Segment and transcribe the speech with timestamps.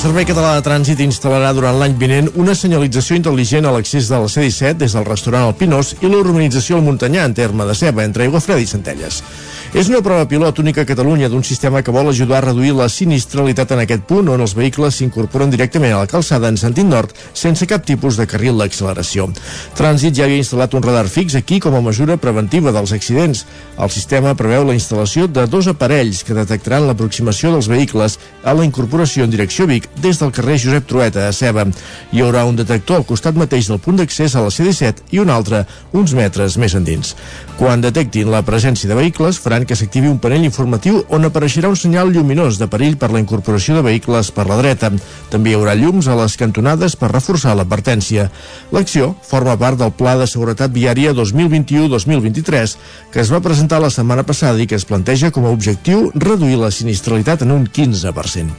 [0.00, 4.30] Servei Català de Trànsit instal·larà durant l'any vinent una senyalització intel·ligent a l'accés de la
[4.32, 8.24] C-17 des del restaurant El Pinós i l'urbanització al Muntanyà en terme de ceba entre
[8.24, 9.20] Aiguafreda i Centelles.
[9.70, 12.88] És una prova pilot única a Catalunya d'un sistema que vol ajudar a reduir la
[12.90, 17.14] sinistralitat en aquest punt on els vehicles s'incorporen directament a la calçada en sentit nord
[17.38, 19.28] sense cap tipus de carril d'acceleració.
[19.78, 23.44] Trànsit ja havia instal·lat un radar fix aquí com a mesura preventiva dels accidents.
[23.78, 28.66] El sistema preveu la instal·lació de dos aparells que detectaran l'aproximació dels vehicles a la
[28.66, 31.68] incorporació en direcció Vic des del carrer Josep Trueta a Ceba.
[32.10, 35.30] Hi haurà un detector al costat mateix del punt d'accés a la C-17 i un
[35.30, 35.62] altre
[35.94, 37.14] uns metres més endins.
[37.60, 41.68] Quan detectin la presència de vehicles, faran demanant que s'activi un panell informatiu on apareixerà
[41.68, 44.90] un senyal lluminós de perill per la incorporació de vehicles per la dreta.
[45.30, 48.30] També hi haurà llums a les cantonades per reforçar l'advertència.
[48.72, 52.76] L'acció forma part del Pla de Seguretat Viària 2021-2023
[53.12, 56.58] que es va presentar la setmana passada i que es planteja com a objectiu reduir
[56.60, 58.56] la sinistralitat en un 15%.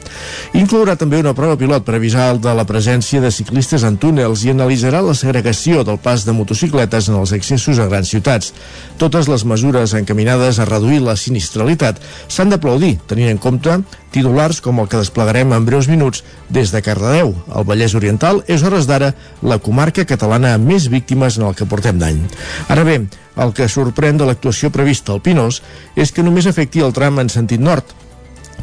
[0.60, 4.52] Inclourà també una prova pilot per avisar de la presència de ciclistes en túnels i
[4.52, 8.54] analitzarà la segregació del pas de motocicletes en els accessos a grans ciutats.
[9.02, 13.78] Totes les mesures encaminades a reduir reduir la sinistralitat s'han d'aplaudir, tenint en compte
[14.12, 17.34] titulars com el que desplegarem en breus minuts des de Cardedeu.
[17.56, 21.66] El Vallès Oriental és hores d'ara la comarca catalana amb més víctimes en el que
[21.66, 22.20] portem d'any.
[22.68, 23.00] Ara bé,
[23.38, 25.62] el que sorprèn de l'actuació prevista al Pinós
[25.96, 27.86] és que només afecti el tram en sentit nord,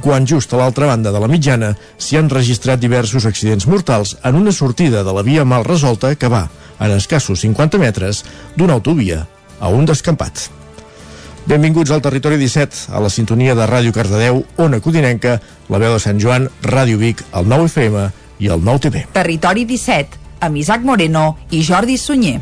[0.03, 4.37] quan just a l'altra banda de la mitjana s'hi han registrat diversos accidents mortals en
[4.37, 9.25] una sortida de la via mal resolta que va, en escassos 50 metres, d'una autovia
[9.59, 10.68] a un descampat.
[11.49, 15.39] Benvinguts al Territori 17, a la sintonia de Ràdio Cardedeu, Ona Codinenca,
[15.73, 18.03] la veu de Sant Joan, Ràdio Vic, el 9 FM
[18.45, 19.07] i el 9 TV.
[19.17, 22.37] Territori 17, amb Isaac Moreno i Jordi Sunyer.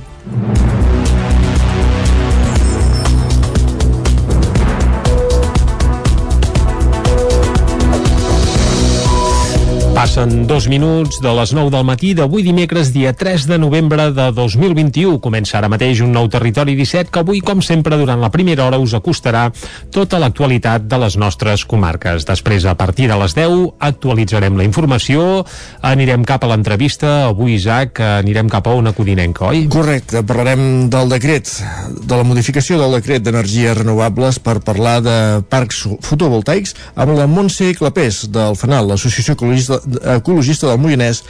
[10.06, 14.28] Passen dos minuts de les 9 del matí d'avui dimecres, dia 3 de novembre de
[14.30, 15.16] 2021.
[15.18, 18.78] Comença ara mateix un nou Territori 17 que avui, com sempre, durant la primera hora
[18.78, 19.48] us acostarà
[19.90, 22.22] tota l'actualitat de les nostres comarques.
[22.28, 25.42] Després, a partir de les 10, actualitzarem la informació,
[25.82, 27.26] anirem cap a l'entrevista.
[27.32, 29.66] Avui, Isaac, anirem cap a una codinenca, oi?
[29.74, 31.50] Correcte, parlarem del decret,
[31.98, 35.18] de la modificació del decret d'energies renovables per parlar de
[35.50, 39.82] parcs fotovoltaics amb la Montse Clapés del FANAL, l'Associació Ecologista
[40.16, 41.22] ecologista del Moianès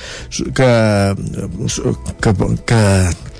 [0.54, 0.70] que,
[2.20, 2.34] que,
[2.66, 2.82] que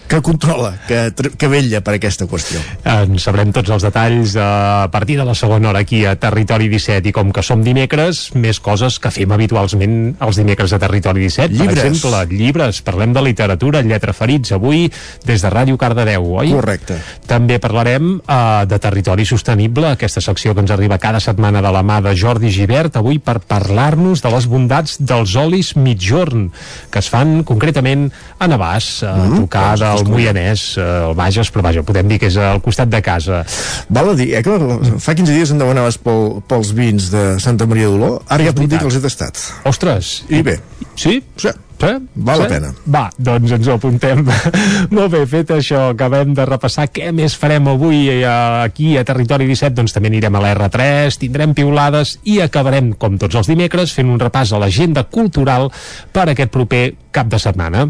[0.06, 2.60] que controla, que, que vetlla per aquesta qüestió.
[2.86, 7.10] En sabrem tots els detalls a partir de la segona hora aquí a Territori 17
[7.10, 11.54] i com que som dimecres, més coses que fem habitualment els dimecres a Territori 17.
[11.54, 11.74] Llibres.
[11.74, 14.86] Per exemple, llibres, parlem de literatura, lletra ferits, avui
[15.26, 16.54] des de Ràdio Cardedeu, oi?
[16.54, 17.00] Correcte.
[17.26, 21.82] També parlarem uh, de Territori Sostenible, aquesta secció que ens arriba cada setmana de la
[21.86, 26.48] mà de Jordi Givert, avui per parlar-nos de les bondats dels olis mitjorn,
[26.92, 28.08] que es fan concretament
[28.38, 32.20] a Navàs, a mm, tocar de el Moianès, eh, el Bages, però vaja, podem dir
[32.22, 33.42] que és al costat de casa.
[33.88, 34.56] Val a dir, eh, que
[35.02, 38.68] fa 15 dies em demanaves pel, pels vins de Santa Maria d'Oló, ara ja puc
[38.68, 39.40] dir que els he tastat.
[39.68, 40.24] Ostres!
[40.28, 40.58] I bé.
[40.96, 41.20] Sí?
[41.36, 41.52] Sí.
[41.76, 41.92] Sí?
[42.14, 42.42] Val sí?
[42.42, 42.70] la pena.
[42.88, 44.24] Va, doncs ens ho apuntem.
[44.96, 49.48] Molt bé, fet això, acabem de repassar què més farem avui eh, aquí a Territori
[49.48, 54.12] 17, doncs també anirem a l'R3, tindrem piulades i acabarem, com tots els dimecres, fent
[54.12, 55.68] un repàs a l'agenda cultural
[56.12, 56.84] per aquest proper
[57.16, 57.86] cap de setmana.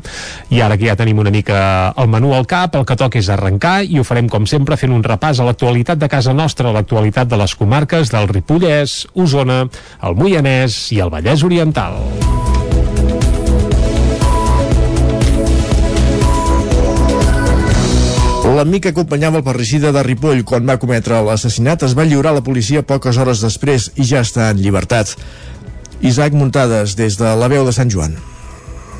[0.54, 3.30] I ara que ja tenim una mica el menú al cap, el que toca és
[3.32, 6.76] arrencar i ho farem com sempre fent un repàs a l'actualitat de casa nostra, a
[6.76, 9.64] l'actualitat de les comarques del Ripollès, Osona,
[10.06, 12.02] el Moianès i el Vallès Oriental.
[18.56, 22.44] L'amic acompanyava el parricida de Ripoll quan va cometre l'assassinat es va lliurar a la
[22.46, 25.12] policia poques hores després i ja està en llibertat.
[26.00, 28.16] Isaac Muntades, des de la veu de Sant Joan.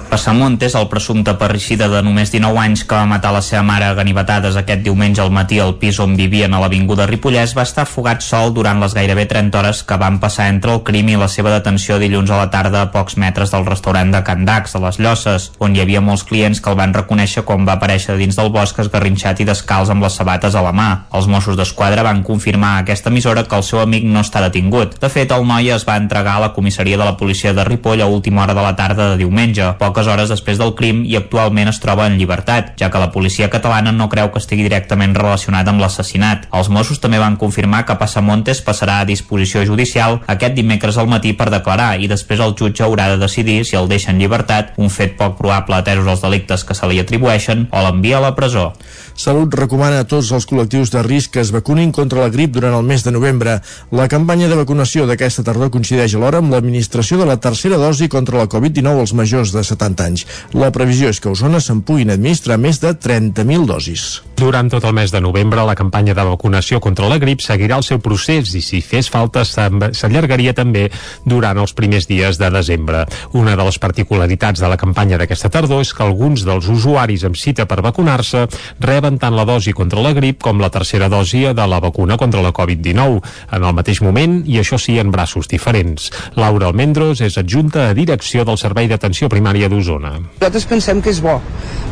[0.06, 3.88] Passamunt és el presumpte parricida de només 19 anys que va matar la seva mare
[3.88, 7.84] a ganivetades aquest diumenge al matí al pis on vivien a l'Avinguda Ripollès va estar
[7.90, 11.26] fugat sol durant les gairebé 30 hores que van passar entre el crim i la
[11.28, 14.82] seva detenció dilluns a la tarda a pocs metres del restaurant de Can Dax, a
[14.86, 18.38] les Llosses, on hi havia molts clients que el van reconèixer quan va aparèixer dins
[18.38, 20.88] del bosc esgarrinxat i descalç amb les sabates a la mà.
[21.18, 25.00] Els Mossos d'Esquadra van confirmar a aquesta emissora que el seu amic no està detingut.
[25.02, 28.06] De fet, el noi es va entregar a la comissaria de la policia de Ripoll
[28.06, 29.72] a última hora de la tarda de diumenge.
[29.80, 33.08] Poc poques hores després del crim i actualment es troba en llibertat, ja que la
[33.14, 36.44] policia catalana no creu que estigui directament relacionat amb l'assassinat.
[36.52, 41.32] Els Mossos també van confirmar que Passamontes passarà a disposició judicial aquest dimecres al matí
[41.32, 44.92] per declarar i després el jutge haurà de decidir si el deixa en llibertat, un
[44.92, 48.74] fet poc probable atesos els delictes que se li atribueixen, o l'envia a la presó.
[49.16, 52.76] Salut recomana a tots els col·lectius de risc que es vacunin contra la grip durant
[52.76, 53.62] el mes de novembre.
[53.96, 58.42] La campanya de vacunació d'aquesta tardor coincideix alhora amb l'administració de la tercera dosi contra
[58.42, 60.26] la Covid-19 als majors de 70 anys.
[60.52, 64.25] La previsió és que a Osona se'n puguin administrar més de 30.000 dosis.
[64.36, 67.84] Durant tot el mes de novembre, la campanya de vacunació contra la grip seguirà el
[67.86, 70.90] seu procés i si fes falta s'allargaria també
[71.24, 73.06] durant els primers dies de desembre.
[73.32, 77.38] Una de les particularitats de la campanya d'aquesta tardor és que alguns dels usuaris amb
[77.40, 78.44] cita per vacunar-se
[78.84, 82.44] reben tant la dosi contra la grip com la tercera dosi de la vacuna contra
[82.44, 83.24] la Covid-19
[83.56, 86.10] en el mateix moment i això sí en braços diferents.
[86.36, 90.12] Laura Almendros és adjunta a direcció del Servei d'Atenció Primària d'Osona.
[90.36, 91.40] Nosaltres pensem que és bo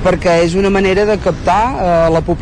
[0.04, 2.33] perquè és una manera de captar eh, la població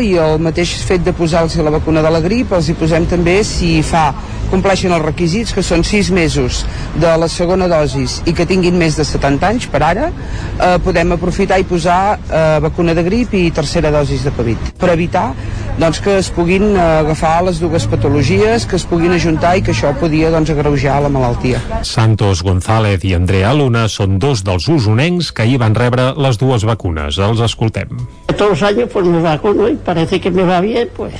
[0.00, 3.42] i el mateix fet de posar-los la vacuna de la grip els hi posem també
[3.44, 4.12] si fa
[4.50, 6.64] compleixen els requisits, que són 6 mesos
[7.00, 11.12] de la segona dosis i que tinguin més de 70 anys per ara, eh, podem
[11.16, 15.32] aprofitar i posar eh, vacuna de grip i tercera dosis de Covid, per evitar
[15.78, 19.74] doncs, que es puguin eh, agafar les dues patologies, que es puguin ajuntar i que
[19.74, 21.62] això podia doncs, agreujar la malaltia.
[21.82, 26.66] Santos González i Andrea Luna són dos dels usonencs que ahir van rebre les dues
[26.68, 27.18] vacunes.
[27.18, 27.94] Els escoltem.
[28.34, 31.14] Todos los años pues me vacuno y parece que me va bien, pues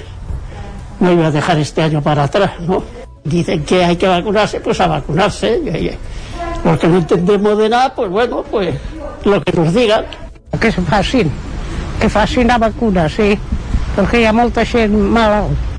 [1.01, 2.83] no iba a dejar este año para atrás, ¿no?
[3.25, 5.61] dicen que hay que vacunarse, pues a vacunarse.
[6.65, 8.75] Los que no entendemos de nada, pues bueno, pues
[9.25, 10.05] lo que nos digan.
[10.61, 11.31] Que se facin,
[12.01, 13.37] que facin la vacuna, sí,
[13.95, 15.74] perquè hi ha molta gent malalt.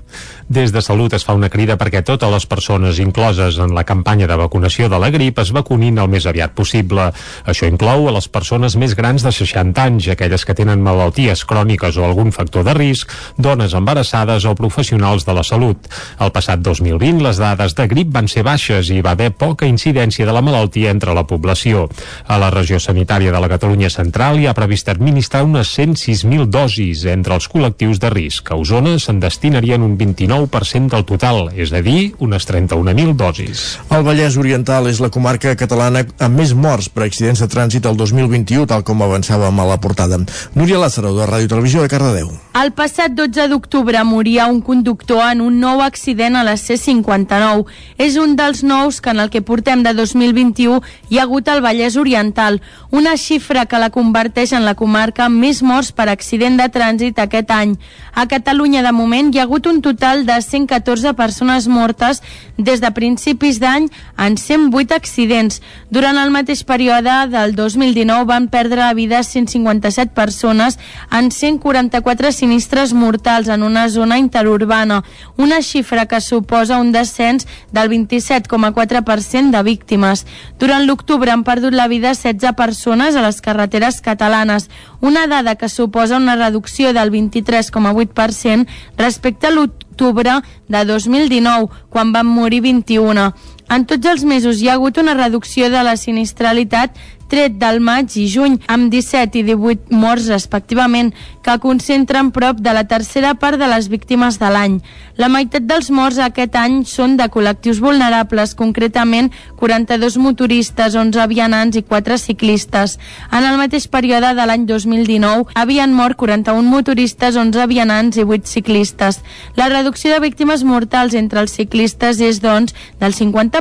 [0.48, 4.28] Des de Salut es fa una crida perquè totes les persones incloses en la campanya
[4.30, 7.08] de vacunació de la grip es vacunin el més aviat possible.
[7.50, 11.98] Això inclou a les persones més grans de 60 anys, aquelles que tenen malalties cròniques
[11.98, 13.10] o algun factor de risc,
[13.42, 15.90] dones embarassades o professionals de la salut.
[16.22, 20.30] El passat 2020 les dades de grip van ser baixes i va haver poca incidència
[20.30, 21.88] de la malaltia entre la població.
[22.30, 27.08] A la regió sanitària de la Catalunya Central hi ha previst administrar unes 106.000 dosis
[27.10, 28.54] entre els col·lectius de risc.
[28.54, 33.64] A Osona se'n destinarien un 29 29% del total, és a dir, unes 31.000 dosis.
[33.90, 37.98] El Vallès Oriental és la comarca catalana amb més morts per accidents de trànsit el
[37.98, 40.20] 2021, tal com avançàvem a la portada.
[40.56, 42.32] Núria Lázaro, de Ràdio Televisió de Cardedeu.
[42.56, 47.66] El passat 12 d'octubre moria un conductor en un nou accident a la C-59.
[47.98, 51.64] És un dels nous que en el que portem de 2021 hi ha hagut al
[51.64, 52.62] Vallès Oriental,
[52.92, 57.20] una xifra que la converteix en la comarca amb més morts per accident de trànsit
[57.20, 57.76] aquest any.
[58.16, 62.22] A Catalunya, de moment, hi ha hagut un total de 114 persones mortes
[62.58, 63.88] des de principis d'any
[64.18, 65.62] en 108 accidents.
[65.90, 70.80] Durant el mateix període del 2019 van perdre la vida 157 persones
[71.12, 75.04] en 144 sinistres mortals en una zona interurbana,
[75.38, 80.26] una xifra que suposa un descens del 27,4% de víctimes.
[80.60, 84.70] Durant l'octubre han perdut la vida 16 persones a les carreteres catalanes,
[85.02, 88.68] una dada que suposa una reducció del 23,8%
[88.98, 89.52] respecte a
[89.96, 93.32] d'octubre de 2019, quan van morir 21.
[93.70, 98.14] En tots els mesos hi ha hagut una reducció de la sinistralitat tret del maig
[98.20, 101.12] i juny, amb 17 i 18 morts respectivament,
[101.46, 104.80] que concentren prop de la tercera part de les víctimes de l'any.
[105.18, 111.78] La meitat dels morts aquest any són de col·lectius vulnerables, concretament 42 motoristes, 11 vianants
[111.78, 112.98] i 4 ciclistes.
[113.32, 118.46] En el mateix període de l'any 2019 havien mort 41 motoristes, 11 vianants i 8
[118.50, 119.22] ciclistes.
[119.56, 123.55] La reducció de víctimes mortals entre els ciclistes és, doncs, del 50%.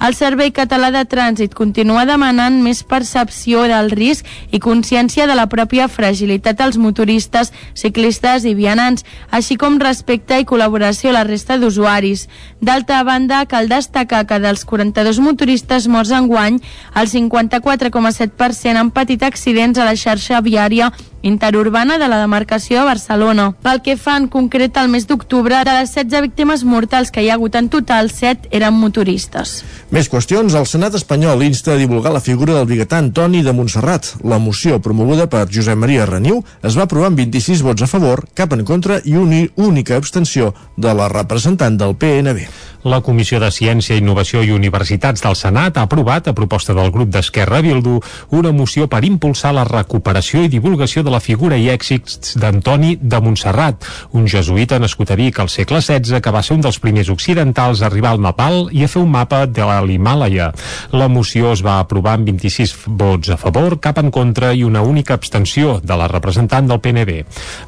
[0.00, 5.46] El Servei Català de Trànsit continua demanant més percepció del risc i consciència de la
[5.46, 11.56] pròpia fragilitat dels motoristes, ciclistes i vianants, així com respecte i col·laboració a la resta
[11.58, 12.26] d'usuaris.
[12.60, 16.60] D'altra banda, cal destacar que dels 42 motoristes morts en guany,
[16.94, 20.90] el 54,7% han patit accidents a la xarxa viària
[21.22, 23.50] interurbana de la demarcació de Barcelona.
[23.62, 27.30] Pel que fa en concret al mes d'octubre, de les 16 víctimes mortals que hi
[27.30, 29.60] ha hagut en total, 7 eren motoristes.
[29.90, 30.54] Més qüestions.
[30.54, 34.14] El Senat espanyol insta a divulgar la figura del biguetà Antoni de Montserrat.
[34.24, 38.24] La moció promoguda per Josep Maria Reniu es va aprovar amb 26 vots a favor,
[38.34, 42.46] cap en contra i una única abstenció de la representant del PNB.
[42.82, 47.10] La Comissió de Ciència, Innovació i Universitats del Senat ha aprovat, a proposta del grup
[47.12, 47.98] d'Esquerra Bildu,
[48.32, 52.94] una moció per impulsar la recuperació i divulgació de de la figura i èxits d'Antoni
[53.02, 53.82] de Montserrat,
[54.14, 57.82] un jesuïta nascut a Vic al segle XVI que va ser un dels primers occidentals
[57.82, 60.52] a arribar al Nepal i a fer un mapa de l'Himàlaia.
[60.94, 64.82] La moció es va aprovar amb 26 vots a favor, cap en contra i una
[64.86, 67.16] única abstenció de la representant del PNB.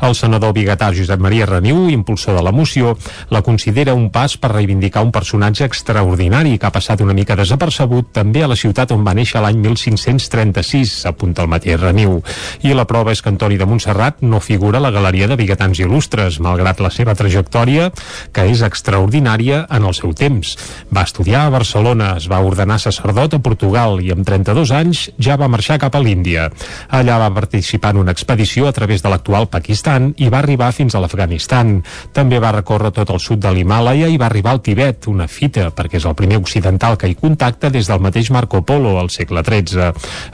[0.07, 2.95] El senador biguetà Josep Maria Reniu, impulsor de la moció,
[3.31, 8.13] la considera un pas per reivindicar un personatge extraordinari que ha passat una mica desapercebut
[8.15, 12.21] també a la ciutat on va néixer l'any 1536, apunta el mateix Reniu.
[12.63, 15.81] I la prova és que Antoni de Montserrat no figura a la galeria de biguetans
[15.81, 17.89] il·lustres, malgrat la seva trajectòria,
[18.33, 20.55] que és extraordinària en el seu temps.
[20.93, 25.39] Va estudiar a Barcelona, es va ordenar sacerdot a Portugal i amb 32 anys ja
[25.41, 26.51] va marxar cap a l'Índia.
[26.93, 30.95] Allà va participar en una expedició a través de l'actual Pakistan i va arribar fins
[30.95, 31.79] a l'Afganistan.
[32.13, 35.71] També va recórrer tot el sud de l'Himàlaia i va arribar al Tibet, una fita,
[35.73, 39.45] perquè és el primer occidental que hi contacta des del mateix Marco Polo al segle
[39.47, 39.93] XIII.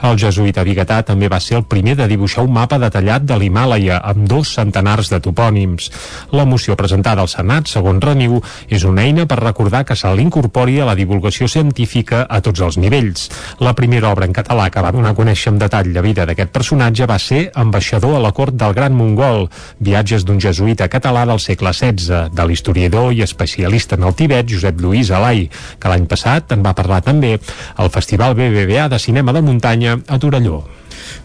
[0.09, 4.01] El jesuïta Vigatà també va ser el primer de dibuixar un mapa detallat de l'Himàlaia
[4.11, 5.89] amb dos centenars de topònims.
[6.35, 10.79] La moció presentada al Senat, segons Reniu, és una eina per recordar que se l'incorpori
[10.81, 13.29] a la divulgació científica a tots els nivells.
[13.61, 16.51] La primera obra en català que va donar a conèixer amb detall la vida d'aquest
[16.55, 19.47] personatge va ser Ambaixador a la cort del Gran Mongol,
[19.79, 24.81] viatges d'un jesuïta català del segle XVI, de l'historiador i especialista en el Tibet Josep
[24.81, 25.45] Lluís Alai,
[25.79, 27.37] que l'any passat en va parlar també
[27.77, 30.63] al Festival BBVA de Cinema de Muntanya a Torelló.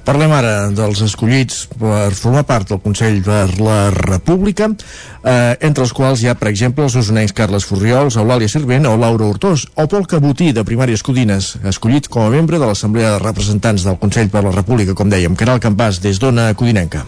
[0.05, 5.95] Parlem ara dels escollits per formar part del Consell per la República, eh, entre els
[5.97, 9.89] quals hi ha, per exemple, els usonencs Carles Furriols, Eulàlia Servent o Laura Hortós, o
[9.89, 14.29] Pol Cabotí, de Primàries Codines, escollit com a membre de l'Assemblea de Representants del Consell
[14.31, 17.07] per la República, com dèiem, Caral Campàs, des d'Ona Codinenca.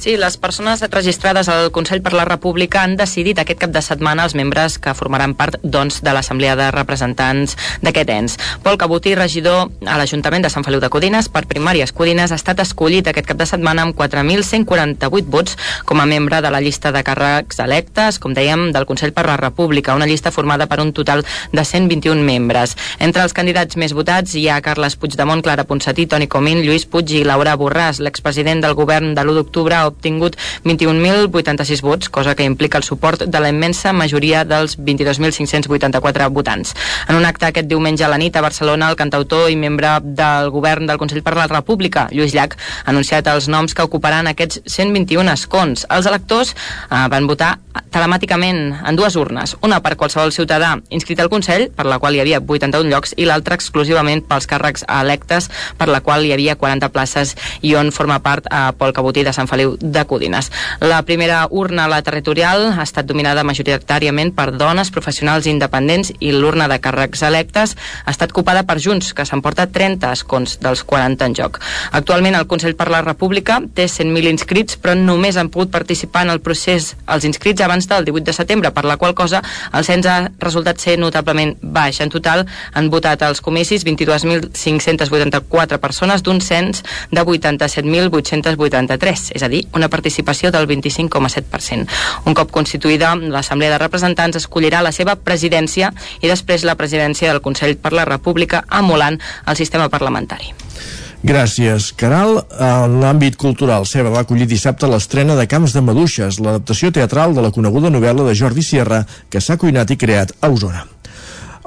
[0.00, 4.24] Sí, les persones registrades al Consell per la República han decidit aquest cap de setmana
[4.24, 7.52] els membres que formaran part doncs, de l'Assemblea de Representants
[7.84, 8.36] d'aquest ens.
[8.64, 12.62] Pol Cabotí, regidor a l'Ajuntament de Sant Feliu de Codines per primàries Codines, ha estat
[12.64, 17.04] escollit aquest cap de setmana amb 4.148 vots com a membre de la llista de
[17.04, 21.26] càrrecs electes, com dèiem, del Consell per la República, una llista formada per un total
[21.52, 22.72] de 121 membres.
[23.04, 27.12] Entre els candidats més votats hi ha Carles Puigdemont, Clara Ponsatí, Toni Comín, Lluís Puig
[27.20, 32.78] i Laura Borràs, l'expresident del govern de l'1 d'octubre obtingut 21.086 vots, cosa que implica
[32.78, 36.74] el suport de la immensa majoria dels 22.584 votants.
[37.08, 40.50] En un acte aquest diumenge a la nit a Barcelona, el cantautor i membre del
[40.54, 44.62] govern del Consell per la República, Lluís Llach, ha anunciat els noms que ocuparan aquests
[44.66, 45.86] 121 escons.
[45.90, 47.56] Els electors eh, van votar
[47.90, 52.22] telemàticament en dues urnes, una per qualsevol ciutadà inscrit al Consell, per la qual hi
[52.22, 56.90] havia 81 llocs, i l'altra exclusivament pels càrrecs electes, per la qual hi havia 40
[56.94, 57.34] places
[57.66, 60.50] i on forma part eh, Pol Cabotí de Sant Feliu de Codines.
[60.80, 66.68] La primera urna, la territorial, ha estat dominada majoritàriament per dones professionals independents i l'urna
[66.70, 71.34] de càrrecs electes ha estat ocupada per Junts, que s'emporta 30 escons dels 40 en
[71.36, 71.60] joc.
[71.96, 76.34] Actualment el Consell per la República té 100.000 inscrits, però només han pogut participar en
[76.34, 80.06] el procés els inscrits abans del 18 de setembre, per la qual cosa el cens
[80.06, 82.00] ha resultat ser notablement baix.
[82.00, 89.66] En total han votat als comicis 22.584 persones d'un cens de 87.883, és a dir,
[89.74, 91.86] una participació del 25,7%.
[92.26, 97.42] Un cop constituïda, l'Assemblea de Representants escollirà la seva presidència i després la presidència del
[97.44, 100.54] Consell per la República emulant el sistema parlamentari.
[101.20, 102.38] Gràcies, Caral.
[102.56, 107.44] En l'àmbit cultural, Ceba va acollir dissabte l'estrena de Camps de Maduixes, l'adaptació teatral de
[107.44, 110.86] la coneguda novel·la de Jordi Sierra que s'ha cuinat i creat a Osona.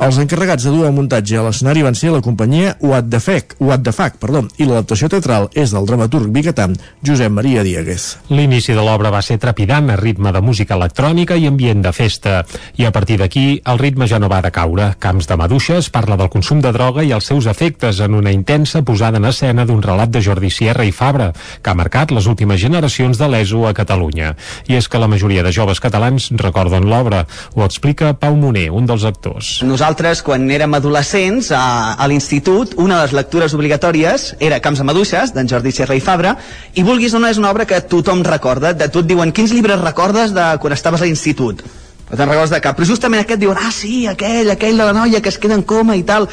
[0.02, 3.54] Els encarregats de dur el muntatge a l'escenari van ser la companyia What the Fac,
[3.62, 6.66] What the Fac perdó, i l'adaptació teatral és del dramaturg biguetà
[7.06, 8.08] Josep Maria Diegues.
[8.34, 12.40] L'inici de l'obra va ser trepidant a ritme de música electrònica i ambient de festa,
[12.82, 14.90] i a partir d'aquí el ritme ja no va de caure.
[14.98, 18.82] Camps de Maduixes parla del consum de droga i els seus efectes en una intensa
[18.82, 21.30] posada en escena d'un relat de Jordi Sierra i Fabra,
[21.62, 24.34] que ha marcat les últimes generacions de l'ESO a Catalunya.
[24.74, 27.28] I és que la majoria de joves catalans recorden l'obra.
[27.54, 29.60] Ho explica Pau Moner, un dels actors.
[29.62, 29.83] Nosaltres,
[30.24, 35.34] quan érem adolescents, a, a l'institut, una de les lectures obligatòries era Camps de Maduixes,
[35.36, 36.38] d'en Jordi Serra i Fabra,
[36.74, 38.72] i vulguis o no és una obra que tothom recorda.
[38.74, 41.66] De tu et diuen, quins llibres recordes de quan estaves a l'institut?
[42.10, 44.96] No te'n recordes de cap, però justament aquest diuen, ah sí, aquell, aquell de la
[44.96, 46.30] noia que es queda en coma i tal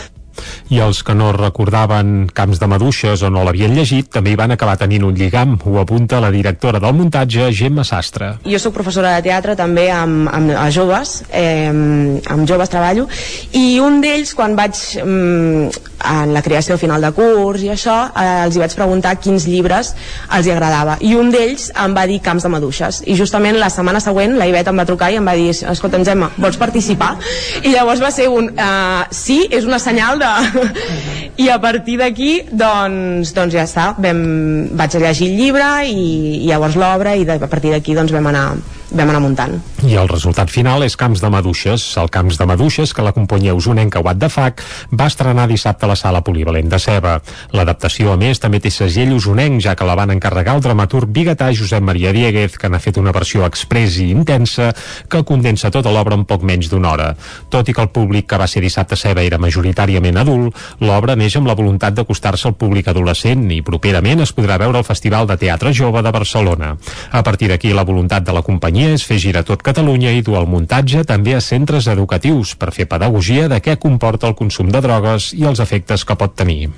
[0.71, 4.55] i els que no recordaven Camps de Maduixes o no l'havien llegit també hi van
[4.55, 8.35] acabar tenint un lligam, ho apunta la directora del muntatge, Gemma Sastre.
[8.47, 13.09] Jo sóc professora de teatre també amb, amb a joves, eh, amb joves treballo,
[13.53, 18.45] i un d'ells quan vaig mm, en la creació final de curs i això, eh,
[18.47, 19.95] els hi vaig preguntar quins llibres
[20.37, 23.71] els hi agradava, i un d'ells em va dir Camps de Maduixes, i justament la
[23.71, 27.13] setmana següent la Ivet em va trucar i em va dir escolta, Gemma, vols participar?
[27.63, 30.31] I llavors va ser un, uh, sí, és una senyal de...
[31.45, 34.21] i a partir d'aquí doncs, doncs ja està vam,
[34.77, 36.11] vaig a llegir el llibre i,
[36.43, 38.47] i llavors l'obra i de, a partir d'aquí doncs vam anar
[38.91, 39.57] vam anar muntant.
[39.87, 41.85] I el resultat final és Camps de Maduixes.
[42.01, 45.91] El Camps de Maduixes, que la companyia usonenca What the Fuck va estrenar dissabte a
[45.91, 47.19] la sala polivalent de Ceba.
[47.57, 51.51] L'adaptació, a més, també té segell usonenc, ja que la van encarregar el dramaturg biguetà
[51.57, 54.73] Josep Maria Dieguez, que n'ha fet una versió express i intensa
[55.09, 57.09] que condensa tota l'obra en poc menys d'una hora.
[57.49, 61.17] Tot i que el públic que va ser dissabte a Ceba era majoritàriament adult, l'obra
[61.17, 65.31] neix amb la voluntat d'acostar-se al públic adolescent i properament es podrà veure al Festival
[65.31, 66.75] de Teatre Jove de Barcelona.
[67.13, 70.23] A partir d'aquí, la voluntat de la companyia companyia és fer girar tot Catalunya i
[70.25, 74.71] dur el muntatge també a centres educatius per fer pedagogia de què comporta el consum
[74.73, 76.71] de drogues i els efectes que pot tenir.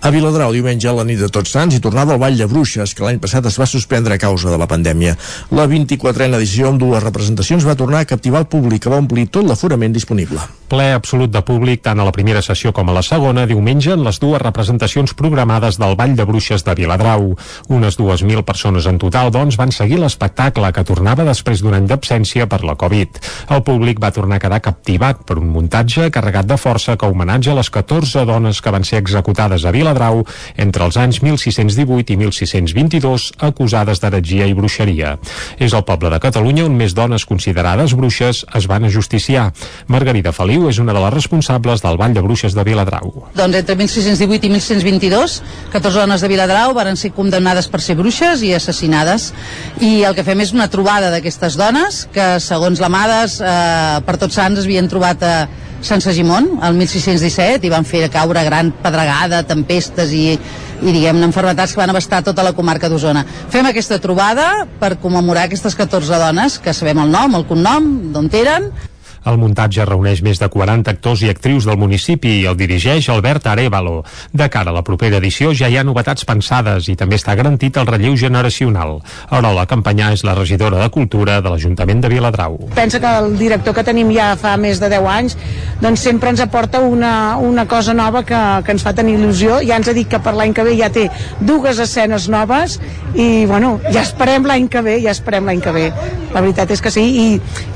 [0.00, 2.92] A Viladrau, diumenge a la nit de Tots Sants i tornava al Vall de Bruixes,
[2.94, 5.16] que l'any passat es va suspendre a causa de la pandèmia.
[5.50, 9.26] La 24a edició amb dues representacions va tornar a captivar el públic, que va omplir
[9.26, 10.38] tot l'aforament disponible.
[10.70, 14.04] Ple absolut de públic tant a la primera sessió com a la segona, diumenge en
[14.06, 17.34] les dues representacions programades del Vall de Bruixes de Viladrau.
[17.66, 22.46] Unes 2.000 persones en total, doncs, van seguir l'espectacle que tornava després d'un any d'absència
[22.46, 23.18] per la Covid.
[23.50, 27.56] El públic va tornar a quedar captivat per un muntatge carregat de força que homenatja
[27.56, 30.24] a les 14 dones que van ser executades a Viladrau Viladrau
[30.60, 35.16] entre els anys 1618 i 1622 acusades d'heretgia i bruixeria.
[35.58, 39.48] És el poble de Catalunya on més dones considerades bruixes es van ajusticiar.
[39.88, 43.30] Margarida Feliu és una de les responsables del Vall de Bruixes de Viladrau.
[43.38, 45.38] Doncs entre 1618 i 1622,
[45.72, 49.32] 14 dones de Viladrau varen ser condemnades per ser bruixes i assassinades.
[49.80, 54.36] I el que fem és una trobada d'aquestes dones que, segons l'Amades, eh, per tots
[54.36, 58.72] sants es havien trobat a eh, Sant Segimon, el 1617, i van fer caure gran
[58.82, 63.22] pedregada, tempestes i, i diguem-ne, enfermetats que van abastar tota la comarca d'Osona.
[63.52, 68.30] Fem aquesta trobada per commemorar aquestes 14 dones, que sabem el nom, el cognom, d'on
[68.40, 68.72] eren,
[69.26, 73.46] el muntatge reuneix més de 40 actors i actrius del municipi i el dirigeix Albert
[73.50, 74.02] Arevalo.
[74.32, 77.76] De cara a la propera edició ja hi ha novetats pensades i també està garantit
[77.76, 78.98] el relleu generacional.
[79.30, 82.58] Ara la campanya és la regidora de Cultura de l'Ajuntament de Viladrau.
[82.74, 85.36] Pensa que el director que tenim ja fa més de 10 anys
[85.82, 89.60] doncs sempre ens aporta una, una cosa nova que, que ens fa tenir il·lusió.
[89.66, 91.08] Ja ens ha dit que per l'any que ve ja té
[91.40, 92.78] dues escenes noves
[93.14, 95.86] i bueno, ja esperem l'any que ve, ja esperem l'any que ve.
[96.34, 97.26] La veritat és que sí, i,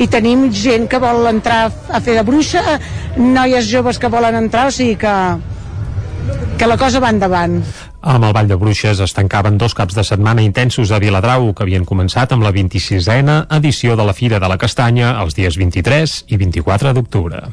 [0.02, 2.78] i tenim gent que vol entrar a fer de bruixa,
[3.16, 5.14] noies joves que volen entrar, o sigui que,
[6.58, 7.62] que la cosa va endavant.
[8.02, 11.62] Amb el Vall de Bruixes es tancaven dos caps de setmana intensos a Viladrau que
[11.62, 16.16] havien començat amb la 26a edició de la Fira de la Castanya els dies 23
[16.26, 17.44] i 24 d'octubre.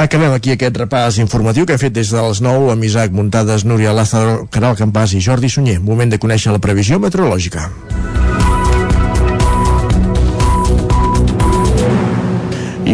[0.00, 3.66] Acabem aquí aquest repàs informatiu que he fet des de les 9 amb Isaac Muntades,
[3.68, 5.80] Núria Lázaro, Caral Campàs i Jordi Sunyer.
[5.84, 7.68] Moment de conèixer la previsió meteorològica.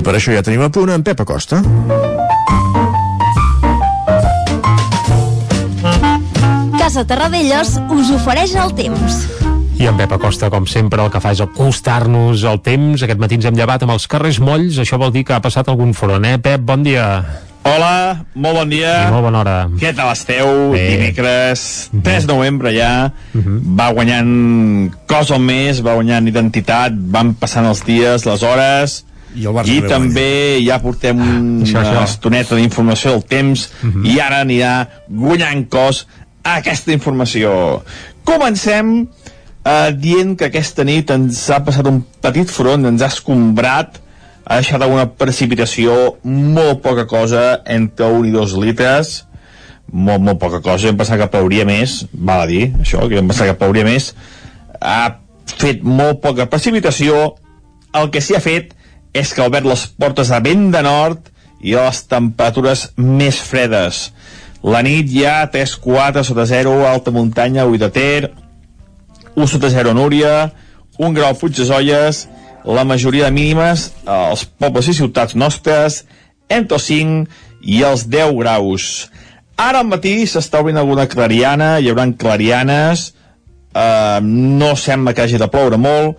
[0.09, 1.59] Per això ja tenim a punt en Pep Acosta.
[6.79, 9.19] Casa Terradellos us ofereix el temps.
[9.77, 13.05] I en Pep Acosta, com sempre, el que fa és acostar-nos al temps.
[13.05, 14.81] Aquest matí ens hem llevat amb els carrers molls.
[14.81, 16.39] Això vol dir que ha passat algun front, eh?
[16.41, 17.11] Pep, bon dia.
[17.69, 18.95] Hola, molt bon dia.
[19.11, 19.57] I molt bona hora.
[19.77, 20.71] Què tal esteu?
[20.73, 20.87] Bé.
[20.95, 23.59] Dimecres, 3 de novembre ja, uh -huh.
[23.77, 29.45] va guanyant cos al mes, va guanyant identitat, van passant els dies, les hores, i,
[29.45, 30.31] el Barça I també
[30.65, 32.05] ja portem una això, això.
[32.05, 34.07] estoneta d'informació del temps uh -huh.
[34.07, 36.07] i ara anirà guanyant cos
[36.43, 37.83] a aquesta informació.
[38.25, 39.09] Comencem
[39.65, 44.01] eh, dient que aquesta nit ens ha passat un petit front, ens ha escombrat,
[44.45, 49.25] ha deixat alguna precipitació, molt poca cosa, entre 1 i 2 litres,
[49.93, 53.29] molt, molt poca cosa, hem pensat que plauria més, val a dir, això, que hem
[53.29, 54.15] pensat que plauria més,
[54.81, 55.19] ha
[55.59, 57.37] fet molt poca precipitació,
[57.97, 58.75] el que s'hi ha fet
[59.17, 63.41] és que ha obert les portes a vent de nord i a les temperatures més
[63.43, 64.09] fredes.
[64.63, 68.31] La nit ja 3-4 sota 0, alta muntanya, Ui de Ter,
[69.37, 70.51] 1 sota 0 Núria,
[70.99, 72.27] 1 grau Puig de Zolles,
[72.67, 76.03] la majoria de mínimes als pobles i ciutats nostres,
[76.49, 77.29] entre els 5
[77.63, 79.09] i els 10 graus.
[79.59, 83.13] Ara al matí s'està obrint alguna clariana, hi haurà clarianes,
[83.75, 86.19] eh, no sembla que hagi de ploure molt,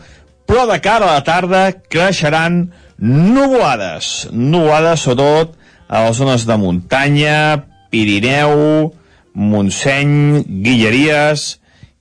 [0.50, 2.64] però de cara a la tarda creixeran
[2.98, 5.54] nuvolades, nuvolades sobretot
[5.86, 7.36] a les zones de muntanya,
[7.94, 8.90] Pirineu,
[9.38, 11.60] Montseny, Guilleries,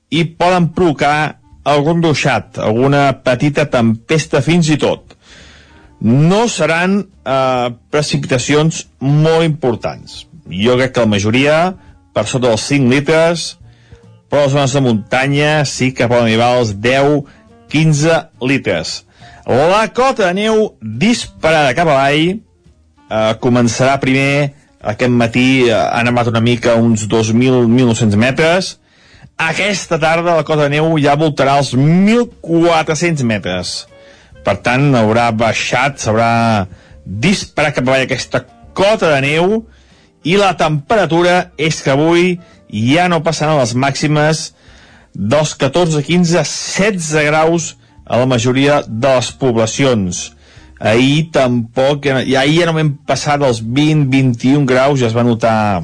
[0.09, 5.13] i poden provocar algun ruixat, alguna petita tempesta fins i tot.
[6.01, 10.23] No seran eh, precipitacions molt importants.
[10.49, 11.57] Jo crec que la majoria,
[12.17, 13.49] per sota dels 5 litres,
[14.29, 17.37] però les zones de muntanya sí que poden arribar als 10
[17.73, 19.03] 15 litres.
[19.49, 26.41] La cota de neu disparada cap avall eh, començarà primer aquest matí han amat una
[26.41, 28.77] mica uns 2.000-1.900 metres,
[29.39, 33.73] aquesta tarda la cota de neu ja voltarà els 1.400 metres.
[34.45, 36.67] Per tant, haurà baixat, s'haurà
[37.05, 39.61] disparat cap avall aquesta cota de neu
[40.27, 44.49] i la temperatura és que avui ja no passaran les màximes
[45.19, 47.77] dels 14, 15, 16 graus
[48.07, 50.33] a la majoria de les poblacions.
[50.79, 55.27] Ahir tampoc, i ahir ja no hem passat els 20, 21 graus, ja es va
[55.27, 55.83] notar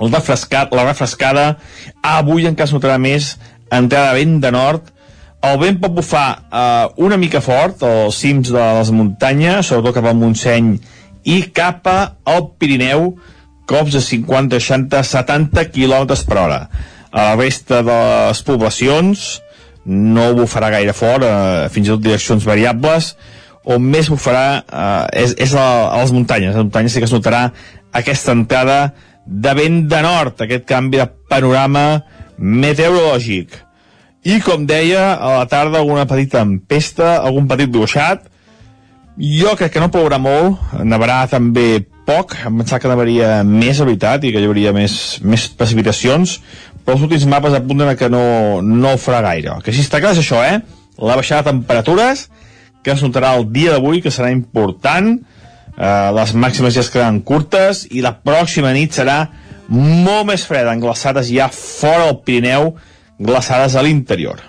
[0.00, 1.58] el refrescat, la refrescada.
[2.00, 3.34] Avui encara es notarà més
[3.68, 4.92] entrada de vent de nord.
[5.44, 10.08] El vent pot bufar eh, una mica fort als cims de les muntanyes, sobretot cap
[10.08, 10.72] al Montseny
[11.28, 13.12] i cap al Pirineu,
[13.68, 16.62] cops de 50, 60, 70 km per hora.
[17.10, 19.26] A la resta de les poblacions
[19.88, 23.14] no bufarà gaire fort, eh, fins i tot direccions variables,
[23.68, 26.54] on més bufarà eh, és, és a, a les muntanyes.
[26.54, 27.48] A les muntanyes sí que es notarà
[27.96, 28.80] aquesta entrada
[29.28, 32.02] de vent de nord, aquest canvi de panorama
[32.38, 33.56] meteorològic.
[34.28, 38.26] I, com deia, a la tarda alguna petita tempesta, algun petit ruixat.
[39.18, 43.86] Jo crec que no plourà molt, nevarà també poc, em pensava que nevaria més, a
[43.88, 46.38] veritat, i que hi hauria més, més precipitacions,
[46.88, 49.58] però els últims mapes apunten a que no, no farà gaire.
[49.60, 50.62] Que sí està clar és això, eh?
[50.96, 52.22] La baixada de temperatures,
[52.80, 55.10] que es notarà el dia d'avui, que serà important,
[55.76, 59.18] eh, les màximes ja es quedaran curtes, i la pròxima nit serà
[59.68, 62.70] molt més freda, en glaçades ja fora del Pirineu,
[63.20, 64.40] glaçades a l'interior.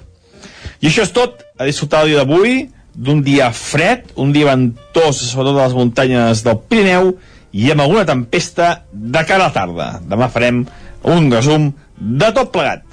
[0.79, 5.19] I això és tot, a disfrutar el dia d'avui, d'un dia fred, un dia ventós,
[5.33, 7.17] sobretot a les muntanyes del Pirineu,
[7.51, 9.91] i amb alguna tempesta de cara a la tarda.
[10.07, 10.63] Demà farem
[11.03, 12.85] un resum de tot plegat.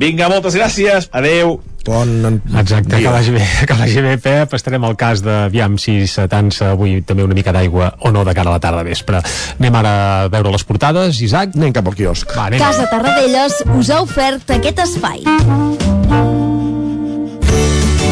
[0.00, 1.58] Vinga, moltes gràcies, adeu.
[1.84, 3.08] Bon Exacte, dia.
[3.08, 4.54] que vagi bé, que vagi bé, Pep.
[4.54, 8.34] Estarem al cas de, aviam, si s'atansa avui també una mica d'aigua o no de
[8.36, 9.22] cara a la tarda vespre.
[9.58, 11.56] Anem ara a veure les portades, Isaac.
[11.56, 12.36] Anem cap al quiosc.
[12.36, 12.60] Va, anem.
[12.60, 15.24] Casa Tarradellas us ha ofert aquest espai.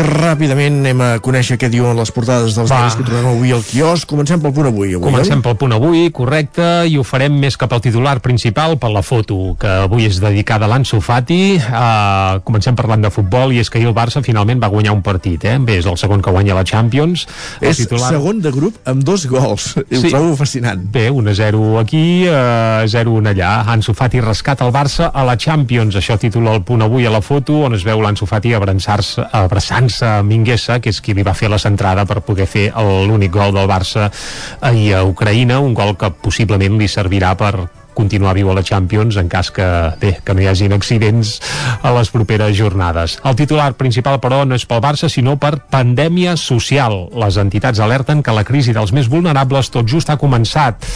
[0.00, 3.60] I ràpidament anem a conèixer què diuen les portades dels diaris que trobem avui al
[3.66, 4.06] quiosc.
[4.08, 4.94] Comencem pel punt avui.
[4.96, 8.88] avui Comencem pel punt avui, correcte, i ho farem més cap al titular principal, per
[8.94, 11.58] la foto, que avui és dedicada a l'Anso Fati.
[11.60, 15.02] Uh, comencem parlant de futbol, i és que ahir el Barça finalment va guanyar un
[15.04, 15.58] partit, eh?
[15.60, 17.26] Bé, és el segon que guanya la Champions.
[17.60, 18.08] El És titular...
[18.14, 19.74] segon de grup amb dos gols.
[19.90, 20.14] I ho Sí.
[20.14, 20.80] trobo fascinant.
[20.96, 23.52] Bé, 1-0 aquí, uh, 0-1 allà.
[23.76, 26.00] Ansu Fati rescata el Barça a la Champions.
[26.00, 29.89] Això titula el punt avui a la foto, on es veu l'Ansu Fati abraçar-se abraçant-se
[30.06, 32.68] a Minguesa, que és qui li va fer la centrada per poder fer
[33.08, 34.10] l'únic gol del Barça
[34.60, 39.16] ahir a Ucraïna, un gol que possiblement li servirà per continuar viu a la Champions
[39.20, 39.66] en cas que,
[40.00, 41.38] bé, que no hi hagin accidents
[41.82, 43.18] a les properes jornades.
[43.24, 47.08] El titular principal, però, no és pel Barça, sinó per pandèmia social.
[47.20, 50.86] Les entitats alerten que la crisi dels més vulnerables tot just ha començat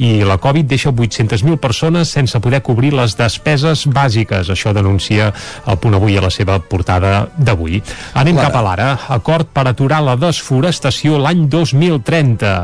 [0.00, 4.48] i la Covid deixa 800.000 persones sense poder cobrir les despeses bàsiques.
[4.48, 5.28] Això denuncia
[5.68, 7.82] el punt avui a la seva portada d'avui.
[8.16, 8.48] Anem Clara.
[8.48, 8.88] cap a l'ara.
[9.12, 12.54] Acord per aturar la desforestació l'any 2030.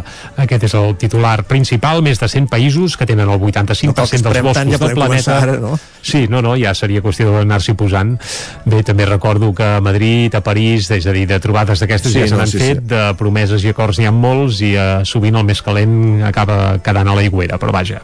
[0.46, 2.00] Aquest és el titular principal.
[2.02, 3.42] Més de 100 països que tenen el
[3.82, 5.38] 85% Tampoc dels esperem boscos ja del planeta.
[5.42, 5.78] ara, no?
[6.02, 8.16] Sí, no, no, ja seria qüestió d'anar-s'hi posant.
[8.64, 12.20] Bé, també recordo que a Madrid, a París, és a dir, de trobades d'aquestes Sí,
[12.20, 12.86] ja se no, sí, fet, sí.
[12.94, 17.08] de promeses i acords n'hi ha molts i eh, sovint el més calent acaba quedant
[17.08, 18.02] a l'aigüera, però vaja.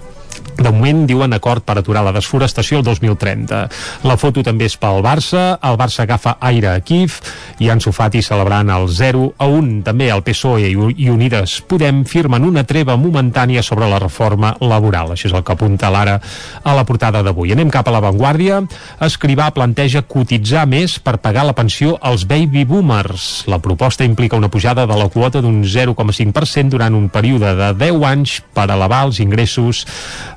[0.62, 3.62] De moment diuen acord per aturar la desforestació el 2030.
[4.06, 7.16] La foto també és pel Barça, el Barça agafa aire a Kiev
[7.58, 9.80] i Ansu Fati celebrant el 0 a 1.
[9.86, 15.14] També el PSOE i, i Unides Podem firmen una treva momentània sobre la reforma laboral.
[15.14, 16.18] Això és el que apunta l'ara
[16.62, 17.54] a la portada d'avui.
[17.56, 18.60] Anem cap a l'avantguàrdia.
[19.02, 23.48] Escrivà planteja cotitzar més per pagar la pensió als baby boomers.
[23.50, 28.06] La proposta implica una pujada de la quota d'un 0,5% durant un període de 10
[28.12, 29.86] anys per elevar els ingressos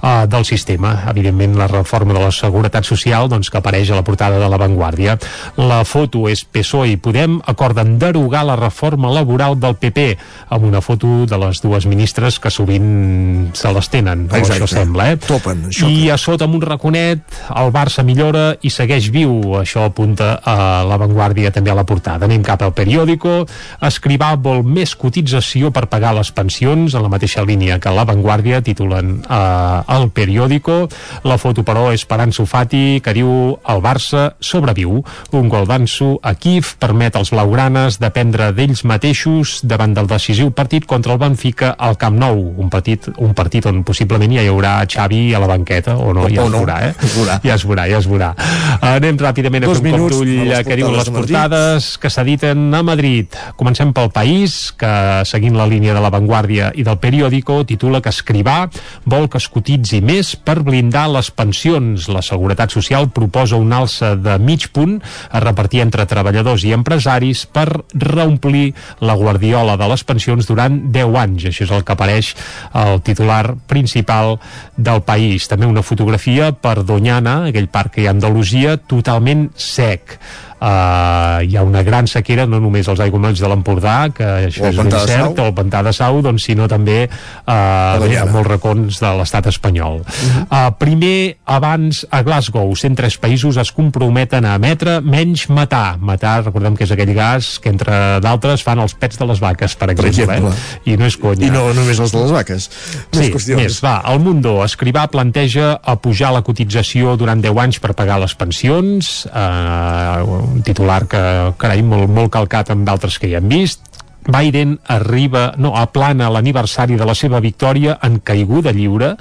[0.01, 0.95] eh, del sistema.
[1.09, 4.59] Evidentment, la reforma de la Seguretat Social doncs, que apareix a la portada de La
[4.61, 5.17] Vanguardia.
[5.57, 10.07] La foto és PSOE i Podem acorden derogar la reforma laboral del PP
[10.55, 15.11] amb una foto de les dues ministres que sovint se les tenen, o això sembla.
[15.13, 15.19] Eh?
[15.21, 17.21] Topen, I a sota amb un raconet
[17.55, 19.55] el Barça millora i segueix viu.
[19.59, 22.25] Això apunta a La Vanguardia també a la portada.
[22.25, 23.43] Anem cap al periòdico.
[23.85, 28.61] Escrivà vol més cotització per pagar les pensions en la mateixa línia que La Vanguardia,
[28.65, 30.87] titulen eh, el periòdico.
[31.23, 35.01] La foto, però, és per Ansu Fati, que diu el Barça sobreviu.
[35.31, 40.85] Un gol d'Ansu a Kif permet als blaugranes dependre d'ells mateixos davant del decisiu partit
[40.85, 42.53] contra el Benfica al Camp Nou.
[42.57, 46.25] Un partit, un partit on possiblement ja hi haurà Xavi a la banqueta, o no,
[46.25, 46.59] O- ja es no.
[46.59, 46.93] veurà, eh?
[47.01, 47.39] Es veurà.
[47.43, 48.33] Ja es veurà, ja es veurà.
[48.81, 52.09] Anem ràpidament a Dos fer un cop d'ull a a què diuen les portades que
[52.09, 53.27] s'editen a Madrid.
[53.55, 58.09] Comencem pel País, que seguint la línia de la Vanguardia i del periòdico, titula que
[58.09, 58.69] Escrivà
[59.05, 59.37] vol que
[59.75, 62.07] es cotitzi més per blindar les pensions.
[62.07, 67.45] La Seguretat Social proposa un alça de mig punt a repartir entre treballadors i empresaris
[67.45, 71.49] per reomplir la guardiola de les pensions durant 10 anys.
[71.51, 72.31] Això és el que apareix
[72.71, 74.37] al titular principal
[74.77, 75.49] del País.
[75.51, 80.19] També una fotografia per Doñana, aquell parc que hi ha a Andalusia, totalment sec.
[80.55, 84.77] Uh, hi ha una gran sequera no només als aiguamolls de l'Empordà que això és
[84.79, 89.01] ben cert, o el Pantà de Sau doncs, sinó també uh, bé, a molts racons
[89.03, 90.45] de l'estat espanyol Mhm.
[90.49, 96.75] uh, primer abans a Glasgow 103 països es comprometen a emetre menys matar matar, recordem
[96.79, 100.37] que és aquell gas que entre d'altres fan els pets de les vaques per exemple,
[100.39, 100.55] exemple.
[100.85, 100.93] Eh?
[100.93, 102.69] i no és conya I no només els de les vaques.
[103.11, 103.59] Més Sí, qüestions.
[103.61, 108.19] més, va, el Mundo Escrivà planteja a pujar la cotització durant 10 anys per pagar
[108.23, 111.21] les pensions eh, un titular que,
[111.61, 113.94] carai, molt, molt calcat amb d'altres que ja hem vist
[114.25, 119.13] Biden arriba, no, aplana l'aniversari de la seva victòria en caiguda lliure,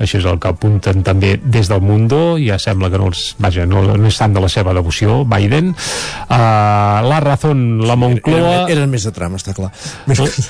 [0.00, 3.64] això és el que apunten també des del Mundo, ja sembla que no els, vaja,
[3.68, 5.72] no, no és tant de la seva devoció, Biden.
[5.72, 8.66] Uh, la Razón, la Moncloa...
[8.66, 9.70] Eren, eren més de tram, està clar.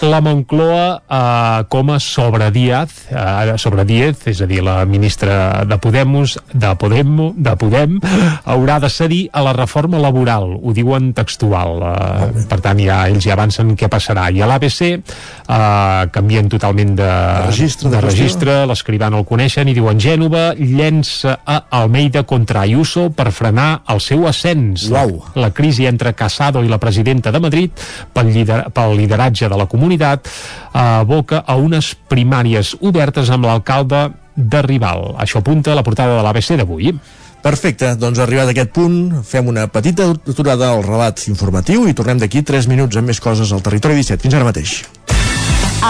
[0.07, 5.65] La Moncloa uh, com a sobre Díaz, uh, sobre Díaz, és a dir, la ministra
[5.69, 7.99] de Podemos, de Podem, de Podem,
[8.45, 11.79] haurà de cedir a la reforma laboral, ho diuen textual.
[11.79, 14.29] Uh, per tant, ja, ells ja avancen què passarà.
[14.33, 19.29] I a l'ABC uh, canvien totalment de, De registre, de de registre l'escrivà no el
[19.29, 24.89] coneixen i diuen Gènova llença a Almeida contra Ayuso per frenar el seu ascens.
[24.91, 25.19] Uau.
[25.37, 27.85] La crisi entre Casado i la presidenta de Madrid
[28.15, 34.09] pel, lider pel lideratge de la comunitat eh, aboca a unes primàries obertes amb l'alcalde
[34.41, 35.15] de Rival.
[35.21, 36.95] Això apunta a la portada de l'ABC d'avui.
[37.41, 42.21] Perfecte, doncs arribat a aquest punt fem una petita aturada al relat informatiu i tornem
[42.21, 44.21] d'aquí 3 minuts amb més coses al Territori 17.
[44.27, 44.77] Fins ara mateix.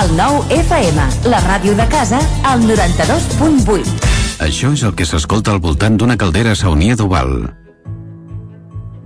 [0.01, 4.11] El nou FM, la ràdio de casa, al 92.8.
[4.47, 7.60] Això és el que s'escolta al voltant d'una caldera saunia d'Oval.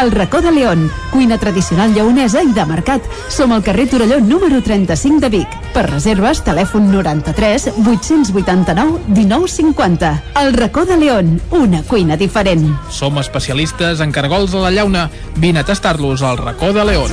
[0.00, 3.04] El racó de León, cuina tradicional lleonesa i de mercat.
[3.28, 5.56] Som al carrer Torelló número 35 de Vic.
[5.74, 10.12] Per reserves, telèfon 93 889 1950.
[10.40, 12.66] El racó de León, una cuina diferent.
[12.90, 15.10] Som especialistes en cargols a la llauna.
[15.36, 17.10] Vine a tastar-los al racó de León.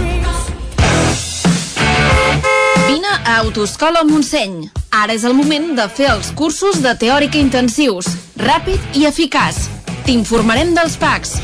[2.87, 4.69] Vine a Autoscola Montseny.
[4.91, 8.07] Ara és el moment de fer els cursos de teòrica intensius,
[8.39, 9.67] ràpid i eficaç.
[10.07, 11.35] T'informarem dels PACs,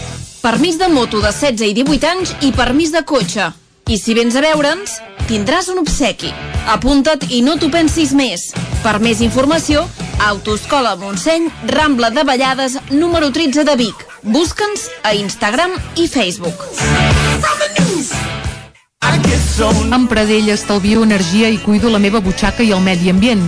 [0.43, 3.47] permís de moto de 16 i 18 anys i permís de cotxe.
[3.88, 4.97] I si vens a veure'ns,
[5.29, 6.34] tindràs un obsequi.
[6.67, 8.49] Apunta't i no t'ho pensis més.
[8.84, 9.86] Per més informació,
[10.27, 14.03] Autoscola Montseny, Rambla de Vallades, número 13 de Vic.
[14.23, 16.67] Busca'ns a Instagram i Facebook.
[19.95, 23.47] Amb Pradell estalvio energia i cuido la meva butxaca i el medi ambient.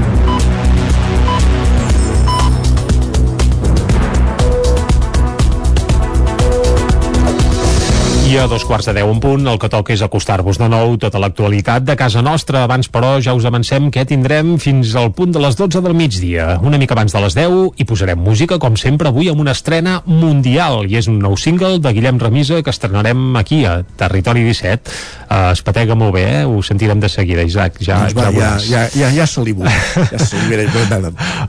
[8.31, 10.93] I a dos quarts de deu un punt, el que toca és acostar-vos de nou
[10.95, 12.61] tota l'actualitat de casa nostra.
[12.63, 16.45] Abans, però, ja us avancem que tindrem fins al punt de les 12 del migdia.
[16.63, 19.97] Una mica abans de les 10 i posarem música, com sempre, avui amb una estrena
[20.05, 20.85] mundial.
[20.87, 24.95] I és un nou single de Guillem Remisa que estrenarem aquí, a Territori 17.
[25.27, 26.45] Uh, es patega molt bé, eh?
[26.47, 27.81] Ho sentirem de seguida, Isaac.
[27.83, 29.67] Ja, Doncs va, ja, ja, ja, ja salivo.
[29.67, 30.69] Ja salivo.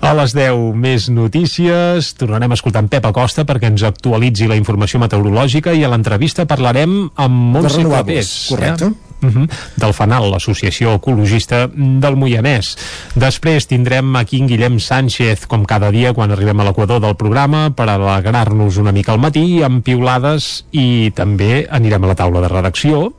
[0.02, 4.58] A les 10 més notícies, tornarem a escoltar en Pep Acosta perquè ens actualitzi la
[4.58, 8.48] informació meteorològica i a l'entrevista parlarem amb Montse De renovables, Clapés.
[8.48, 8.84] correcte.
[8.86, 9.11] Eh?
[9.22, 9.48] Uh -huh.
[9.76, 12.76] del FANAL, l'Associació Ecologista del Moianès.
[13.14, 17.70] Després tindrem aquí en Guillem Sánchez, com cada dia quan arribem a l'equador del programa,
[17.70, 22.48] per alegrar-nos una mica al matí amb piulades i també anirem a la taula de
[22.48, 23.12] redacció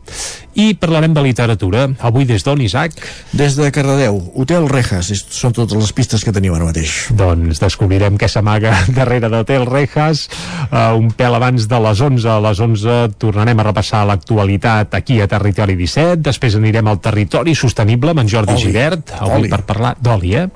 [0.56, 1.88] i parlarem de literatura.
[2.00, 2.94] Avui des d'on, Isaac?
[3.34, 7.10] Des de Cardedeu, Hotel Rejas, són totes les pistes que tenim ara mateix.
[7.18, 10.28] Doncs descobrirem què s'amaga darrere d'Hotel Rejas
[10.70, 15.22] uh, un pèl abans de les 11 a les 11 tornarem a repassar l'actualitat aquí
[15.22, 18.62] a Territori 17 després anirem al Territori Sostenible amb en Jordi Oli.
[18.62, 19.50] Givert avui Oli.
[19.52, 20.48] per parlar d'oli, eh?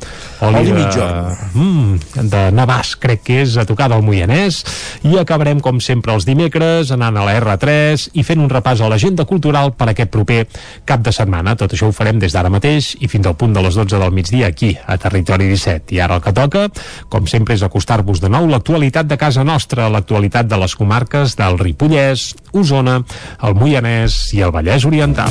[0.42, 1.38] Oli de, mitjorn.
[1.54, 4.64] mm, de Navàs, crec que és a tocar del Moianès
[5.04, 8.90] i acabarem com sempre els dimecres anant a la R3 i fent un repàs a
[8.90, 10.48] l'agenda cultural per aquest proper
[10.86, 11.56] cap de setmana.
[11.56, 14.12] Tot això ho farem des d'ara mateix i fins al punt de les 12 del
[14.12, 15.96] migdia aquí, a Territori 17.
[15.96, 16.68] I ara el que toca,
[17.10, 21.60] com sempre, és acostar-vos de nou l'actualitat de casa nostra, l'actualitat de les comarques del
[21.60, 23.02] Ripollès, Osona,
[23.44, 25.27] el Moianès i el Vallès Oriental.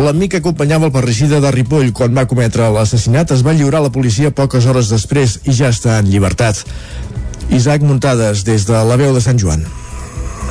[0.00, 3.86] L'amic que acompanyava el parricida de Ripoll quan va cometre l'assassinat es va lliurar a
[3.86, 6.64] la policia poques hores després i ja està en llibertat.
[7.54, 9.66] Isaac Muntades, des de la veu de Sant Joan.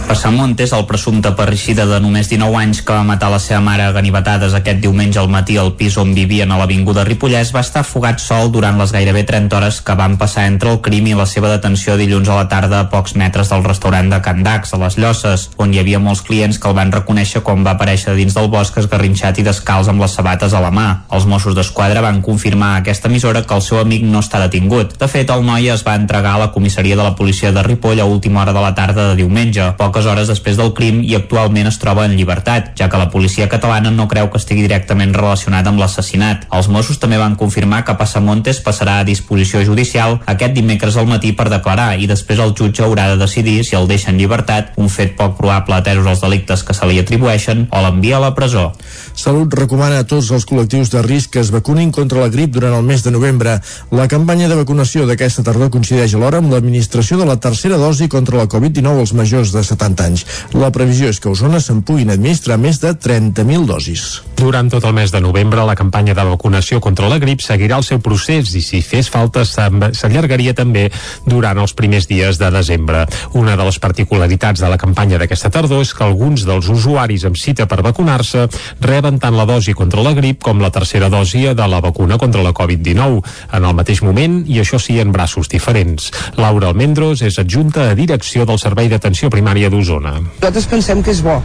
[0.08, 3.92] Passamontes, el presumpte parricida de només 19 anys que va matar la seva mare a
[3.96, 8.22] ganivetades aquest diumenge al matí al pis on vivien a l'Avinguda Ripollès, va estar fugat
[8.24, 11.52] sol durant les gairebé 30 hores que van passar entre el crim i la seva
[11.52, 14.98] detenció dilluns a la tarda a pocs metres del restaurant de Can Dax, a les
[14.98, 18.50] Llosses, on hi havia molts clients que el van reconèixer quan va aparèixer dins del
[18.50, 20.88] bosc esgarrinxat i descalç amb les sabates a la mà.
[21.14, 24.98] Els Mossos d'Esquadra van confirmar a aquesta emissora que el seu amic no està detingut.
[25.00, 28.02] De fet, el noi es va entregar a la comissaria de la policia de Ripoll
[28.02, 31.66] a última hora de la tarda de diumenge, poques hores després del crim i actualment
[31.66, 35.66] es troba en llibertat, ja que la policia catalana no creu que estigui directament relacionat
[35.66, 36.46] amb l'assassinat.
[36.54, 41.32] Els Mossos també van confirmar que Passamontes passarà a disposició judicial aquest dimecres al matí
[41.34, 44.94] per declarar i després el jutge haurà de decidir si el deixa en llibertat, un
[44.94, 48.70] fet poc probable atesos els delictes que se li atribueixen, o l'envia a la presó.
[49.18, 52.78] Salut recomana a tots els col·lectius de risc que es vacunin contra la grip durant
[52.78, 53.58] el mes de novembre.
[53.92, 58.38] La campanya de vacunació d'aquesta tardor coincideix alhora amb l'administració de la tercera dosi contra
[58.38, 60.26] la Covid-19 als majors de 70 anys.
[60.58, 64.10] La previsió és que a Osona se'n puguin administrar més de 30.000 dosis.
[64.40, 67.84] Durant tot el mes de novembre, la campanya de vacunació contra la grip seguirà el
[67.84, 70.86] seu procés i si fes falta s'allargaria també
[71.28, 73.02] durant els primers dies de desembre.
[73.36, 77.36] Una de les particularitats de la campanya d'aquesta tardor és que alguns dels usuaris amb
[77.36, 78.46] cita per vacunar-se
[78.80, 82.46] reben tant la dosi contra la grip com la tercera dosi de la vacuna contra
[82.46, 83.20] la Covid-19
[83.60, 86.14] en el mateix moment i això sí en braços diferents.
[86.40, 90.16] Laura Almendros és adjunta a direcció del Servei d'Atenció Primària d'Osona.
[90.40, 91.42] Nosaltres pensem que és bo,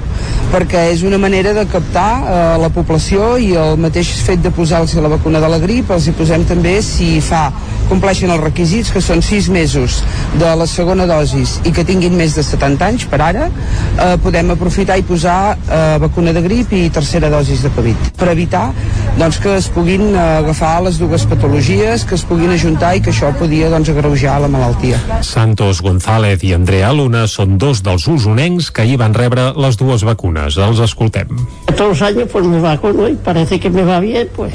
[0.55, 4.95] perquè és una manera de captar eh, la població i el mateix fet de posar-los
[4.95, 7.51] la vacuna de la grip, els hi posem també si fa
[7.89, 10.03] compleixen els requisits, que són 6 mesos
[10.39, 14.51] de la segona dosis i que tinguin més de 70 anys per ara, eh, podem
[14.51, 18.71] aprofitar i posar eh, vacuna de grip i tercera dosis de Covid, per evitar
[19.19, 23.13] doncs que es puguin eh, agafar les dues patologies, que es puguin ajuntar i que
[23.13, 24.99] això podia doncs, agreujar la malaltia.
[25.23, 30.03] Santos González i Andrea Luna són dos dels usonencs que ahir van rebre les dues
[30.07, 30.59] vacunes.
[30.59, 31.31] Els escoltem.
[31.77, 34.55] Todos los años pues me vacuno y parece que me va bien, pues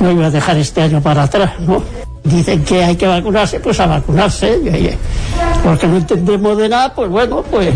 [0.00, 1.82] no iba a dejar este año para atrás, ¿no?
[2.24, 4.58] Dicen que hay que vacunarse, pues a vacunarse.
[5.62, 7.74] Porque no entendemos de nada, pues bueno, pues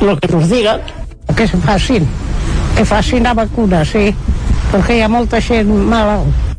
[0.00, 0.80] lo que nos digan.
[1.36, 2.08] Que se facin,
[2.76, 4.12] que facin la vacuna, sí,
[4.70, 6.49] perquè hi ha molta gent malalt.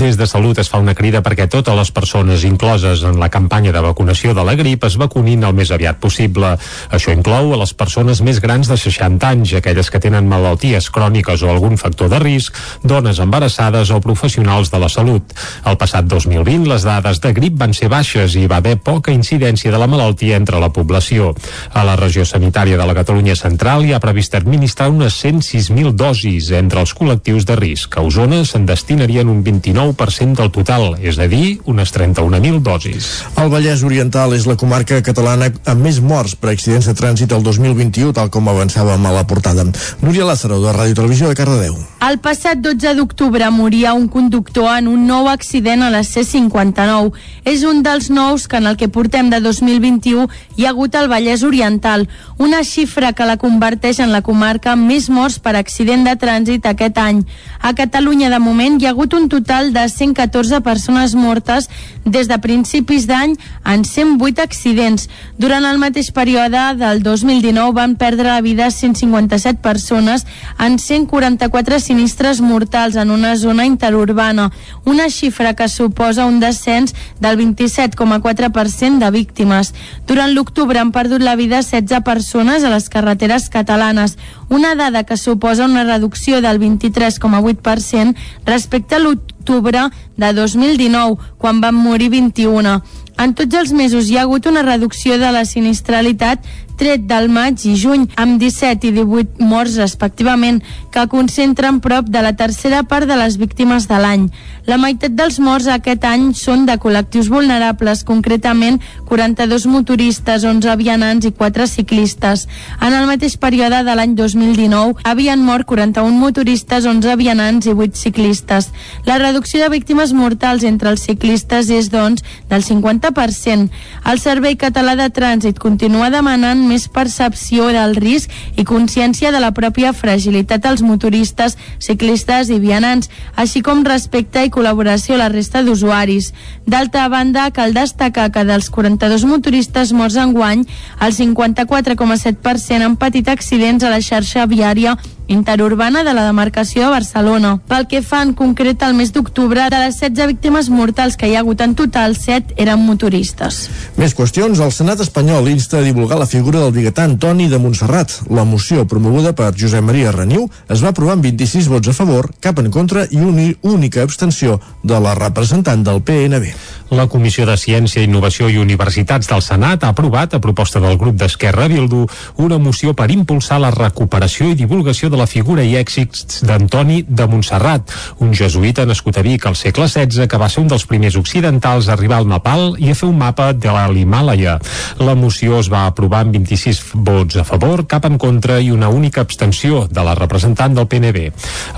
[0.00, 3.68] Des de Salut es fa una crida perquè totes les persones incloses en la campanya
[3.74, 6.54] de vacunació de la grip es vacunin el més aviat possible.
[6.88, 11.44] Això inclou a les persones més grans de 60 anys, aquelles que tenen malalties cròniques
[11.44, 15.34] o algun factor de risc, dones embarassades o professionals de la salut.
[15.68, 19.68] El passat 2020 les dades de grip van ser baixes i va haver poca incidència
[19.68, 21.34] de la malaltia entre la població.
[21.76, 26.50] A la regió sanitària de la Catalunya Central hi ha previst administrar unes 106.000 dosis
[26.56, 28.00] entre els col·lectius de risc.
[28.00, 33.24] A Osona se'n destinarien un 29% del total, és a dir, unes 31.000 dosis.
[33.36, 37.42] El Vallès Oriental és la comarca catalana amb més morts per accidents de trànsit el
[37.42, 39.64] 2021, tal com avançàvem a la portada.
[40.00, 41.76] Núria Lázaro, de Ràdio Televisió de Cardedeu.
[42.00, 47.12] El passat 12 d'octubre moria un conductor en un nou accident a la C-59.
[47.44, 51.08] És un dels nous que en el que portem de 2021 hi ha hagut al
[51.08, 56.04] Vallès Oriental, una xifra que la converteix en la comarca amb més morts per accident
[56.08, 57.24] de trànsit aquest any.
[57.60, 59.28] A Catalunya, de moment, hi ha hagut un
[59.72, 61.68] de 114 persones mortes
[62.04, 65.08] des de principis d'any en 108 accidents.
[65.38, 70.26] Durant el mateix període del 2019 van perdre la vida 157 persones
[70.58, 74.50] en 144 sinistres mortals en una zona interurbana,
[74.84, 79.74] una xifra que suposa un descens del 27,4% de víctimes.
[80.06, 84.16] Durant l'octubre han perdut la vida 16 persones a les carreteres catalanes,
[84.48, 91.74] una dada que suposa una reducció del 23,8% respecte a l'octubre de 2019, quan van
[91.74, 92.80] morir 21.
[93.20, 96.44] En tots els mesos hi ha hagut una reducció de la sinistralitat
[96.80, 102.22] tret del maig i juny, amb 17 i 18 morts respectivament, que concentren prop de
[102.24, 104.30] la tercera part de les víctimes de l'any.
[104.70, 108.78] La meitat dels morts aquest any són de col·lectius vulnerables, concretament
[109.08, 112.46] 42 motoristes, 11 vianants i 4 ciclistes.
[112.80, 117.98] En el mateix període de l'any 2019 havien mort 41 motoristes, 11 vianants i 8
[117.98, 118.70] ciclistes.
[119.04, 123.68] La reducció de víctimes mortals entre els ciclistes és, doncs, del 50%.
[124.06, 129.50] El Servei Català de Trànsit continua demanant més percepció del risc i consciència de la
[129.56, 135.64] pròpia fragilitat als motoristes, ciclistes i vianants, així com respecte i col·laboració a la resta
[135.66, 136.32] d'usuaris.
[136.70, 140.66] D'altra banda, cal destacar que dels 42 motoristes morts en guany,
[141.00, 144.96] el 54,7% han patit accidents a la xarxa viària
[145.30, 147.52] interurbana de la demarcació de Barcelona.
[147.70, 151.36] Pel que fa en concret al mes d'octubre, de les 16 víctimes mortals que hi
[151.36, 153.60] ha hagut en total, 7 eren motoristes.
[153.96, 154.58] Més qüestions.
[154.58, 158.10] El Senat espanyol insta a divulgar la figura del biguetà Antoni de Montserrat.
[158.34, 162.30] La moció promoguda per Josep Maria Reniu es va aprovar amb 26 vots a favor,
[162.42, 166.50] cap en contra i una única abstenció de la representant del PNB.
[166.90, 171.14] La Comissió de Ciència, Innovació i Universitats del Senat ha aprovat, a proposta del grup
[171.20, 172.08] d'Esquerra Bildu,
[172.42, 177.28] una moció per impulsar la recuperació i divulgació de la figura i èxits d'Antoni de
[177.30, 181.14] Montserrat, un jesuïta nascut a Vic al segle XVI que va ser un dels primers
[181.20, 184.58] occidentals a arribar al Nepal i a fer un mapa de l'Himàlaia.
[184.98, 188.88] La moció es va aprovar amb 26 vots a favor, cap en contra i una
[188.88, 191.26] única abstenció de la representant del PNB.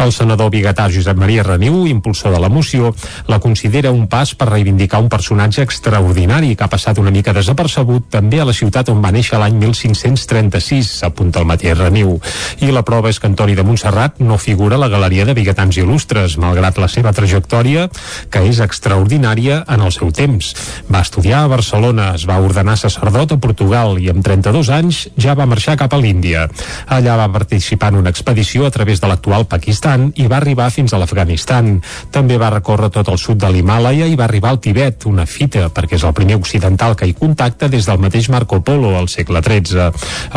[0.05, 2.95] El senador biguetà Josep Maria Reniu, impulsor de la moció,
[3.27, 8.09] la considera un pas per reivindicar un personatge extraordinari que ha passat una mica desapercebut
[8.13, 12.19] també a la ciutat on va néixer l'any 1536, apunta el mateix Reniu.
[12.61, 15.79] I la prova és que Antoni de Montserrat no figura a la galeria de biguetans
[15.81, 17.89] il·lustres, malgrat la seva trajectòria,
[18.31, 20.53] que és extraordinària en el seu temps.
[20.93, 25.33] Va estudiar a Barcelona, es va ordenar sacerdot a Portugal i amb 32 anys ja
[25.33, 26.45] va marxar cap a l'Índia.
[26.93, 30.93] Allà va participar en una expedició a través de l'actual Pakistan i va arribar fins
[30.93, 31.79] a l'Afganistan.
[32.13, 35.71] També va recórrer tot el sud de l'Himàlaia i va arribar al Tibet, una fita,
[35.73, 39.41] perquè és el primer occidental que hi contacta des del mateix Marco Polo al segle
[39.41, 39.89] XIII.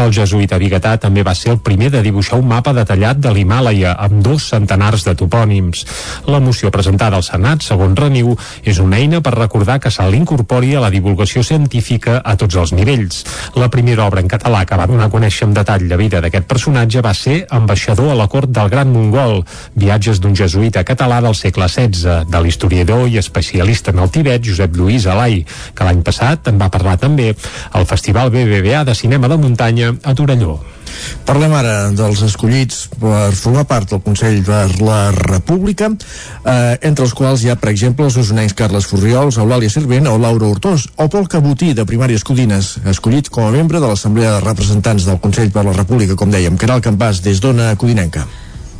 [0.05, 3.97] El jesuïta biguetà també va ser el primer de dibuixar un mapa detallat de l'Himàlaia
[4.07, 5.84] amb dos centenars de topònims.
[6.32, 10.72] La moció presentada al Senat, segons Reniu, és una eina per recordar que se l'incorpori
[10.76, 13.26] a la divulgació científica a tots els nivells.
[13.59, 16.47] La primera obra en català que va donar a conèixer amb detall la vida d'aquest
[16.49, 19.43] personatge va ser Ambaixador a la cort del Gran Mongol,
[19.75, 24.77] viatges d'un jesuïta català del segle XVI, de l'historiador i especialista en el Tibet Josep
[24.77, 25.41] Lluís Alai,
[25.75, 27.33] que l'any passat en va parlar també
[27.73, 30.59] al Festival BBVA de Cinema de Muntanya a Torelló.
[31.25, 37.15] Parlem ara dels escollits per formar part del Consell per la República, eh, entre els
[37.17, 41.09] quals hi ha, per exemple, els usonencs Carles Furriols, Eulàlia Cervent o Laura Hortós, o
[41.09, 45.53] Pol Cabotí, de Primàries Codines, escollit com a membre de l'Assemblea de Representants del Consell
[45.55, 48.27] per la República, com dèiem, Caral Campàs, des d'Ona Codinenca.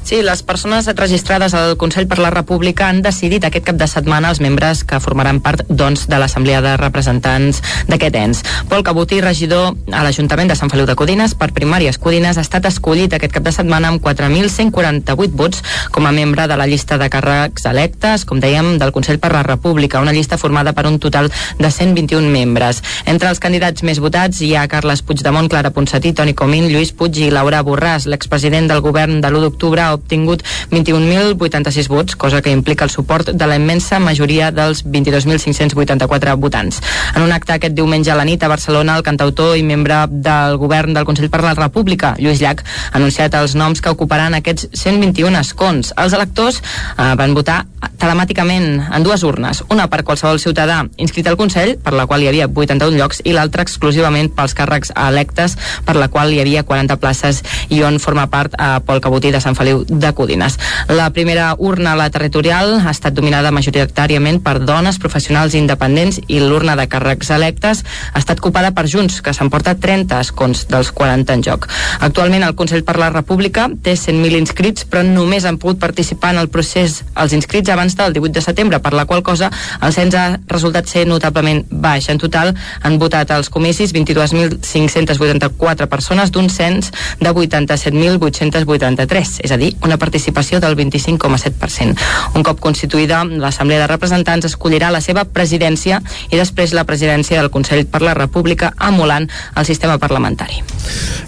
[0.06, 4.30] Sí, les persones registrades al Consell per la República han decidit aquest cap de setmana
[4.30, 8.42] els membres que formaran part doncs, de l'Assemblea de Representants d'aquest ens.
[8.70, 12.68] Pol Cabotí, regidor a l'Ajuntament de Sant Feliu de Codines per primàries Codines, ha estat
[12.70, 17.10] escollit aquest cap de setmana amb 4.148 vots com a membre de la llista de
[17.10, 21.32] càrrecs electes, com dèiem, del Consell per la República, una llista formada per un total
[21.58, 22.84] de 121 membres.
[23.10, 27.18] Entre els candidats més votats hi ha Carles Puigdemont, Clara Ponsatí, Toni Comín, Lluís Puig
[27.26, 32.86] i Laura Borràs, l'expresident del govern de l'1 d'octubre obtingut 21.086 vots, cosa que implica
[32.86, 36.82] el suport de la immensa majoria dels 22.584 votants.
[37.16, 40.58] En un acte aquest diumenge a la nit a Barcelona, el cantautor i membre del
[40.62, 44.70] govern del Consell per la República, Lluís Llach, ha anunciat els noms que ocuparan aquests
[44.74, 45.94] 121 escons.
[45.98, 47.64] Els electors eh, van votar
[48.02, 52.30] telemàticament en dues urnes, una per qualsevol ciutadà inscrit al Consell, per la qual hi
[52.32, 56.98] havia 81 llocs, i l'altra exclusivament pels càrrecs electes, per la qual hi havia 40
[57.02, 60.60] places i on forma part eh, Pol Cabotí de Sant Feliu de Codines.
[60.88, 66.76] La primera urna, la territorial, ha estat dominada majoritàriament per dones professionals independents i l'urna
[66.76, 67.84] de càrrecs electes
[68.14, 71.68] ha estat ocupada per Junts, que s'emporta 30 escons dels 40 en joc.
[72.00, 76.42] Actualment el Consell per la República té 100.000 inscrits, però només han pogut participar en
[76.44, 80.16] el procés els inscrits abans del 18 de setembre, per la qual cosa el cens
[80.16, 82.10] ha resultat ser notablement baix.
[82.10, 89.75] En total han votat als comicis 22.584 persones d'un cens de 87.883, és a dir,
[89.84, 91.96] una participació del 25,7%.
[92.36, 96.02] Un cop constituïda, l'Assemblea de Representants escollirà la seva presidència
[96.32, 100.62] i després la presidència del Consell per la República emulant el sistema parlamentari.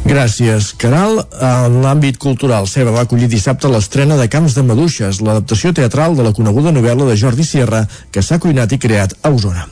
[0.07, 1.23] Gràcies, Caral.
[1.41, 6.27] En l'àmbit cultural, Ceba va acollir dissabte l'estrena de Camps de Maduixes, l'adaptació teatral de
[6.27, 9.67] la coneguda novel·la de Jordi Sierra que s'ha cuinat i creat a Osona.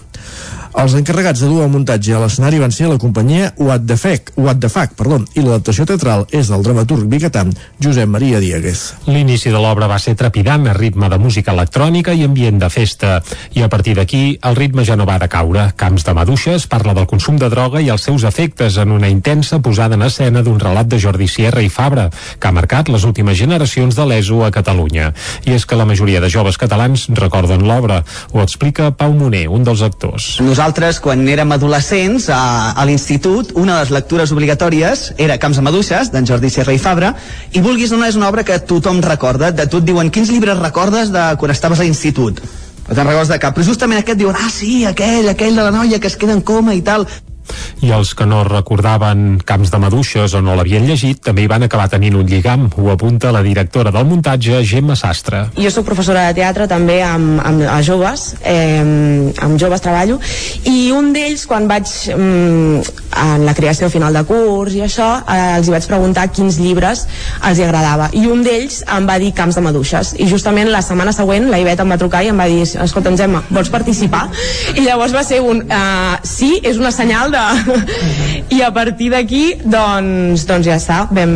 [0.75, 4.33] Els encarregats de dur el muntatge a l'escenari van ser la companyia What the Fac,
[4.35, 7.45] What the Fac perdó, i l'adaptació teatral és del dramaturg biguetà
[7.79, 8.81] Josep Maria Dieguez.
[9.07, 13.21] L'inici de l'obra va ser trepidant a ritme de música electrònica i ambient de festa,
[13.55, 15.69] i a partir d'aquí el ritme ja no va de caure.
[15.79, 19.61] Camps de Maduixes parla del consum de droga i els seus efectes en una intensa
[19.63, 23.39] posada en escena d'un relat de Jordi Sierra i Fabra, que ha marcat les últimes
[23.39, 25.13] generacions de l'ESO a Catalunya.
[25.47, 28.03] I és que la majoria de joves catalans recorden l'obra.
[28.33, 30.35] Ho explica Pau Moner, un dels actors.
[30.43, 30.64] Nosaltres,
[31.01, 36.11] quan érem adolescents, a, a l'institut, una de les lectures obligatòries era Camps de Maduixes,
[36.11, 37.13] d'en Jordi Serra i Fabra,
[37.53, 39.51] i vulguis no és una obra que tothom recorda.
[39.51, 42.41] De tu et diuen, quins llibres recordes de quan estaves a l'institut?
[42.87, 43.55] No te'n recordes de cap.
[43.55, 46.41] Però justament aquest diuen, ah, sí, aquell, aquell de la noia que es queda en
[46.41, 47.07] coma i tal
[47.85, 51.65] i els que no recordaven Camps de Maduixes o no l'havien llegit també hi van
[51.65, 55.45] acabar tenint un lligam, ho apunta la directora del muntatge, Gemma Sastre.
[55.57, 58.81] Jo sóc professora de teatre també amb, amb a joves, eh,
[59.41, 60.19] amb joves treballo,
[60.69, 65.57] i un d'ells quan vaig mm, en la creació final de curs i això, eh,
[65.59, 67.05] els hi vaig preguntar quins llibres
[67.45, 70.83] els hi agradava, i un d'ells em va dir Camps de Maduixes, i justament la
[70.85, 74.25] setmana següent la Ivet em va trucar i em va dir escolta, Gemma, vols participar?
[74.75, 77.79] I llavors va ser un, uh, sí, és una senyal de...
[78.55, 81.01] i a partir d'aquí doncs, doncs ja està.
[81.15, 81.35] Vam,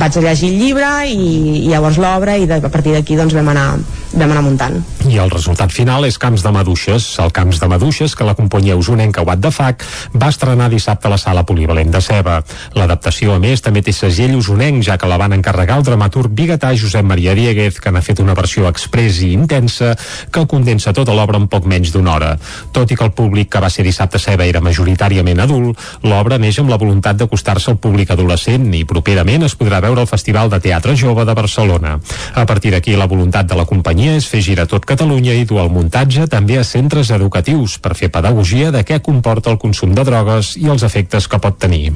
[0.00, 1.28] vaig a llegir el llibre i,
[1.64, 3.68] i llavors l'obra i de, a partir d'aquí doncs vam anar,
[4.14, 4.80] vam anar muntant.
[5.10, 8.76] I el resultat final és Camps de Maduixes el Camps de Maduixes que la companyia
[8.76, 9.84] usonenca What the Fuck
[10.20, 12.40] va estrenar dissabte a la sala polivalent de Ceba.
[12.76, 16.72] L'adaptació a més també té segell usonenc ja que la van encarregar el dramaturg biguetà
[16.76, 19.94] Josep Maria Dieguez que n'ha fet una versió express i intensa
[20.30, 22.32] que condensa tota l'obra en poc menys d'una hora.
[22.72, 26.38] Tot i que el públic que va ser dissabte a Ceba era majoritàriament adult, l'obra
[26.38, 30.52] neix amb la voluntat d'acostar-se al públic adolescent i properament es podrà veure al Festival
[30.52, 31.98] de Teatre Jove de Barcelona.
[32.34, 35.62] A partir d'aquí, la voluntat de la companyia és fer girar tot Catalunya i dur
[35.62, 40.04] el muntatge també a centres educatius per fer pedagogia de què comporta el consum de
[40.04, 41.94] drogues i els efectes que pot tenir.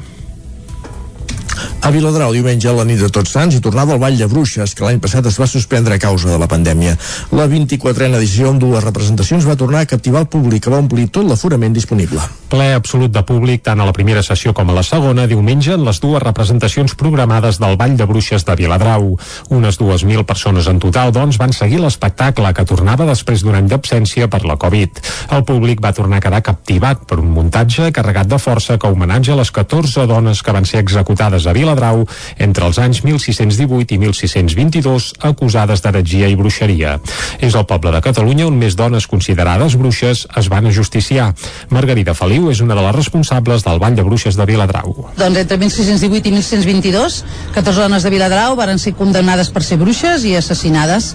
[1.81, 4.75] A Viladrau, diumenge a la nit de Tots Sants, hi tornava el Ball de Bruixes,
[4.75, 6.97] que l'any passat es va suspendre a causa de la pandèmia.
[7.35, 11.07] La 24a edició amb dues representacions va tornar a captivar el públic, que va omplir
[11.09, 12.21] tot l'aforament disponible.
[12.49, 15.83] Ple absolut de públic tant a la primera sessió com a la segona, diumenge en
[15.85, 19.11] les dues representacions programades del Ball de Bruixes de Viladrau.
[19.53, 24.29] Unes 2.000 persones en total, doncs, van seguir l'espectacle que tornava després d'un any d'absència
[24.29, 25.01] per la Covid.
[25.35, 29.37] El públic va tornar a quedar captivat per un muntatge carregat de força que homenatja
[29.37, 32.05] les 14 dones que van ser executades a Viladrau
[32.37, 36.97] entre els anys 1618 i 1622 acusades d'heretgia i bruixeria.
[37.39, 41.31] És el poble de Catalunya on més dones considerades bruixes es van ajusticiar.
[41.73, 44.93] Margarida Feliu és una de les responsables del Ball de Bruixes de Viladrau.
[45.17, 47.19] Doncs entre 1618 i 1622,
[47.55, 51.13] 14 dones de Viladrau varen ser condemnades per ser bruixes i assassinades.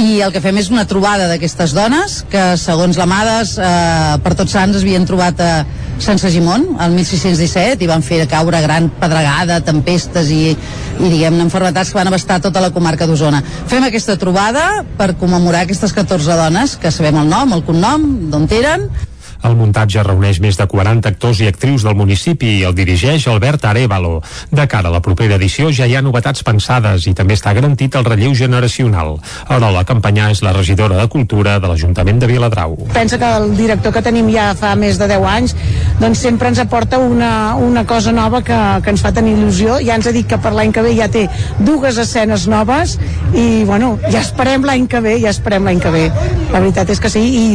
[0.00, 4.54] I el que fem és una trobada d'aquestes dones que, segons l'Amades, eh, per tots
[4.56, 5.52] sants havien trobat a
[6.02, 11.92] Sant Segimon, el 1617, i van fer caure gran pedregada, tempestes i, i diguem-ne, enfermetats
[11.92, 13.42] que van abastar tota la comarca d'Osona.
[13.70, 18.48] Fem aquesta trobada per commemorar aquestes 14 dones, que sabem el nom, el cognom, d'on
[18.54, 18.88] eren,
[19.44, 23.66] el muntatge reuneix més de 40 actors i actrius del municipi i el dirigeix Albert
[23.68, 24.20] Arevalo.
[24.50, 27.94] De cara a la propera edició ja hi ha novetats pensades i també està garantit
[27.98, 29.18] el relleu generacional.
[29.48, 32.76] Ara la campanya és la regidora de Cultura de l'Ajuntament de Viladrau.
[32.94, 35.56] Pensa que el director que tenim ja fa més de 10 anys
[36.00, 39.78] doncs sempre ens aporta una, una cosa nova que, que ens fa tenir il·lusió.
[39.84, 41.26] Ja ens ha dit que per l'any que ve ja té
[41.60, 42.96] dues escenes noves
[43.34, 46.04] i bueno, ja esperem l'any que ve, ja esperem l'any que ve.
[46.52, 47.46] La veritat és que sí, i,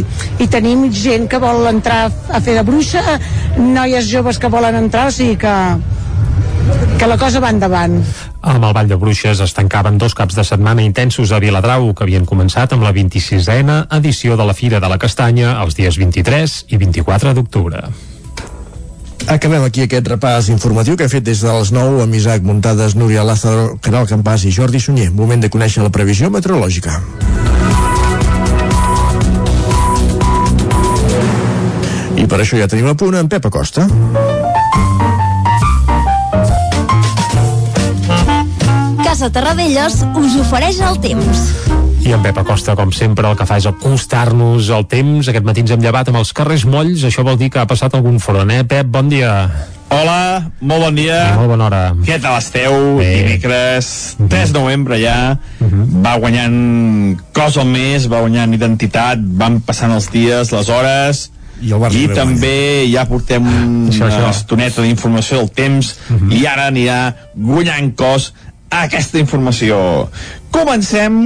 [0.43, 3.01] i tenim gent que vol entrar a fer de bruixa,
[3.57, 5.55] noies joves que volen entrar, o sigui que
[6.99, 8.01] que la cosa va endavant.
[8.41, 12.03] Amb el Ball de Bruixes es tancaven dos caps de setmana intensos a Viladrau, que
[12.03, 16.59] havien començat amb la 26a edició de la Fira de la Castanya els dies 23
[16.69, 17.83] i 24 d'octubre.
[19.29, 22.95] Acabem aquí aquest repàs informatiu que he fet des de les 9 amb Isaac Muntades,
[22.99, 25.11] Núria Lázaro, Caral Campàs i Jordi Sunyer.
[25.11, 26.99] Moment de conèixer la previsió meteorològica.
[32.29, 33.87] I per això ja tenim a punt en Pep Acosta.
[39.01, 41.41] Casa Terradellos us ofereix el temps.
[42.05, 45.25] I en Pep Acosta, com sempre, el que fa és acostar-nos al temps.
[45.25, 47.07] Aquest matí ens hem llevat amb els carrers molls.
[47.09, 48.61] Això vol dir que ha passat algun front, eh?
[48.61, 49.33] Pep, bon dia.
[49.89, 51.17] Hola, molt bon dia.
[51.33, 51.81] Molt bona hora.
[52.05, 52.77] Què tal esteu?
[53.01, 53.09] Bé.
[53.23, 53.89] Dimecres,
[54.21, 55.17] 3 de novembre ja,
[56.05, 61.25] va guanyant cos al mes, va guanyant identitat, van passant els dies, les hores,
[61.61, 63.45] i, el i també ja portem
[63.89, 64.29] Això, una això.
[64.31, 65.93] estoneta d'informació del temps
[66.31, 66.99] i ara anirà
[67.35, 68.31] guanyant cos
[68.69, 69.77] a aquesta informació.
[70.53, 71.21] Comencem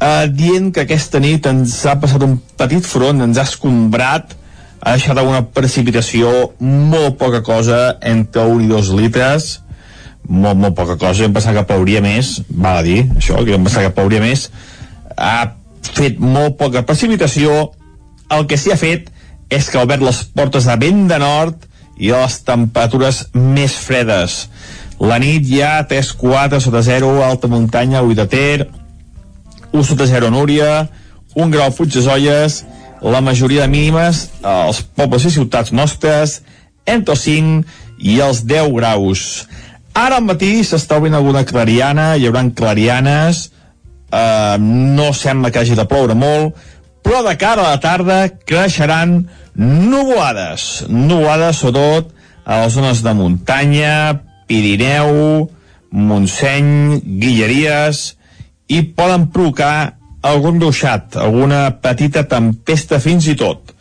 [0.00, 4.34] eh, dient que aquesta nit ens ha passat un petit front, ens ha escombrat,
[4.78, 9.50] ha deixat alguna precipitació, molt poca cosa, entre 1 i 2 litres,
[10.28, 13.64] molt, molt poca cosa, em pensava que plauria més, val a dir, això, que em
[13.64, 14.48] pensava que plauria més,
[15.16, 15.50] ha
[15.88, 17.72] fet molt poca precipitació,
[18.30, 19.08] el que sí ha fet
[19.50, 21.64] és que ha obert les portes de vent de nord
[21.98, 24.46] i de les temperatures més fredes.
[24.98, 28.66] La nit ja 3, 4 sota 0, alta muntanya, Ui de Ter,
[29.72, 30.72] 1 sota 0 a Núria,
[31.34, 32.64] 1 grau a Puig de Zolles,
[33.02, 36.40] la majoria de mínimes als pobles i ciutats nostres,
[36.86, 37.62] entre els 5
[37.98, 39.22] i els 10 graus.
[39.94, 43.48] Ara al matí s'està obrint alguna clariana, hi haurà clarianes,
[44.10, 46.54] eh, no sembla que hagi de ploure molt,
[47.08, 49.22] però de cara a la tarda creixeran
[49.56, 52.10] nuvolades, nuvolades sobretot
[52.44, 53.94] a les zones de muntanya,
[54.44, 55.48] Pirineu,
[55.88, 58.02] Montseny, Guilleries,
[58.68, 63.72] i poden provocar algun ruixat, alguna petita tempesta fins i tot.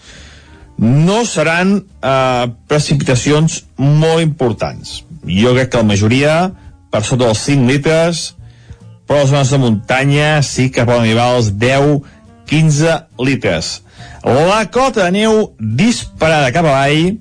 [0.80, 5.02] No seran eh, precipitacions molt importants.
[5.28, 6.40] Jo crec que la majoria,
[6.88, 8.24] per sota dels 5 litres,
[9.04, 11.58] però les zones de muntanya sí que poden arribar als
[12.48, 13.82] 10-15 litres.
[14.24, 17.18] La cota de neu disparada cap avall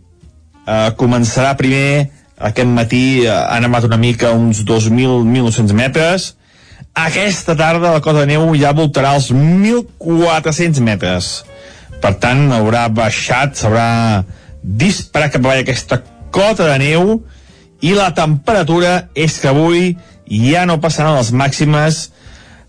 [0.67, 6.33] eh, començarà primer aquest matí eh, han amat una mica uns 2.000-1.900 metres
[6.97, 11.31] aquesta tarda la cota de neu ja voltarà als 1.400 metres
[12.03, 14.25] per tant haurà baixat s'haurà
[14.63, 16.03] disparat cap avall aquesta
[16.35, 17.17] cota de neu
[17.85, 19.97] i la temperatura és que avui
[20.27, 22.07] ja no passaran les màximes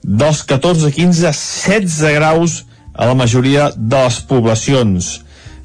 [0.03, 5.13] dels 14, 15, 16 graus a la majoria de les poblacions.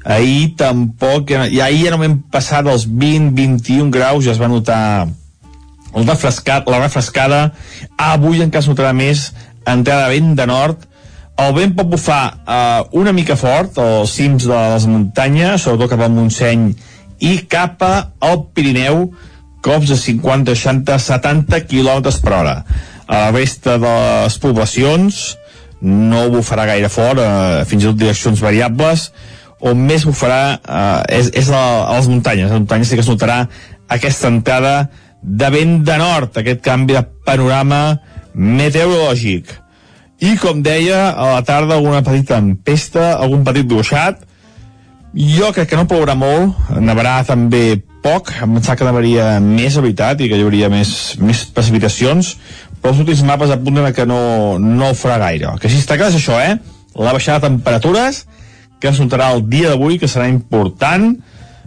[0.03, 5.07] Ahir tampoc, i ahir ja no hem passat els 20-21 graus, ja es va notar
[5.93, 7.43] el refrescat, la refrescada,
[7.97, 9.29] avui encara es notarà més
[9.69, 10.87] entrada de vent de nord,
[11.43, 16.03] el vent pot bufar eh, una mica fort als cims de les muntanyes, sobretot cap
[16.05, 16.67] al Montseny
[17.23, 19.07] i cap al Pirineu,
[19.63, 22.57] cops de 50, 60, 70 km per hora.
[23.07, 25.21] A la resta de les poblacions
[25.83, 29.09] no bufarà gaire fort, eh, fins i tot direccions variables,
[29.63, 32.49] on més bufarà eh, és, és a, a les muntanyes.
[32.49, 33.43] A les muntanyes sí que es notarà
[33.91, 34.75] aquesta entrada
[35.23, 37.83] de vent de nord, aquest canvi de panorama
[38.33, 39.51] meteorològic.
[40.23, 44.23] I com deia, a la tarda alguna petita tempesta, algun petit ruixat,
[45.13, 49.83] Jo crec que no plourà molt, nevarà també poc, em pensava que nevaria més, la
[49.85, 50.89] veritat, i que hi hauria més,
[51.21, 52.31] més precipitacions,
[52.83, 55.53] però els últims mapes apunten a que no, no farà gaire.
[55.63, 56.57] Que sí està clar és això, eh?
[56.99, 58.25] La baixada de temperatures,
[58.83, 61.13] que es notarà el dia d'avui, que serà important,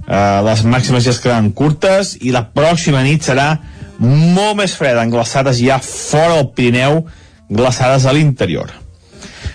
[0.05, 3.55] eh, les màximes ja es quedaran curtes, i la pròxima nit serà
[3.97, 7.07] molt més freda, en glaçades ja fora del Pirineu,
[7.49, 8.69] glaçades a l'interior.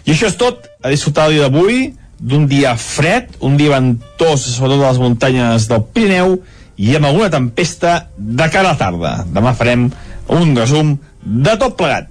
[0.07, 4.49] I això és tot, a disfrutar el dia d'avui, d'un dia fred, un dia ventós,
[4.49, 6.39] sobretot a les muntanyes del Pirineu,
[6.81, 9.13] i amb alguna tempesta de cara a la tarda.
[9.29, 9.91] Demà farem
[10.33, 12.07] un resum de tot plegat.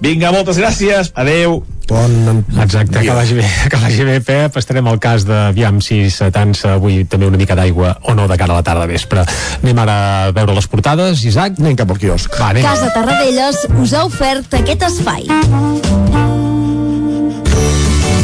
[0.00, 1.60] Vinga, moltes gràcies, adeu.
[1.90, 4.56] Bon Exacte, que vagi bé, que vagi bé, Pep.
[4.56, 8.38] Estarem al cas de, aviam si s'atansa avui també una mica d'aigua o no de
[8.38, 9.26] cara a la tarda vespre.
[9.60, 11.58] Anem ara a veure les portades, Isaac.
[11.58, 12.30] Anem cap al quiosc.
[12.38, 12.64] Va, anem.
[12.64, 15.26] Casa Tarradellas us ha ofert aquest espai.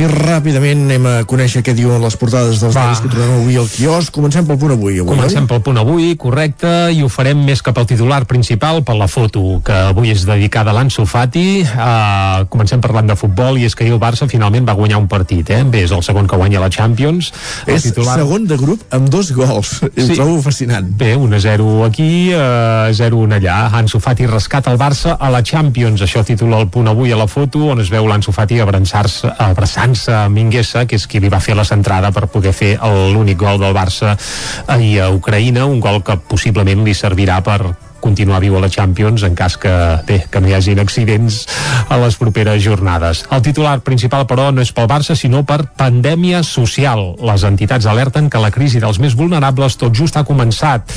[0.00, 3.66] I ràpidament anem a conèixer què diuen les portades dels diaris que trobem avui al
[3.68, 4.08] quiosc.
[4.16, 4.94] Comencem pel punt avui.
[4.96, 8.94] avui Comencem pel punt avui, correcte, i ho farem més cap al titular principal, per
[8.96, 11.66] la foto, que avui és dedicada a l'Anso Fati.
[11.66, 15.08] Uh, comencem parlant de futbol, i és que ahir el Barça finalment va guanyar un
[15.10, 15.60] partit, eh?
[15.68, 17.28] Bé, és el segon que guanya la Champions.
[17.66, 19.76] El És segon de grup amb dos gols.
[20.00, 20.14] Sí.
[20.14, 20.86] Ho trobo fascinant.
[20.96, 23.58] Bé, 1-0 aquí, uh, 0-1 allà.
[23.76, 26.00] Ansu Fati rescata el Barça a la Champions.
[26.06, 29.89] Això titula el punt avui a la foto, on es veu l'Ansu Fati abraçar-se abraçant-se
[30.08, 32.76] a Minguesa, que és qui li va fer la centrada per poder fer
[33.12, 34.16] l'únic gol del Barça
[34.66, 39.22] ahir a Ucraïna, un gol que possiblement li servirà per continuar viu a la Champions
[39.26, 39.72] en cas que,
[40.06, 41.44] bé, que no hi hagin accidents
[41.88, 43.24] a les properes jornades.
[43.30, 47.14] El titular principal, però, no és pel Barça, sinó per pandèmia social.
[47.20, 50.90] Les entitats alerten que la crisi dels més vulnerables tot just ha començat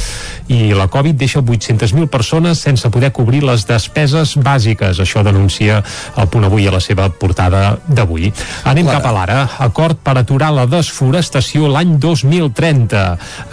[0.51, 4.99] i la Covid deixa 800.000 persones sense poder cobrir les despeses bàsiques.
[5.03, 5.81] Això denuncia
[6.17, 8.31] el punt avui a la seva portada d'avui.
[8.69, 8.99] Anem Clara.
[8.99, 9.39] cap a l'ara.
[9.67, 13.03] Acord per aturar la desforestació l'any 2030.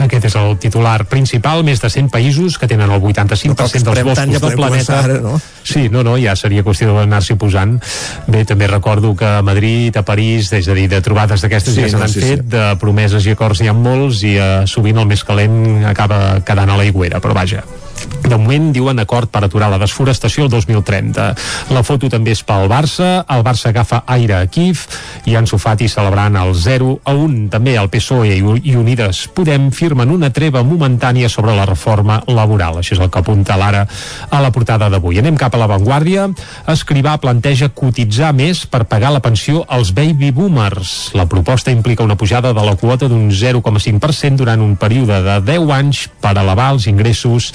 [0.07, 1.65] Aquest és el titular principal.
[1.67, 4.99] Més de 100 països que tenen el 80 95% no dels boscos del eh, planeta
[5.01, 5.41] ara, no?
[5.65, 7.77] sí, no, no, ja seria qüestió d'anar-s'hi posant
[8.29, 11.85] bé, també recordo que a Madrid, a París és a dir, de trobades d'aquestes sí,
[11.85, 12.51] ja se n'han no, sí, fet sí.
[12.57, 16.75] de promeses i acords hi ha molts i eh, sovint el més calent acaba quedant
[16.75, 17.65] a la iguera, però vaja
[18.31, 21.25] de moment diuen acord per aturar la desforestació el 2030.
[21.75, 24.85] La foto també és pel Barça, el Barça agafa aire a Kiev
[25.27, 27.49] i Ansu Fati celebrant el 0 a 1.
[27.51, 32.79] També el PSOE i Unides Podem firmen una treva momentània sobre la reforma laboral.
[32.81, 33.83] Això és el que apunta l'ara
[34.31, 35.19] a la portada d'avui.
[35.19, 36.29] Anem cap a l'avantguàrdia.
[36.71, 41.11] Escrivà planteja cotitzar més per pagar la pensió als baby boomers.
[41.19, 45.75] La proposta implica una pujada de la quota d'un 0,5% durant un període de 10
[45.81, 47.51] anys per elevar els ingressos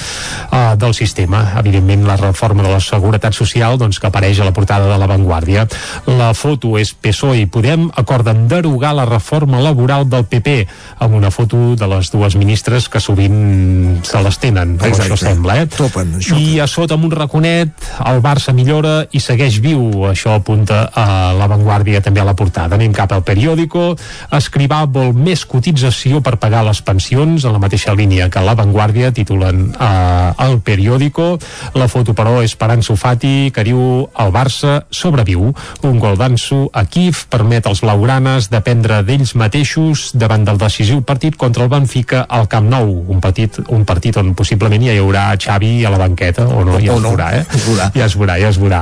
[0.51, 1.43] eh, del sistema.
[1.59, 5.67] Evidentment, la reforma de la Seguretat Social doncs, que apareix a la portada de l'avantguàrdia.
[6.07, 10.55] La foto és PSOE i Podem acorden derogar la reforma laboral del PP
[11.05, 15.13] amb una foto de les dues ministres que sovint se les tenen, o Exacte.
[15.13, 15.57] això sembla.
[15.61, 15.67] Eh?
[15.71, 16.35] Topen, això.
[16.35, 17.71] I a sota amb un raconet
[18.05, 20.05] el Barça millora i segueix viu.
[20.09, 22.75] Això apunta a l'avantguàrdia també a la portada.
[22.75, 23.93] Anem cap al periòdico.
[24.35, 29.69] Escrivà vol més cotització per pagar les pensions en la mateixa línia que l'avantguàrdia titulen
[29.71, 30.14] eh,
[30.45, 31.35] el periòdico.
[31.75, 35.51] La foto, però, és per Ansu Fati, que diu el Barça sobreviu.
[35.85, 41.35] Un gol d'Ansu a Kiev permet als blaugranes dependre d'ells mateixos davant del decisiu partit
[41.37, 42.91] contra el Benfica al Camp Nou.
[43.11, 46.79] Un partit, un partit on possiblement ja hi haurà Xavi a la banqueta, o no,
[46.79, 47.45] ja O es no, veurà, eh?
[47.45, 47.89] es veurà.
[47.95, 48.81] Ja es veurà, ja es veurà.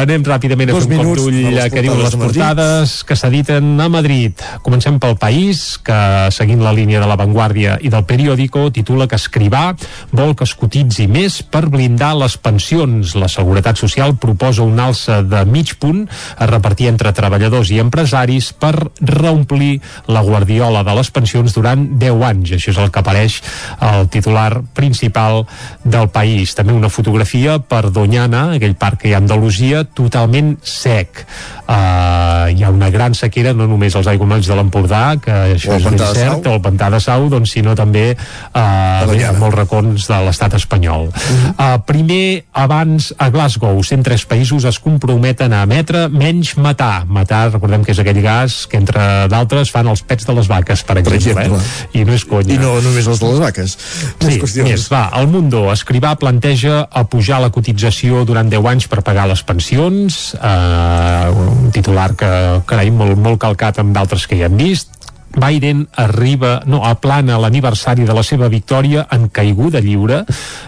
[0.00, 1.40] Anem ràpidament a fer un cop d'ull
[1.70, 4.44] què diuen les portades que s'editen a Madrid.
[4.64, 6.00] Comencem pel País, que
[6.34, 9.70] seguint la línia de l'avantguàrdia i del periòdico, titula que Escrivà
[10.12, 13.14] vol que es cotitzi més per blindar les pensions.
[13.18, 16.04] La Seguretat Social proposa un alça de mig punt
[16.36, 19.80] a repartir entre treballadors i empresaris per reomplir
[20.10, 22.54] la guardiola de les pensions durant 10 anys.
[22.58, 23.40] Això és el que apareix
[23.80, 25.44] al titular principal
[25.84, 26.54] del país.
[26.58, 31.24] També una fotografia per Doñana, aquell parc que hi ha a Andalusia, totalment sec.
[31.70, 35.86] Uh, hi ha una gran sequera, no només als aiguamolls de l'Empordà, que això és
[36.16, 40.49] cert, o el Pantà de Sau, doncs, sinó també uh, bé, molts racons de l'estat
[40.50, 41.06] l'estat espanyol.
[41.06, 41.74] Uh -huh.
[41.74, 47.06] uh, primer, abans, a Glasgow, 103 països es comprometen a emetre menys matar.
[47.06, 50.82] Matar, recordem que és aquell gas que, entre d'altres, fan els pets de les vaques,
[50.82, 51.34] per exemple.
[51.34, 51.58] Per exemple.
[51.92, 52.00] Eh?
[52.00, 52.54] I no és conya.
[52.54, 53.78] I no només els de les vaques.
[54.20, 59.02] Sí, més, va, el Mundo, Escrivà planteja a pujar la cotització durant 10 anys per
[59.02, 64.46] pagar les pensions, uh, un titular que, carai, molt, molt calcat amb d'altres que ja
[64.46, 64.99] hem vist,
[65.36, 70.24] Biden arriba, no, aplana l'aniversari de la seva victòria en caiguda lliure,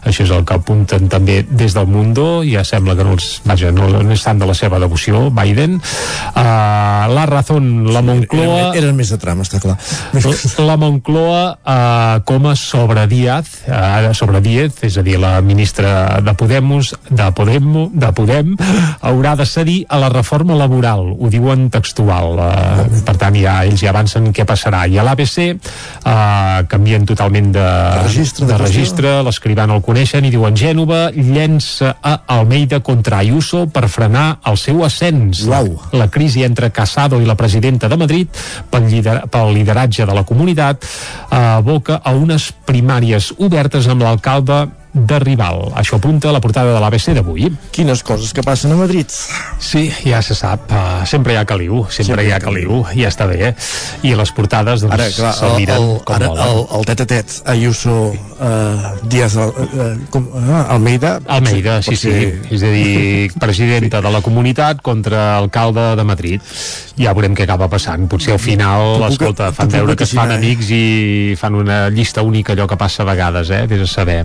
[0.06, 3.72] això és el que apunten també des del Mundo, ja sembla que no els, vaja,
[3.74, 5.78] no, no és tant de la seva devoció, Biden.
[6.32, 8.70] Uh, la Razón, la Moncloa...
[8.70, 9.76] Eren, eren més de tram, està clar.
[10.62, 16.20] La Moncloa uh, com a sobre Díaz, uh, sobre Díaz, és a dir, la ministra
[16.22, 18.54] de Podemos, de Podem, de Podem,
[19.02, 22.38] haurà de cedir a la reforma laboral, ho diuen textual.
[22.38, 24.84] Uh, per tant, ja, ells ja avancen què passarà.
[24.86, 25.56] I a l'ABC eh,
[26.70, 31.08] canvien totalment de, de registre, de de registre l'escrivà no el coneixen i diuen Gènova
[31.16, 35.44] llença a Almeida contra Ayuso per frenar el seu ascens.
[35.48, 35.74] Uau.
[35.96, 40.26] La crisi entre Casado i la presidenta de Madrid pel, lider pel lideratge de la
[40.28, 45.70] comunitat eh, aboca a unes primàries obertes amb l'alcalde de rival.
[45.78, 47.48] Això apunta a la portada de l'ABC d'avui.
[47.72, 49.08] Quines coses que passen a Madrid.
[49.58, 50.68] Sí, ja se sap.
[50.70, 53.38] Uh, sempre hi ha caliu, sempre, sempre hi ha caliu, ja està bé.
[53.48, 53.54] Eh?
[54.10, 56.44] I les portades doncs, ara, clar, se'l miren el, com ara, volen.
[56.52, 59.48] el, el tet-a-tet Ayuso uh, Díaz uh,
[60.12, 62.54] com, uh, Almeida Almeida, sí, sí, sí.
[62.54, 66.52] És a dir, presidenta de la comunitat contra alcalde de Madrid.
[67.00, 68.04] Ja veurem què acaba passant.
[68.12, 70.36] Potser al final, puc- escolta, fan veure que es fan eh?
[70.36, 70.84] amics i
[71.40, 73.64] fan una llista única, allò que passa a vegades, eh?
[73.70, 74.20] Vés a saber.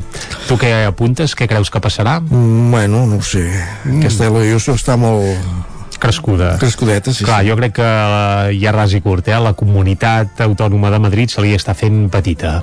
[0.50, 1.36] Tu què apuntes?
[1.38, 2.20] Què creus que passarà?
[2.22, 3.48] Mm, bueno, no ho sé.
[3.86, 4.02] Mm.
[4.02, 6.58] Aquesta Ayuso està molt crescuda.
[6.62, 7.26] Crescudeta, sí.
[7.26, 9.40] Clar, jo crec que eh, ja ras i curt, eh?
[9.42, 12.60] la comunitat autònoma de Madrid se li està fent petita.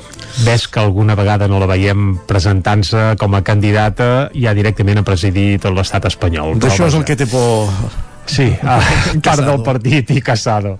[0.47, 5.59] Ves que alguna vegada no la veiem presentant-se com a candidata ja directament a presidir
[5.63, 6.57] tot l'estat espanyol.
[6.63, 7.71] D'això és el que té por
[8.27, 8.79] Sí, a
[9.23, 10.77] part del partit i Casado.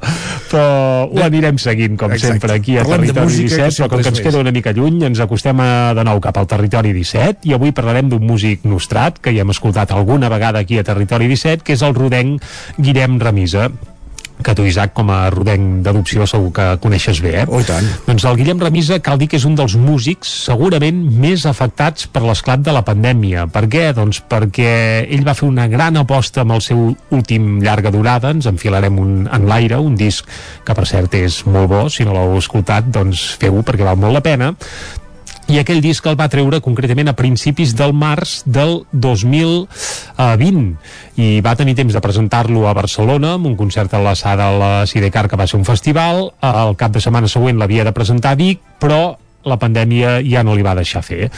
[0.51, 0.65] Però
[1.09, 2.35] ho anirem seguint, com Exacte.
[2.35, 4.27] sempre, aquí a Parlem Territori música, que 17, però com que ens més.
[4.27, 7.75] queda una mica lluny, ens acostem a, de nou cap al Territori 17 i avui
[7.77, 11.77] parlarem d'un músic nostrat que ja hem escoltat alguna vegada aquí a Territori 17, que
[11.77, 12.45] és el rodenc
[12.79, 13.71] Guillem Remisa
[14.45, 17.47] que tu, Isaac, com a rodenc d'adopció segur que coneixes bé, eh?
[17.49, 17.87] Oh, tant.
[18.07, 22.25] Doncs el Guillem Remisa cal dir que és un dels músics segurament més afectats per
[22.25, 23.47] l'esclat de la pandèmia.
[23.53, 23.87] Per què?
[23.97, 24.75] Doncs perquè
[25.05, 29.15] ell va fer una gran aposta amb el seu últim llarga durada, ens enfilarem un,
[29.27, 30.29] en l'aire, un disc
[30.65, 34.19] que per cert és molt bo, si no l'heu escoltat doncs feu-ho perquè val molt
[34.19, 34.53] la pena
[35.53, 40.77] i aquell disc el va treure concretament a principis del març del 2020
[41.21, 44.59] i va tenir temps de presentar-lo a Barcelona amb un concert a la sala de
[44.63, 46.33] la Sidecar que va ser un festival.
[46.41, 50.55] El cap de setmana següent l'havia de presentar a Vic però la pandèmia ja no
[50.57, 51.29] li va deixar fer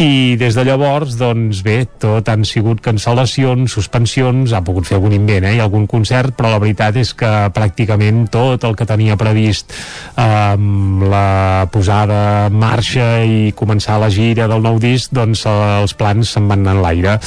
[0.00, 5.12] i des de llavors doncs bé, tot han sigut cancel·lacions suspensions, ha pogut fer algun
[5.12, 9.18] invent eh, i algun concert, però la veritat és que pràcticament tot el que tenia
[9.20, 9.74] previst
[10.16, 15.92] amb la posada en marxa i començar la gira del nou disc doncs eh, els
[15.98, 17.18] plans se'n van anar en l'aire.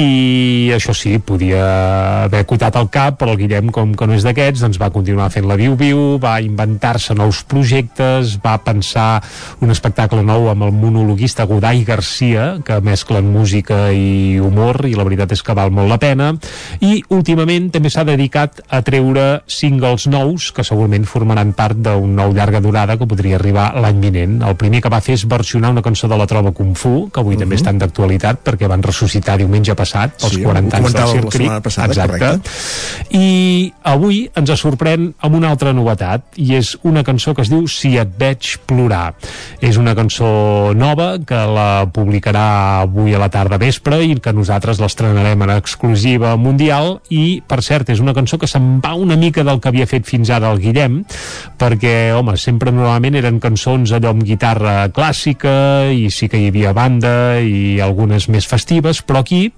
[0.00, 4.24] I això sí, podia haver cotat el cap però el Guillem com que no és
[4.24, 9.10] d'aquests doncs va continuar fent la viu-viu va inventar-se nous projectes va pensar
[9.60, 15.02] un espectacle nou amb el monologuista Godai Garcia que mesclen música i humor i la
[15.06, 16.28] veritat és que val molt la pena
[16.84, 22.30] i últimament també s'ha dedicat a treure singles nous que segurament formaran part d'un nou
[22.36, 24.36] llarga durada que podria arribar l'any vinent.
[24.46, 27.20] El primer que va fer és versionar una cançó de la Trova Kung Fu que
[27.20, 27.60] avui també Mhm.
[27.62, 31.30] estan d'actualitat perquè van ressuscitar diumenge passat els Sí, 40 ho anys del comentàvem la
[31.30, 32.18] Circ setmana passada, Exacte.
[32.18, 33.18] correcte.
[33.18, 37.66] I avui ens sorprèn amb una altra novetat i és una cançó que es diu
[37.68, 39.14] Si et veig plorar.
[39.60, 44.80] És una cançó nova que la publicarà avui a la tarda vespre i que nosaltres
[44.82, 46.98] l'estrenarem en exclusiva mundial.
[47.14, 50.06] I, per cert, és una cançó que se'n va una mica del que havia fet
[50.08, 51.02] fins ara el Guillem
[51.58, 55.54] perquè, home, sempre normalment eren cançons allò amb guitarra clàssica
[55.94, 59.48] i sí que hi havia banda i algunes més festives, però aquí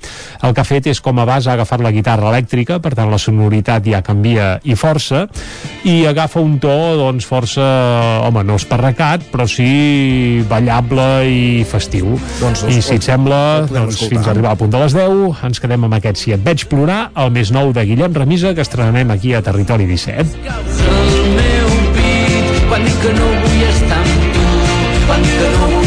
[0.42, 3.10] el que ha fet és com a base ha agafat la guitarra elèctrica, per tant
[3.12, 5.26] la sonoritat ja canvia i força
[5.88, 7.64] i agafa un to doncs força
[8.26, 14.08] home, no esparracat, però sí ballable i festiu Doncs, i si et sembla, doncs, escoltar.
[14.14, 16.64] fins a arribar al punt de les 10 ens quedem amb aquest Si et veig
[16.70, 21.68] plorar el més nou de Guillem Remisa que estrenarem aquí a Territori 17 el meu
[21.98, 24.48] pit quan dic que no vull estar amb tu
[25.06, 25.79] quan dic que no vull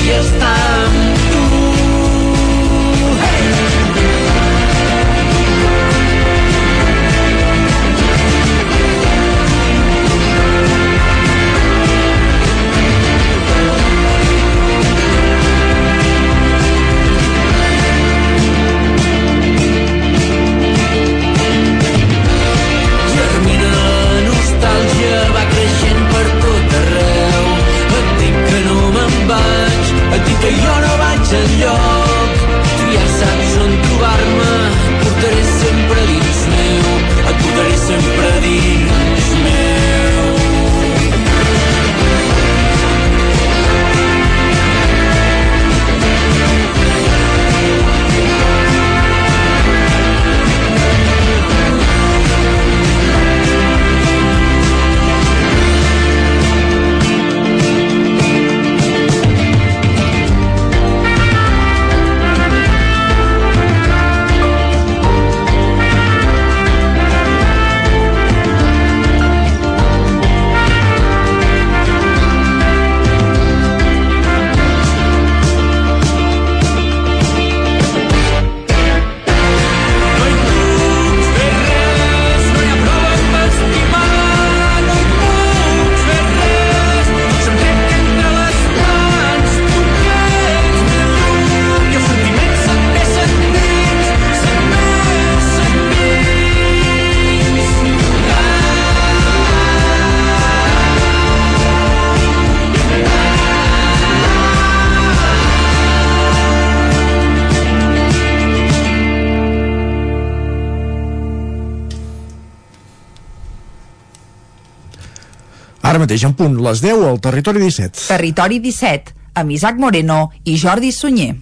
[116.14, 118.06] mateix en punt, les 10 al Territori 17.
[118.06, 121.34] Territori 17, amb Isaac Moreno i Jordi Sunyer.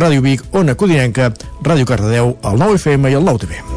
[0.00, 1.32] Ràdio Vic, Ona Codinenca,
[1.66, 3.69] Ràdio Cardedeu, el 9 FM i el 9 TV.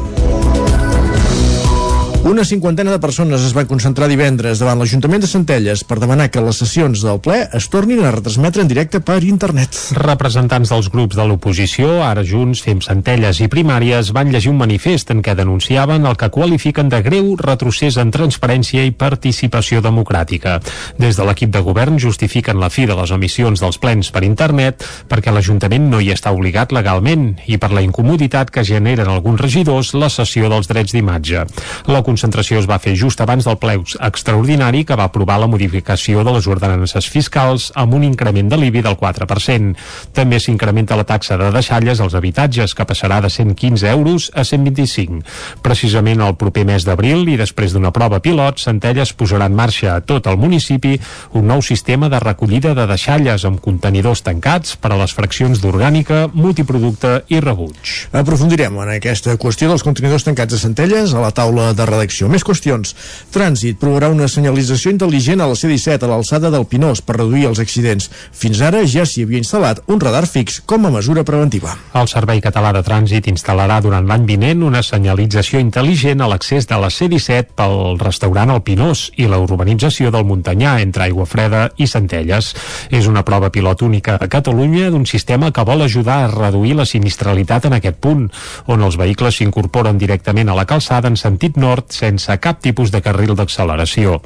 [2.24, 6.40] Una cinquantena de persones es van concentrar divendres davant l'Ajuntament de Centelles per demanar que
[6.40, 9.76] les sessions del ple es tornin a retransmetre en directe per internet.
[9.98, 15.12] Representants dels grups de l'oposició, ara Junts, Fem Centelles i Primàries, van llegir un manifest
[15.12, 20.56] en què denunciaven el que qualifiquen de greu retrocés en transparència i participació democràtica.
[20.96, 24.80] Des de l'equip de govern justifiquen la fi de les emissions dels plens per internet
[25.12, 29.92] perquè l'Ajuntament no hi està obligat legalment i per la incomoditat que generen alguns regidors
[29.92, 31.44] la cessió dels drets d'imatge.
[31.92, 33.74] La concentració es va fer just abans del ple
[34.06, 38.84] extraordinari que va aprovar la modificació de les ordenances fiscals amb un increment de l'IBI
[38.86, 39.72] del 4%.
[40.14, 45.24] També s'incrementa la taxa de deixalles als habitatges, que passarà de 115 euros a 125.
[45.64, 50.04] Precisament el proper mes d'abril i després d'una prova pilot, Centelles posarà en marxa a
[50.04, 50.94] tot el municipi
[51.34, 56.28] un nou sistema de recollida de deixalles amb contenidors tancats per a les fraccions d'orgànica,
[56.32, 57.96] multiproducte i rebuig.
[58.14, 62.03] Aprofundirem en aquesta qüestió dels contenidors tancats a Centelles a la taula de redacció.
[62.28, 62.92] Més qüestions.
[63.34, 67.60] Trànsit provarà una senyalització intel·ligent a la C-17 a l'alçada del Pinós per reduir els
[67.62, 68.10] accidents.
[68.32, 71.74] Fins ara ja s'hi havia instal·lat un radar fix com a mesura preventiva.
[71.94, 76.78] El Servei Català de Trànsit instal·larà durant l'any vinent una senyalització intel·ligent a l'accés de
[76.80, 82.52] la C-17 pel restaurant El Pinós i la urbanització del Muntanyà entre Aiguafreda i Centelles.
[82.90, 86.86] És una prova pilot única a Catalunya d'un sistema que vol ajudar a reduir la
[86.88, 88.28] sinistralitat en aquest punt,
[88.66, 93.00] on els vehicles s'incorporen directament a la calçada en sentit nord sense cap tipus de
[93.02, 94.20] carril d'acceleració.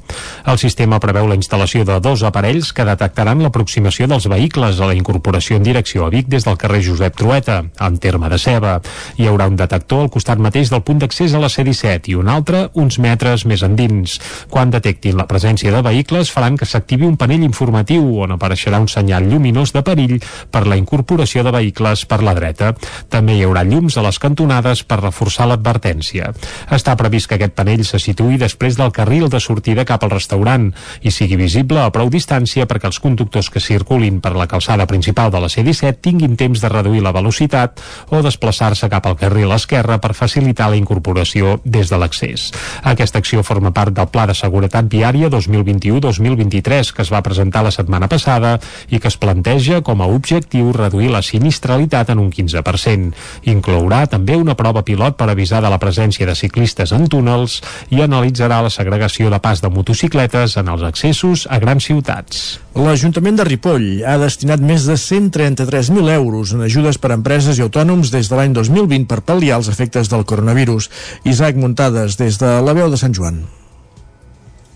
[0.48, 4.96] El sistema preveu la instal·lació de dos aparells que detectaran l'aproximació dels vehicles a la
[4.96, 8.78] incorporació en direcció a Vic des del carrer Josep Trueta, en terme de ceba.
[9.18, 12.28] Hi haurà un detector al costat mateix del punt d'accés a la C-17 i un
[12.32, 14.18] altre uns metres més endins.
[14.50, 18.88] Quan detectin la presència de vehicles faran que s'activi un panell informatiu on apareixerà un
[18.88, 20.18] senyal lluminós de perill
[20.50, 22.72] per la incorporació de vehicles per la dreta.
[23.10, 26.32] També hi haurà llums a les cantonades per reforçar l'advertència.
[26.74, 30.70] Està previst que aquest panell se situï després del carril de sortida cap al restaurant
[31.02, 35.32] i sigui visible a prou distància perquè els conductors que circulin per la calçada principal
[35.34, 37.82] de la C-17 tinguin temps de reduir la velocitat
[38.14, 42.50] o desplaçar-se cap al carril esquerre per facilitar la incorporació des de l'accés.
[42.82, 47.74] Aquesta acció forma part del Pla de Seguretat Viària 2021-2023 que es va presentar la
[47.74, 48.56] setmana passada
[48.88, 53.12] i que es planteja com a objectiu reduir la sinistralitat en un 15%.
[53.50, 57.60] Inclourà també una prova pilot per avisar de la presència de ciclistes en túnels
[57.90, 62.58] i analitzarà la segregació de pas de motocicletes en els accessos a grans ciutats.
[62.74, 67.64] L'Ajuntament de Ripoll ha destinat més de 133.000 euros en ajudes per a empreses i
[67.66, 70.90] autònoms des de l'any 2020 per pal·liar els efectes del coronavirus.
[71.24, 73.42] Isaac Muntades, des de la veu de Sant Joan.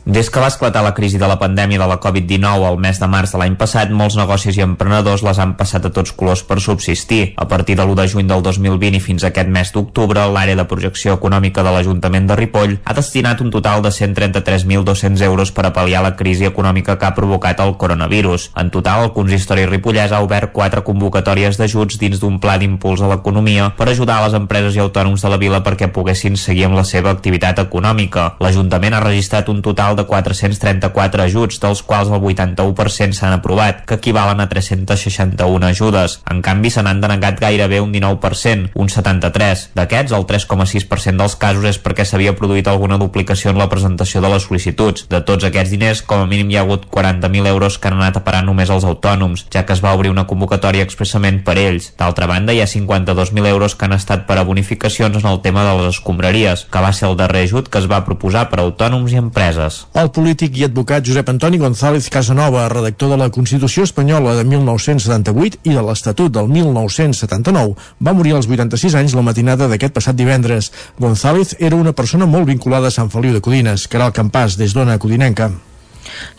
[0.04, 3.06] Des que va esclatar la crisi de la pandèmia de la Covid-19 al mes de
[3.06, 6.56] març de l'any passat, molts negocis i emprenedors les han passat a tots colors per
[6.58, 7.34] subsistir.
[7.36, 10.64] A partir de l'1 de juny del 2020 i fins aquest mes d'octubre, l'àrea de
[10.66, 15.72] projecció econòmica de l'Ajuntament de Ripoll ha destinat un total de 133.200 euros per a
[15.72, 18.50] pal·liar la crisi econòmica que ha provocat el coronavirus.
[18.58, 23.12] En total, el consistori ripollès ha obert quatre convocatòries d'ajuts dins d'un pla d'impuls a
[23.14, 26.80] l'economia per ajudar a les empreses i autònoms de la vila perquè poguessin seguir amb
[26.80, 28.32] la seva activitat econòmica.
[28.42, 33.84] L'Ajuntament ha registrat un total total de 434 ajuts, dels quals el 81% s'han aprovat,
[33.86, 36.20] que equivalen a 361 ajudes.
[36.30, 39.72] En canvi, se n'han denegat gairebé un 19%, un 73%.
[39.74, 44.30] D'aquests, el 3,6% dels casos és perquè s'havia produït alguna duplicació en la presentació de
[44.32, 45.06] les sol·licituds.
[45.08, 48.18] De tots aquests diners, com a mínim hi ha hagut 40.000 euros que han anat
[48.18, 51.92] a parar només als autònoms, ja que es va obrir una convocatòria expressament per ells.
[51.98, 55.64] D'altra banda, hi ha 52.000 euros que han estat per a bonificacions en el tema
[55.64, 58.68] de les escombraries, que va ser el darrer ajut que es va proposar per a
[58.68, 59.81] autònoms i empreses.
[59.92, 65.60] El polític i advocat Josep Antoni González Casanova, redactor de la Constitució Espanyola de 1978
[65.64, 70.72] i de l'Estatut del 1979, va morir als 86 anys la matinada d'aquest passat divendres.
[70.98, 74.56] González era una persona molt vinculada a Sant Feliu de Codines, que era el campàs
[74.60, 75.52] des d'Ona Codinenca.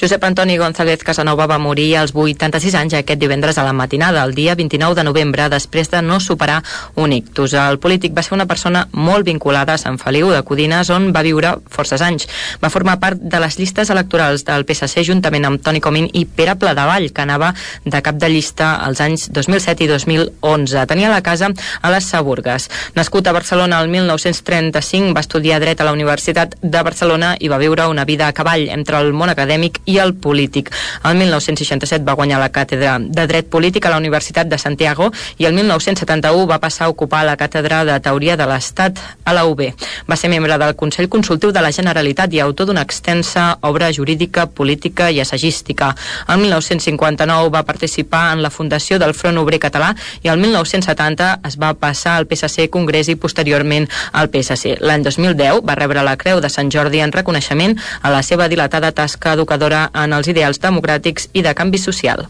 [0.02, 4.34] Josep Antoni González Casanova va morir als 86 anys aquest divendres a la matinada, el
[4.36, 6.62] dia 29 de novembre, després de no superar
[6.96, 7.54] un ictus.
[7.54, 11.24] El polític va ser una persona molt vinculada a Sant Feliu de Codines, on va
[11.26, 12.28] viure forces anys.
[12.64, 16.58] Va formar part de les llistes electorals del PSC juntament amb Toni Comín i Pere
[16.60, 17.54] Pladevall, que anava
[17.86, 20.86] de cap de llista als anys 2007 i 2011.
[20.92, 21.50] Tenia la casa
[21.82, 22.70] a les Saburgues.
[22.96, 27.62] Nascut a Barcelona el 1935, va estudiar dret a la Universitat de Barcelona i va
[27.62, 30.72] viure una vida a cavall entre el món acadèmic acadèmic i el polític.
[31.04, 35.46] El 1967 va guanyar la càtedra de Dret Polític a la Universitat de Santiago i
[35.46, 39.62] el 1971 va passar a ocupar la càtedra de Teoria de l'Estat a la UB.
[40.10, 44.48] Va ser membre del Consell Consultiu de la Generalitat i autor d'una extensa obra jurídica,
[44.48, 45.96] política i assagística.
[46.28, 49.94] El 1959 va participar en la fundació del Front Obrer Català
[50.24, 54.78] i el 1970 es va passar al PSC Congrés i posteriorment al PSC.
[54.82, 58.92] L'any 2010 va rebre la Creu de Sant Jordi en reconeixement a la seva dilatada
[58.92, 62.26] tasca educadora en els ideals democràtics i de canvi social.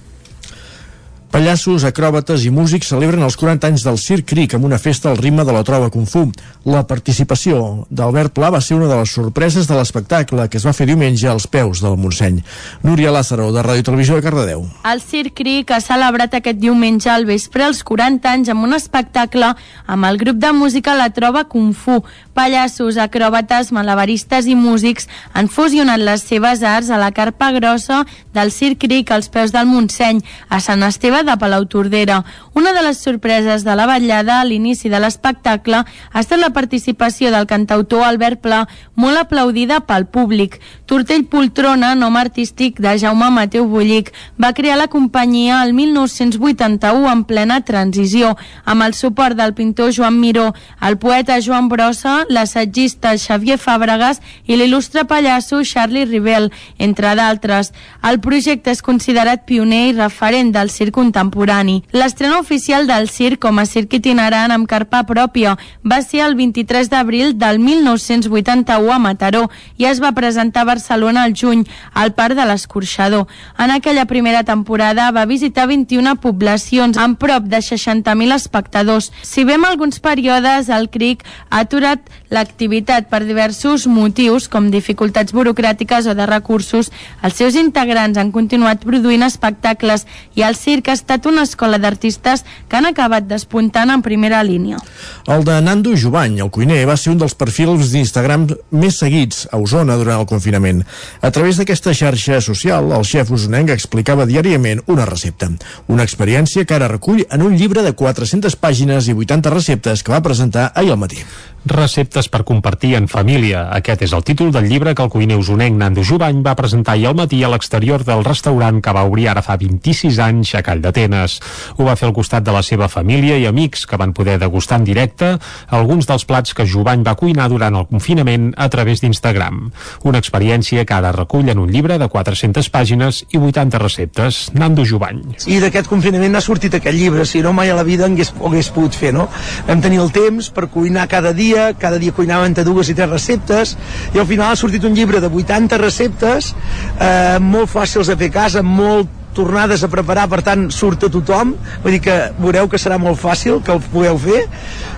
[1.34, 5.18] Pallassos, acròbates i músics celebren els 40 anys del Circ Cric amb una festa al
[5.18, 6.28] ritme de la trova Kung Fu.
[6.70, 10.76] La participació d'Albert Pla va ser una de les sorpreses de l'espectacle que es va
[10.78, 12.38] fer diumenge als peus del Montseny.
[12.86, 14.62] Núria Lázaro, de Ràdio Televisió de Cardedeu.
[14.86, 19.56] El Circ Cric ha celebrat aquest diumenge al vespre els 40 anys amb un espectacle
[19.88, 22.04] amb el grup de música La Trova Kung Fu.
[22.38, 28.04] Pallassos, acròbates, malabaristes i músics han fusionat les seves arts a la carpa grossa
[28.38, 30.22] del Circ Cric als peus del Montseny,
[30.54, 32.24] a Sant Esteve de Palau Tordera.
[32.54, 37.32] Una de les sorpreses de la vetllada a l'inici de l'espectacle ha estat la participació
[37.34, 38.64] del cantautor Albert Pla,
[38.96, 40.60] molt aplaudida pel públic.
[40.86, 44.12] Tortell Poltrona, nom artístic de Jaume Mateu Bullic,
[44.42, 50.20] va crear la companyia el 1981 en plena transició, amb el suport del pintor Joan
[50.20, 57.74] Miró, el poeta Joan Brossa, l'assagista Xavier Fàbregas i l'il·lustre pallasso Charlie Rivel, entre d'altres.
[58.04, 61.84] El projecte és considerat pioner i referent del circ contemporani.
[61.92, 65.56] L'estrena oficial del circ com a circ itinerant amb carpa pròpia
[65.86, 71.24] va ser el 23 d'abril del 1981 a Mataró i es va presentar a Barcelona
[71.24, 73.28] al juny, al Parc de l'Escorxador.
[73.60, 79.12] En aquella primera temporada va visitar 21 poblacions amb prop de 60.000 espectadors.
[79.22, 82.00] Si en alguns períodes el CRIC ha aturat
[82.34, 86.90] l'activitat per diversos motius, com dificultats burocràtiques o de recursos,
[87.22, 92.44] els seus integrants han continuat produint espectacles i el circ ha estat una escola d'artistes
[92.68, 94.82] que han acabat despuntant en primera línia.
[95.28, 99.62] El de Nando Jovany, el cuiner, va ser un dels perfils d'Instagram més seguits a
[99.62, 100.84] Osona durant el confinament.
[101.22, 105.52] A través d'aquesta xarxa social, el xef usonenc explicava diàriament una recepta.
[105.88, 110.14] Una experiència que ara recull en un llibre de 400 pàgines i 80 receptes que
[110.14, 111.22] va presentar ahir al matí.
[111.66, 113.68] Receptes per compartir en família.
[113.76, 117.08] Aquest és el títol del llibre que el cuiner usonenc Nando Jovany va presentar ahir
[117.10, 120.82] al matí a l'exterior del restaurant que va obrir ara fa 26 anys a Call
[120.84, 121.40] d'Atenes.
[121.78, 124.80] Ho va fer al costat de la seva família i amics que van poder degustar
[124.82, 125.34] en directe
[125.68, 129.72] alguns dels plats que Jovany va cuinar durant el confinament a través d'Instagram.
[130.04, 134.44] Una experiència que ara recull en un llibre de 400 pàgines i 80 receptes.
[134.54, 135.22] Nando Jovany.
[135.52, 138.70] I d'aquest confinament ha sortit aquest llibre, si no mai a la vida hagués, hagués
[138.74, 139.28] pogut fer, no?
[139.68, 143.10] Vam tenir el temps per cuinar cada dia, cada dia cuinava entre dues i tres
[143.10, 143.76] receptes,
[144.14, 146.54] i al final ha sortit un llibre de 80 receptes,
[147.00, 151.10] eh, molt fàcils de fer a casa, molt tornades a preparar, per tant surt a
[151.12, 154.44] tothom, vull dir que veureu que serà molt fàcil que el pugueu fer.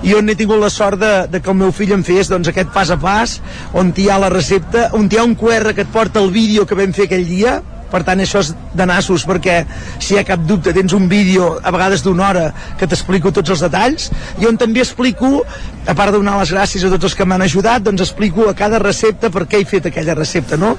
[0.03, 2.51] I on he tingut la sort de, de que el meu fill em fes doncs,
[2.51, 3.39] aquest pas a pas
[3.73, 6.67] on hi ha la recepta, on hi ha un QR que et porta el vídeo
[6.67, 7.61] que vam fer aquell dia
[7.91, 9.61] per tant això és de nassos perquè
[9.99, 12.45] si hi ha cap dubte tens un vídeo a vegades d'una hora
[12.79, 14.11] que t'explico tots els detalls
[14.41, 15.41] i on també explico
[15.85, 18.55] a part de donar les gràcies a tots els que m'han ajudat doncs explico a
[18.57, 20.75] cada recepta per què he fet aquella recepta no?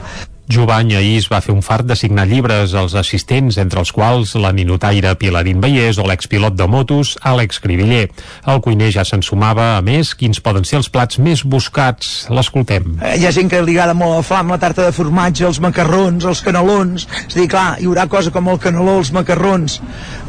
[0.46, 4.36] Jovany ahir es va fer un fart de signar llibres als assistents, entre els quals
[4.38, 8.04] la ninotaire Pilarín Vallès o l'expilot de motos Àlex Cribiller.
[8.46, 12.28] El cuiner ja se'n sumava, a més, quins poden ser els plats més buscats.
[12.30, 12.94] L'escoltem.
[13.00, 15.60] Eh, hi ha gent que li agrada molt el flam, la tarta de formatge, els
[15.64, 17.08] macarrons, els canelons.
[17.26, 19.80] És a dir, clar, hi haurà cosa com el caneló, els macarrons,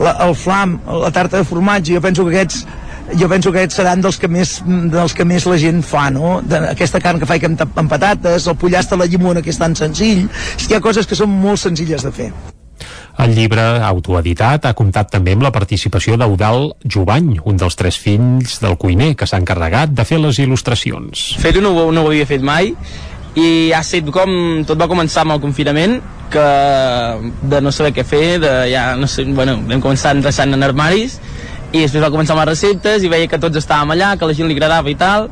[0.01, 1.93] la, el flam, la tarta de formatge.
[1.93, 2.65] Jo penso que aquests
[3.15, 6.37] jo penso que aquests seran dels que més, dels que més la gent fa, no?
[6.43, 9.59] De, aquesta carn que fa amb, amb patates, el pollastre a la llimona, que és
[9.61, 10.27] tan senzill,
[10.67, 12.31] hi ha coses que són molt senzilles de fer.
[13.17, 18.59] El llibre autoeditat ha comptat també amb la participació d'Eudal Jovany, un dels tres fills
[18.61, 21.31] del cuiner que s'ha encarregat de fer les il·lustracions.
[21.41, 22.75] Fer-ho no, no ho havia fet mai
[23.37, 24.29] i ha estat com
[24.69, 25.97] tot va començar amb el confinament
[26.29, 26.45] que
[27.49, 31.17] de no saber què fer de ja no sé, bueno, vam començar endreçant en armaris
[31.71, 34.35] i després va començar amb les receptes i veia que tots estàvem allà, que la
[34.37, 35.29] gent li agradava i tal.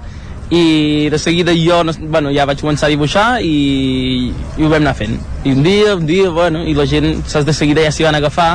[0.51, 4.93] I de seguida jo bueno, ja vaig començar a dibuixar i, i ho vam anar
[4.99, 5.15] fent.
[5.43, 8.19] I un dia, un dia, bueno, i la gent saps, de seguida ja s'hi van
[8.19, 8.51] agafar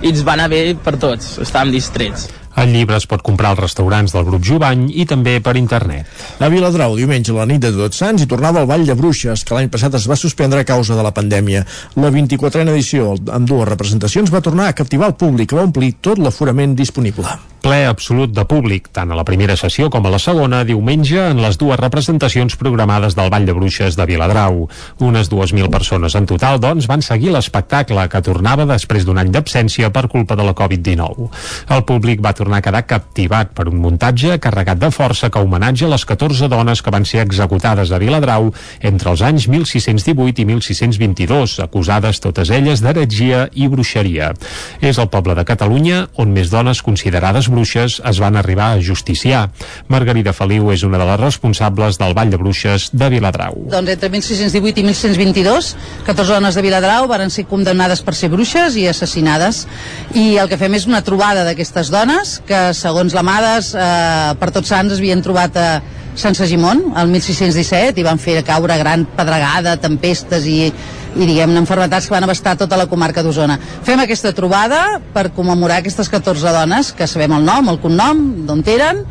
[0.00, 3.62] i ens va anar bé per tots, estàvem distrets el llibre es pot comprar als
[3.64, 6.10] restaurants del grup Jovany i també per internet.
[6.38, 9.44] A Viladrau, diumenge a la nit de Tots Sants, hi tornava el Ball de Bruixes,
[9.44, 11.64] que l'any passat es va suspendre a causa de la pandèmia.
[11.96, 16.22] La 24a edició, amb dues representacions, va tornar a captivar el públic, va omplir tot
[16.22, 20.60] l'aforament disponible ple absolut de públic, tant a la primera sessió com a la segona,
[20.68, 24.66] diumenge, en les dues representacions programades del Ball de Bruixes de Viladrau.
[25.00, 29.88] Unes 2.000 persones en total, doncs, van seguir l'espectacle que tornava després d'un any d'absència
[29.94, 31.30] per culpa de la Covid-19.
[31.72, 35.88] El públic va tornar a quedar captivat per un muntatge carregat de força que homenatja
[35.88, 38.50] les 14 dones que van ser executades a Viladrau
[38.84, 44.34] entre els anys 1618 i 1622, acusades totes elles d'heretgia i bruixeria.
[44.84, 49.46] És el poble de Catalunya on més dones considerades bruixes es van arribar a justiciar.
[49.88, 53.56] Margarida Feliu és una de les responsables del Ball de Bruixes de Viladrau.
[53.72, 55.72] Doncs entre 1618 i 1622,
[56.08, 59.64] 14 dones de Viladrau varen ser condemnades per ser bruixes i assassinades.
[60.12, 64.74] I el que fem és una trobada d'aquestes dones que, segons l'Amades, eh, per tots
[64.74, 65.68] sants havien trobat a
[66.14, 70.58] Sant Segimon, el 1617, i van fer caure gran pedregada, tempestes i
[71.14, 73.54] i diguem-ne enfermetats que van abastar tota la comarca d'Osona.
[73.86, 78.64] Fem aquesta trobada per commemorar aquestes 14 dones que sabem el nom, el cognom, d'on
[78.74, 79.04] eren,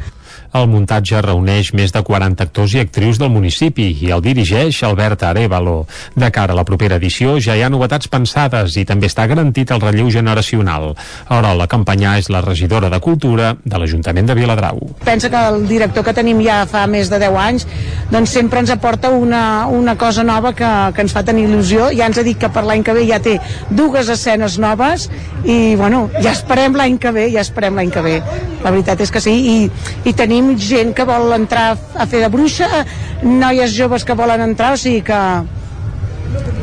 [0.53, 5.23] el muntatge reuneix més de 40 actors i actrius del municipi i el dirigeix Albert
[5.25, 5.88] Arevalo.
[6.15, 9.73] De cara a la propera edició ja hi ha novetats pensades i també està garantit
[9.73, 10.91] el relleu generacional.
[11.34, 14.80] Ara la campanya és la regidora de Cultura de l'Ajuntament de Viladrau.
[15.03, 17.67] Pensa que el director que tenim ja fa més de 10 anys
[18.11, 21.89] doncs sempre ens aporta una, una cosa nova que, que ens fa tenir il·lusió.
[21.97, 23.39] Ja ens ha dit que per l'any que ve ja té
[23.73, 25.09] dues escenes noves
[25.43, 28.19] i bueno, ja esperem l'any que ve, ja esperem l'any que ve.
[28.63, 29.57] La veritat és que sí, i,
[30.07, 32.68] i tenim tenim gent que vol entrar a fer de bruixa,
[33.24, 35.20] noies joves que volen entrar, o sigui que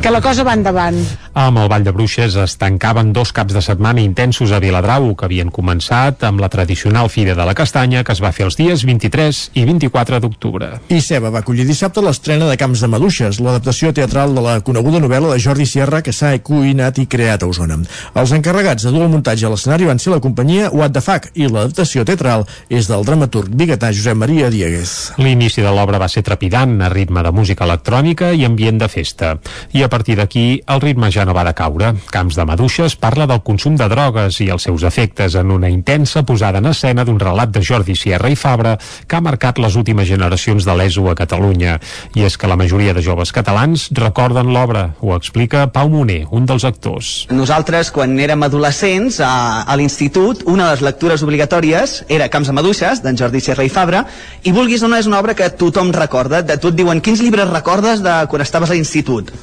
[0.01, 0.97] que la cosa va endavant.
[1.33, 5.23] Amb el Vall de Bruixes es tancaven dos caps de setmana intensos a Viladrau, que
[5.23, 8.83] havien començat amb la tradicional Fira de la Castanya, que es va fer els dies
[8.83, 10.67] 23 i 24 d'octubre.
[10.91, 14.99] I Ceba va acollir dissabte l'estrena de Camps de Maduixes, l'adaptació teatral de la coneguda
[14.99, 17.79] novel·la de Jordi Sierra que s'ha cuinat i creat a Osona.
[18.11, 21.31] Els encarregats de dur el muntatge a l'escenari van ser la companyia What the Fuck
[21.39, 25.13] i l'adaptació teatral és del dramaturg biguetà Josep Maria Diegues.
[25.23, 29.37] L'inici de l'obra va ser trepidant, a ritme de música electrònica i ambient de festa.
[29.71, 31.93] I a partir d'aquí el ritme ja no va decaure.
[32.11, 36.23] Camps de Maduixes parla del consum de drogues i els seus efectes en una intensa
[36.27, 38.77] posada en escena d'un relat de Jordi Sierra i Fabra
[39.07, 41.77] que ha marcat les últimes generacions de l'ESO a Catalunya.
[42.15, 46.47] I és que la majoria de joves catalans recorden l'obra, ho explica Pau Moner, un
[46.49, 47.11] dels actors.
[47.31, 52.57] Nosaltres, quan érem adolescents, a, a l'institut, una de les lectures obligatòries era Camps de
[52.57, 54.05] Maduixes, d'en Jordi Sierra i Fabra,
[54.43, 57.49] i vulguis o no és una obra que tothom recorda, de tot diuen quins llibres
[57.51, 59.33] recordes de quan estaves a l'institut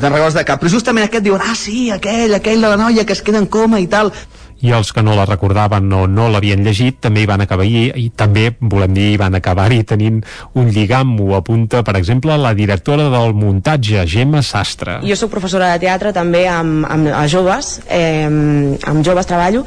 [0.00, 3.06] te'n recordes de cap, però justament aquest diuen, ah sí, aquell, aquell de la noia
[3.08, 4.12] que es queda en coma i tal,
[4.64, 7.90] i els que no la recordaven o no l'havien llegit també hi van acabar i,
[7.96, 10.22] i també, volem dir, van acabar-hi tenint
[10.56, 15.00] un lligam, ho apunta per exemple la directora del muntatge Gemma Sastre.
[15.06, 19.64] Jo sóc professora de teatre també amb, amb a joves eh, amb joves treballo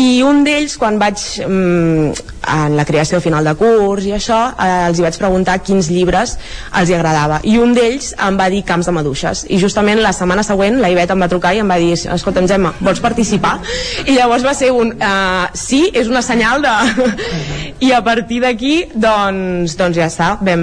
[0.00, 4.88] i un d'ells quan vaig mm, en la creació final de curs i això, eh,
[4.88, 6.36] els hi vaig preguntar quins llibres
[6.80, 10.14] els hi agradava i un d'ells em va dir Camps de Maduixes i justament la
[10.16, 13.58] setmana següent la Ivet em va trucar i em va dir escolta'm Gemma, vols participar?
[14.06, 16.72] i llavors va ser un uh, sí, és una senyal de...
[17.86, 20.62] i a partir d'aquí doncs, doncs ja està vam,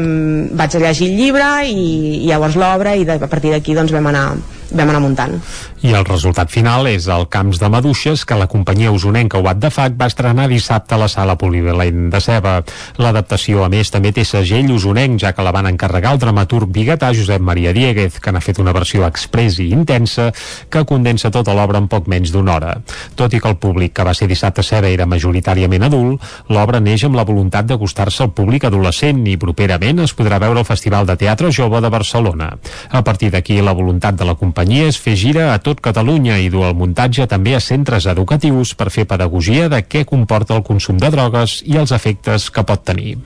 [0.57, 4.09] vaig llegir el llibre i, i llavors l'obra i de, a partir d'aquí doncs vam
[4.09, 4.31] anar
[4.69, 5.31] vam anar muntant.
[5.79, 9.69] I el resultat final és el Camps de Maduixes que la companyia usonenca Uat de
[9.71, 12.57] Fac va estrenar dissabte a la sala polivalent de Ceba.
[12.99, 17.13] L'adaptació, a més, també té segell usonenc, ja que la van encarregar el dramaturg biguetà
[17.15, 20.33] Josep Maria Dieguez, que n'ha fet una versió express i intensa
[20.69, 22.73] que condensa tota l'obra en poc menys d'una hora.
[23.15, 26.19] Tot i que el públic que va ser dissabte a Ceba era majoritàriament adult,
[26.51, 30.67] l'obra neix amb la voluntat d'acostar-se al públic adolescent i properament es podrà veure al
[30.67, 32.51] Festival de Teatre Jove de Barcelona.
[32.91, 36.49] A partir d'aquí, la voluntat de la companyia és fer gira a tot Catalunya i
[36.49, 40.97] dur el muntatge també a centres educatius per fer pedagogia de què comporta el consum
[40.97, 43.19] de drogues i els efectes que pot tenir.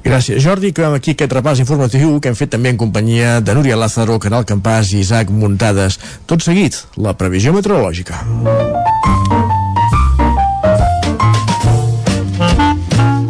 [0.00, 0.72] Gràcies, Jordi.
[0.72, 4.48] Acabem aquí aquest repàs informatiu que hem fet també en companyia de Núria Lázaro, Canal
[4.48, 5.98] Campàs i Isaac Muntades.
[6.24, 8.22] Tot seguit, la previsió meteorològica.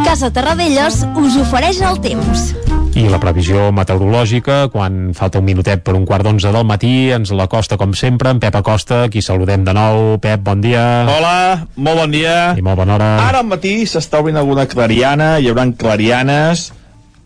[0.05, 2.53] Casa Terradellos us ofereix el temps.
[2.99, 7.31] I la previsió meteorològica, quan falta un minutet per un quart d'onze del matí, ens
[7.31, 10.17] l'acosta com sempre en Pep Acosta, qui saludem de nou.
[10.19, 10.83] Pep, bon dia.
[11.07, 12.35] Hola, molt bon dia.
[12.59, 13.13] I molt bona hora.
[13.29, 16.73] Ara al matí s'està obrint alguna clariana, hi haurà clarianes,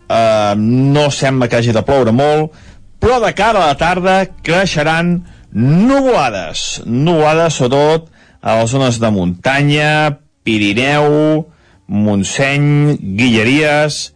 [0.05, 2.53] eh, no sembla que hagi de ploure molt,
[3.01, 5.23] però de cara a la tarda creixeran
[5.57, 6.83] nuvolades.
[6.85, 8.11] Nuvolades, sobretot,
[8.45, 11.47] a les zones de muntanya, Pirineu,
[11.87, 14.12] Montseny, Guilleries,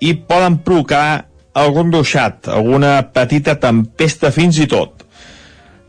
[0.00, 5.04] i poden provocar algun ruixat, alguna petita tempesta fins i tot.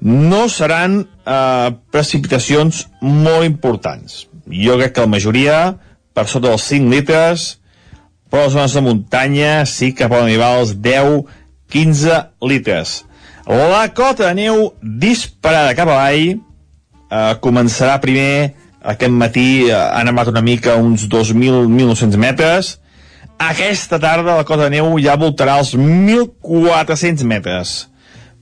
[0.01, 4.25] No seran eh, precipitacions molt importants.
[4.49, 5.57] Jo crec que la majoria,
[6.15, 7.49] per sota dels 5 litres,
[8.29, 12.19] però les zones de muntanya sí que poden arribar als 10-15
[12.49, 13.03] litres.
[13.49, 20.29] La cota de neu disparada cap avall eh, començarà primer aquest matí, eh, han amat
[20.31, 22.77] una mica uns 2.000-1.900 metres,
[23.39, 27.73] aquesta tarda la cota de neu ja voltarà els 1.400 metres.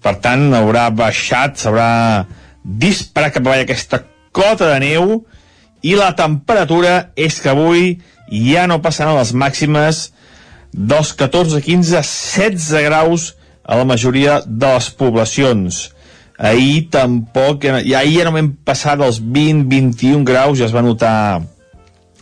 [0.01, 2.25] Per tant, haurà baixat, s'haurà
[2.63, 4.01] disparat cap avall aquesta
[4.35, 5.19] cota de neu
[5.85, 10.07] i la temperatura és que avui ja no passaran les màximes
[10.73, 13.27] dels 14, 15, 16 graus
[13.63, 15.87] a la majoria de les poblacions.
[16.37, 21.41] Ahir tampoc, i ahir ja no vam passar dels 20-21 graus, ja es va notar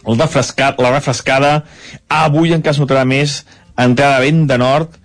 [0.05, 1.55] el refrescat, la refrescada
[2.11, 3.39] avui encara es notarà més
[3.77, 4.99] entrada de vent de nord.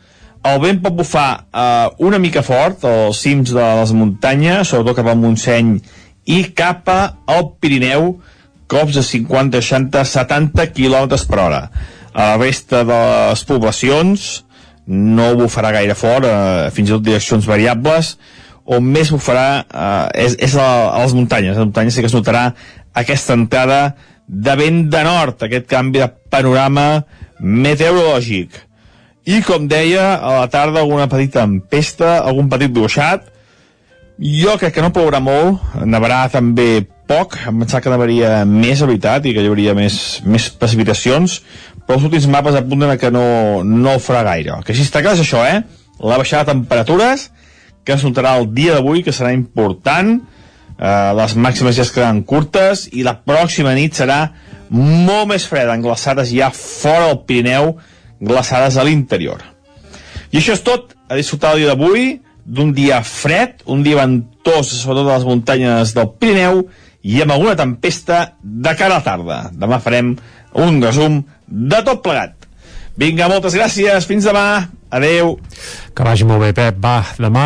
[0.47, 5.11] El vent pot bufar eh, una mica fort als cims de les muntanyes sobretot cap
[5.13, 5.75] al Montseny
[6.31, 8.15] i cap al Pirineu
[8.71, 11.65] cops de 50, 60, 70 km per hora.
[12.15, 13.01] A la resta de
[13.31, 14.29] les poblacions
[14.91, 18.15] no bufarà gaire fort eh, fins i tot direccions variables.
[18.71, 21.57] On més bufarà eh, és, és a, a les muntanyes.
[21.57, 22.51] A les muntanyes sí que es notarà
[22.95, 23.81] aquesta entrada
[24.31, 27.03] de vent de nord, aquest canvi de panorama
[27.41, 28.55] meteorològic.
[29.27, 33.27] I, com deia, a la tarda alguna petita tempesta, algun petit bruixat.
[34.21, 38.87] Jo crec que no plourà molt, nevarà també poc, em pensava que nevaria més, a
[38.87, 41.41] veritat, i que hi hauria més, més precipitacions,
[41.83, 43.25] però els últims mapes apunten a que no,
[43.67, 44.61] no ho farà gaire.
[44.67, 45.65] Que sí està clar és això, eh?
[45.99, 47.31] La baixada de temperatures,
[47.83, 50.21] que es notarà el dia d'avui, que serà important,
[50.81, 54.23] eh, les màximes ja es quedaran curtes i la pròxima nit serà
[54.71, 57.75] molt més freda, en glaçades ja fora del Pirineu,
[58.21, 59.43] glaçades a l'interior.
[60.31, 64.71] I això és tot, a disfrutar el dia d'avui, d'un dia fred, un dia ventós,
[64.71, 66.65] sobretot a les muntanyes del Pirineu,
[67.03, 69.41] i amb alguna tempesta de cara a tarda.
[69.57, 70.15] Demà farem
[70.61, 72.40] un resum de tot plegat.
[72.99, 74.69] Vinga, moltes gràcies, fins demà.
[74.91, 75.37] Adeu.
[75.95, 76.81] Que vagi molt bé, Pep.
[76.83, 77.45] Va, demà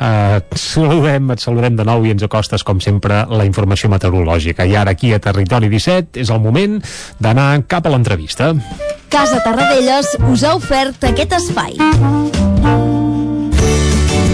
[0.00, 4.64] eh, et saludem, et saludem de nou i ens acostes, com sempre, la informació meteorològica.
[4.64, 6.78] I ara aquí a Territori 17 és el moment
[7.20, 8.54] d'anar cap a l'entrevista.
[9.12, 11.76] Casa Tarradellas us ha ofert aquest espai.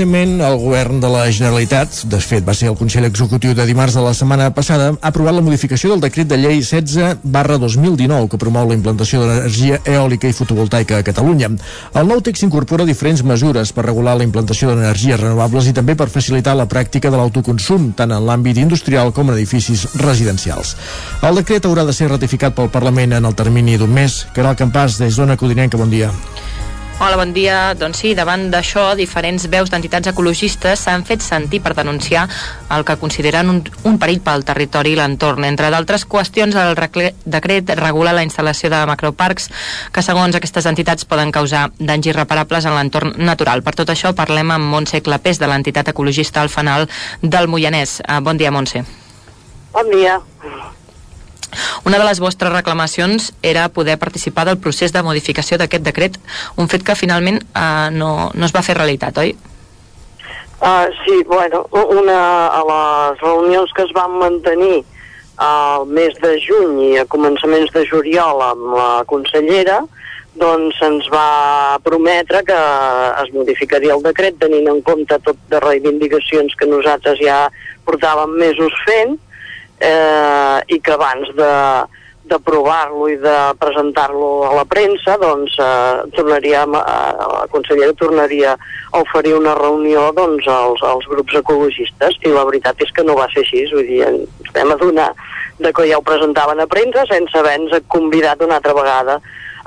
[0.00, 3.98] Recentment, el govern de la Generalitat, de fet va ser el Consell Executiu de dimarts
[3.98, 8.30] de la setmana passada, ha aprovat la modificació del decret de llei 16 barra 2019
[8.32, 11.50] que promou la implantació d'energia eòlica i fotovoltaica a Catalunya.
[11.92, 16.08] El nou text incorpora diferents mesures per regular la implantació d'energies renovables i també per
[16.08, 20.78] facilitar la pràctica de l'autoconsum, tant en l'àmbit industrial com en edificis residencials.
[21.20, 24.22] El decret haurà de ser ratificat pel Parlament en el termini d'un mes.
[24.32, 26.08] Caral Campàs, des d'Ona Codinenca, bon dia.
[27.00, 27.72] Hola, bon dia.
[27.80, 32.26] Doncs sí, davant d'això, diferents veus d'entitats ecologistes s'han fet sentir per denunciar
[32.76, 35.46] el que consideren un, un perill pel territori i l'entorn.
[35.48, 36.76] Entre d'altres qüestions, el
[37.24, 39.48] decret regula la instal·lació de macroparcs
[39.94, 43.64] que, segons aquestes entitats, poden causar danys irreparables en l'entorn natural.
[43.64, 46.84] Per tot això, parlem amb Montse Clapés, de l'entitat ecologista al Fanal
[47.22, 48.02] del Moianès.
[48.04, 48.84] Uh, bon dia, Montse.
[49.72, 50.20] Bon dia.
[51.84, 56.18] Una de les vostres reclamacions era poder participar del procés de modificació d'aquest decret,
[56.56, 59.34] un fet que finalment eh, no, no es va fer realitat, oi?
[60.60, 62.20] Uh, sí, bueno, una,
[62.52, 64.82] a les reunions que es van mantenir
[65.40, 69.78] al mes de juny i a començaments de juliol amb la consellera,
[70.36, 72.58] doncs ens va prometre que
[73.22, 77.46] es modificaria el decret tenint en compte tot de reivindicacions que nosaltres ja
[77.88, 79.16] portàvem mesos fent
[79.80, 81.54] eh, i que abans de
[82.30, 89.00] d'aprovar-lo i de presentar-lo a la premsa, doncs eh, tornaríem, eh, la consellera tornaria a
[89.00, 93.26] oferir una reunió doncs, als, als grups ecologistes i la veritat és que no va
[93.32, 95.10] ser així, vull dir, ens vam adonar
[95.58, 99.18] de que ja ho presentaven a premsa sense haver-nos convidat una altra vegada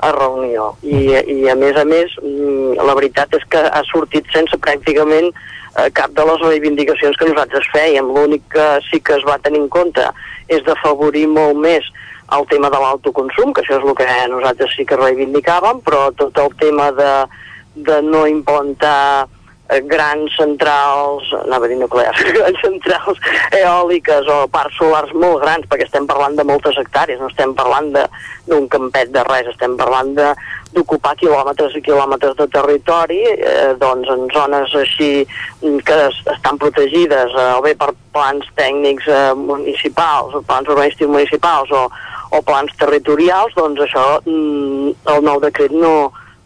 [0.04, 0.72] a reunió.
[0.82, 5.30] I, I a més a més, mm, la veritat és que ha sortit sense pràcticament
[5.78, 8.10] eh, cap de les reivindicacions que nosaltres fèiem.
[8.14, 10.06] L'únic que sí que es va tenir en compte
[10.48, 11.86] és d'afavorir molt més
[12.32, 16.38] el tema de l'autoconsum, que això és el que nosaltres sí que reivindicàvem, però tot
[16.40, 17.12] el tema de,
[17.86, 19.26] de no implantar
[19.68, 23.20] eh, grans centrals, anava a dir nuclears, grans centrals
[23.60, 27.92] eòliques o parcs solars molt grans, perquè estem parlant de moltes hectàrees, no estem parlant
[28.48, 30.32] d'un campet de res, estem parlant de
[30.74, 36.58] d'ocupar quilòmetres i quilòmetres de territori, eh, doncs en zones així mm, que es, estan
[36.58, 41.86] protegides eh, o bé per plans tècnics eh, municipals, o plans urbanístics municipals o,
[42.34, 45.94] o plans territorials, doncs això mm, el nou decret no,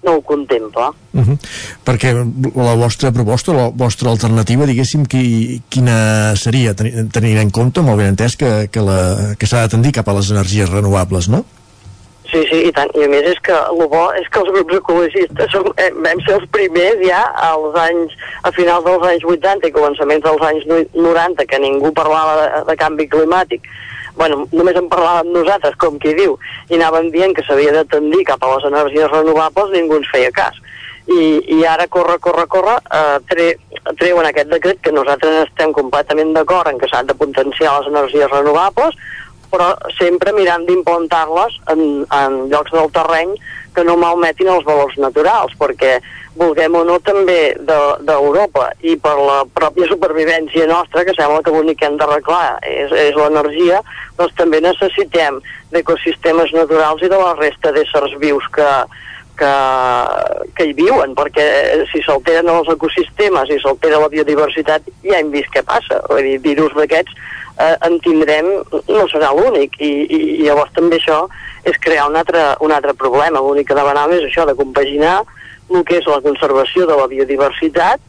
[0.04, 0.92] no ho contempla.
[1.12, 1.36] Uh -huh.
[1.84, 2.12] Perquè
[2.54, 8.08] la vostra proposta, la vostra alternativa, diguéssim, qui, quina seria, tenint en compte, molt ben
[8.08, 11.44] entès, que, que, la, que s'ha de tendir cap a les energies renovables, no?
[12.28, 12.90] Sí, sí, i tant.
[12.92, 16.20] I a més és que el bo és que els grups ecologistes som, eh, vam
[16.26, 18.12] ser els primers ja als anys,
[18.44, 22.76] a finals dels anys 80 i començaments dels anys 90, que ningú parlava de, de
[22.76, 23.64] canvi climàtic,
[24.18, 26.36] bueno, només en parlàvem nosaltres, com qui diu,
[26.68, 30.32] i anàvem dient que s'havia de tendir cap a les energies renovables, ningú ens feia
[30.34, 30.58] cas.
[31.08, 33.46] I, i ara corre, corre, corre, eh, tre,
[33.96, 38.28] treuen aquest decret que nosaltres estem completament d'acord en que s'han de potenciar les energies
[38.34, 38.98] renovables,
[39.52, 43.34] però sempre mirant d'implantar-les en, en llocs del terreny
[43.74, 45.98] que no malmetin els valors naturals, perquè
[46.38, 51.54] vulguem o no també d'Europa de, i per la pròpia supervivència nostra, que sembla que
[51.54, 53.82] l'únic que hem d'arreglar és, és l'energia,
[54.18, 55.40] doncs també necessitem
[55.74, 58.70] d'ecosistemes naturals i de la resta d'éssers vius que,
[59.38, 59.52] que,
[60.56, 61.46] que hi viuen, perquè
[61.92, 66.00] si s'alteren els ecosistemes i s'altera la biodiversitat, ja hem vist què passa.
[66.10, 67.14] Vull dir, virus d'aquests
[67.58, 68.50] eh, en tindrem,
[68.88, 71.24] no serà l'únic, i, i, i llavors també això
[71.68, 73.42] és crear un altre, un altre problema.
[73.42, 75.20] L'únic que demanàvem és això, de compaginar
[75.68, 78.00] el que és la conservació de la biodiversitat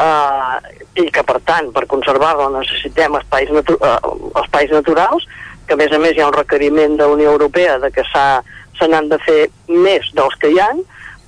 [0.00, 0.56] eh,
[1.02, 3.98] i que, per tant, per conservar-la necessitem espais, natu eh,
[4.42, 5.28] espais naturals,
[5.66, 8.04] que a més a més hi ha un requeriment de la Unió Europea de que
[8.78, 10.82] se n'han de fer més dels que hi han,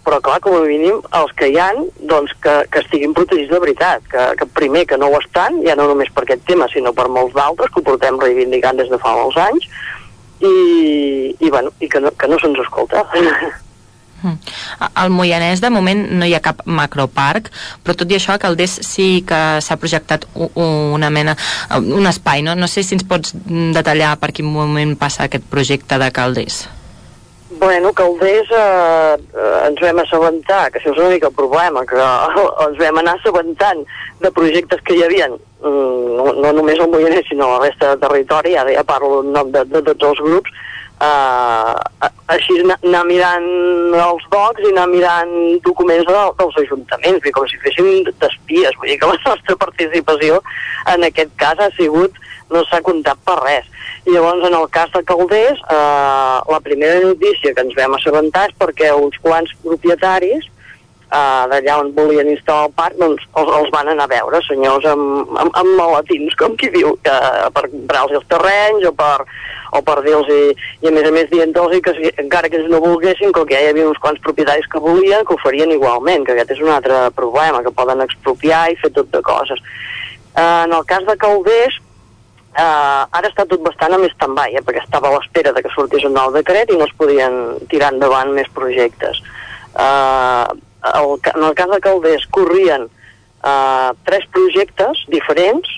[0.08, 3.60] però clar, com a mínim els que hi han, doncs que, que estiguin protegits de
[3.60, 6.94] veritat, que, que primer que no ho estan, ja no només per aquest tema, sinó
[6.96, 9.68] per molts d'altres, que ho portem reivindicant des de fa molts anys,
[10.40, 10.52] i,
[11.34, 13.04] i, bueno, i que no, que no se'ns escolta.
[14.18, 14.34] Mm.
[14.98, 17.52] Al Moianès de moment no hi ha cap macroparc,
[17.84, 21.36] però tot i això a Calders sí que s'ha projectat una mena,
[21.78, 22.56] un espai, no?
[22.58, 23.36] No sé si ens pots
[23.76, 26.64] detallar per quin moment passa aquest projecte de Calders.
[27.58, 29.16] Bueno, Calders eh,
[29.66, 31.98] ens vam assabentar, que això és una mica el problema, que
[32.66, 33.80] ens vam anar assabentant
[34.22, 37.90] de projectes que hi havia, mm, no, no només al Moianès, sinó a la resta
[37.90, 40.54] de territori, ara ja parlo en nom de, de tots els grups,
[41.02, 43.48] eh, així anar mirant
[44.06, 45.34] els docs i anar mirant
[45.66, 50.38] documents de, dels ajuntaments, com si féssim d'espies, vull dir que la nostra participació
[50.94, 52.14] en aquest cas ha sigut,
[52.54, 53.66] no s'ha comptat per res.
[54.08, 58.54] Llavors, en el cas de Calders, eh, la primera notícia que ens vam assabentar és
[58.56, 60.46] perquè uns quants propietaris
[61.12, 64.86] uh, d'allà on volien instal·lar el parc, doncs els, els van anar a veure, senyors
[64.88, 67.16] amb, amb, amb malatins, com qui diu, que,
[67.54, 69.26] per comprar-los els terrenys o per,
[69.76, 70.40] o per dir-los i,
[70.84, 73.64] i a més a més dient-los que si, encara que ells no volguessin, que ja
[73.64, 76.72] hi havia uns quants propietaris que volien, que ho farien igualment, que aquest és un
[76.76, 79.62] altre problema, que poden expropiar i fer tot de coses.
[80.32, 81.80] Uh, en el cas de Calders,
[82.58, 85.72] uh, ara està tot bastant a més stand eh, perquè estava a l'espera de que
[85.74, 89.22] sortís un nou decret i no es podien tirar endavant més projectes.
[89.74, 90.46] Uh,
[90.94, 95.68] el, en el cas de Calders corrien uh, tres projectes diferents,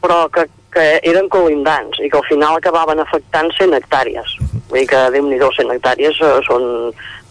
[0.00, 4.38] però que, que eren colindants i que al final acabaven afectant 100 hectàrees.
[4.70, 6.62] Vull dir que, déu nhi 100 hectàrees uh, són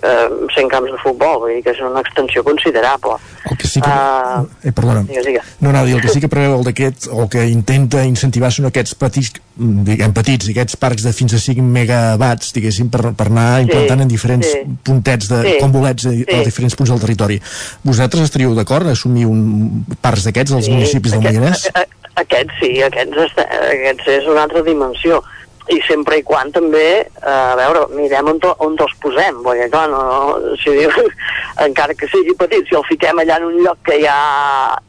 [0.03, 3.15] eh, 100 camps de futbol, vull dir que és una extensió considerable.
[3.49, 3.89] El que sí que...
[3.89, 5.03] Uh, eh, perdona.
[5.07, 5.53] Digues, digues.
[5.63, 8.95] No, no, el que sí que preveu el d'aquest, o que intenta incentivar són aquests
[8.99, 13.47] petits, mm, diguem petits, aquests parcs de fins a 5 megawatts, diguéssim, per, per anar
[13.63, 14.65] implantant en diferents sí.
[14.83, 15.55] puntets, de, Sí.
[15.63, 17.39] com bolets, a, a diferents punts del territori.
[17.87, 21.69] Vosaltres estaríeu d'acord a assumir un parcs d'aquests als municipis del Moianès?
[21.73, 21.87] a- a-
[22.19, 25.21] Aquests sí, aquests, est- aquests és una altra dimensió.
[25.69, 29.67] I sempre i quan també, eh, a veure, mirem on, to, on els posem, perquè
[29.69, 30.73] clar, no, no, si
[31.67, 34.17] encara que sigui petit, si el fiquem allà en un lloc que ja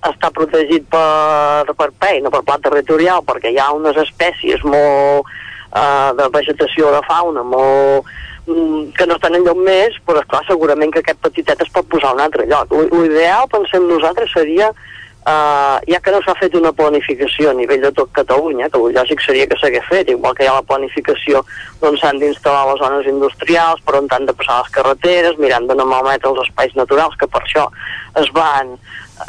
[0.08, 5.28] està protegit per, per PEI, no per pla territorial, perquè hi ha unes espècies molt
[5.28, 8.08] eh, de vegetació, de fauna, molt
[8.46, 11.88] mm, que no estan en lloc més, però esclar, segurament que aquest petitet es pot
[11.92, 12.72] posar a un altre lloc.
[12.72, 14.72] L'ideal, pensem nosaltres, seria
[15.20, 18.94] Uh, ja que no s'ha fet una planificació a nivell de tot Catalunya, que el
[18.96, 21.42] lògic seria que s'hagués fet, igual que hi ha la planificació
[21.84, 25.76] on s'han d'instal·lar les zones industrials, per on han de passar les carreteres, mirant de
[25.76, 27.66] no malmetre els espais naturals, que per això
[28.22, 28.72] es van,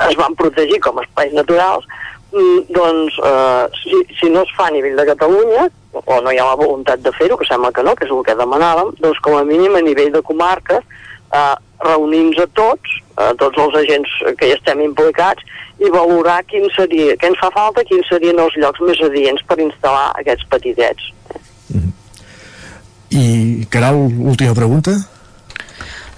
[0.07, 1.84] es van protegir com a espais naturals,
[2.31, 6.39] mm, doncs uh, si, si no es fa a nivell de Catalunya, o no hi
[6.39, 9.19] ha la voluntat de fer-ho, que sembla que no, que és el que demanàvem, doncs
[9.27, 10.88] com a mínim a nivell de comarques,
[11.35, 15.43] eh, reunir-nos a tots, a tots els agents que hi estem implicats,
[15.82, 19.58] i valorar quin seria, què ens fa falta, quins serien els llocs més adients per
[19.64, 21.10] instal·lar aquests petitets.
[23.12, 24.94] I, Caral, última pregunta?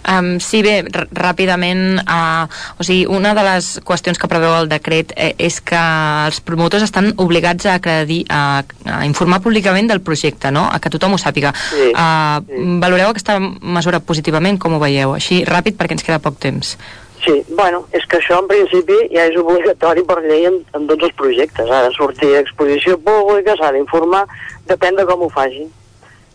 [0.04, 0.82] Um, sí, bé,
[1.16, 2.44] ràpidament, uh,
[2.76, 6.84] o sigui, una de les qüestions que preveu el decret eh, és que els promotors
[6.84, 10.66] estan obligats a, acredi- a, a informar públicament del projecte, no?
[10.68, 11.54] a que tothom ho sàpiga.
[11.72, 12.44] Sí, uh,
[12.84, 15.16] Valoreu aquesta mesura positivament, com ho veieu?
[15.16, 16.76] Així, ràpid, perquè ens queda poc temps.
[17.24, 21.08] Sí, bueno, és que això en principi ja és obligatori per llei en, en tots
[21.08, 21.70] els projectes.
[21.72, 24.26] Ha de sortir a exposició pública, s'ha d'informar,
[24.68, 25.70] depèn de com ho facin.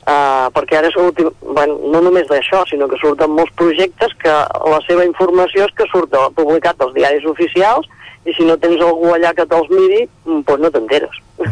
[0.09, 4.33] Uh, perquè ara l'últim, bueno, no només d'això, sinó que surten molts projectes que
[4.73, 7.85] la seva informació és que surt publicat als diaris oficials
[8.25, 11.21] i si no tens algú allà que te'ls miri, mm, doncs no t'enteres.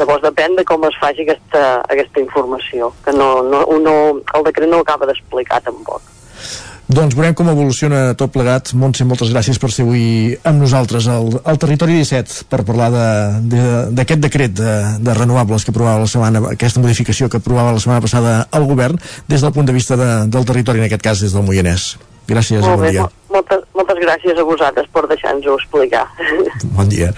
[0.00, 4.70] Llavors depèn de com es faci aquesta, aquesta informació, que no, no, no, el decret
[4.72, 6.02] no acaba d'explicar tampoc.
[6.86, 8.70] Doncs veurem com evoluciona tot plegat.
[8.78, 13.40] Montse, moltes gràcies per ser avui amb nosaltres al, al Territori 17 per parlar de-
[13.56, 17.72] de- d'aquest de, decret de, de renovables que aprovava la setmana, aquesta modificació que aprovava
[17.74, 21.02] la setmana passada el govern des del punt de vista de, del territori, en aquest
[21.02, 21.96] cas des del Moianès.
[22.26, 23.02] Gràcies Molt bon bé, dia.
[23.06, 26.06] mo- moltes, moltes gràcies a vosaltres per deixar-nos-ho explicar.
[26.76, 27.10] Bon dia.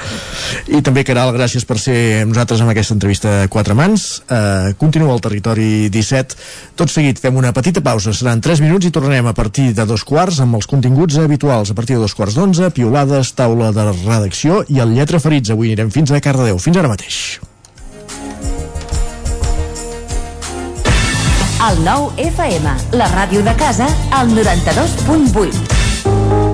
[0.68, 4.22] I també, Caral, gràcies per ser amb nosaltres en aquesta entrevista a quatre mans.
[4.28, 6.36] Uh, continua el Territori 17.
[6.78, 8.12] Tot seguit fem una petita pausa.
[8.14, 11.70] Seran 3 minuts i tornarem a partir de dos quarts amb els continguts habituals.
[11.72, 15.50] A partir de dos quarts d'onze, piolades, taula de redacció i el Lletra Ferits.
[15.54, 16.58] Avui anirem fins a Cardedeu.
[16.62, 17.38] Fins ara mateix.
[21.58, 25.56] El nou FM, la ràdio de casa, al 92.8.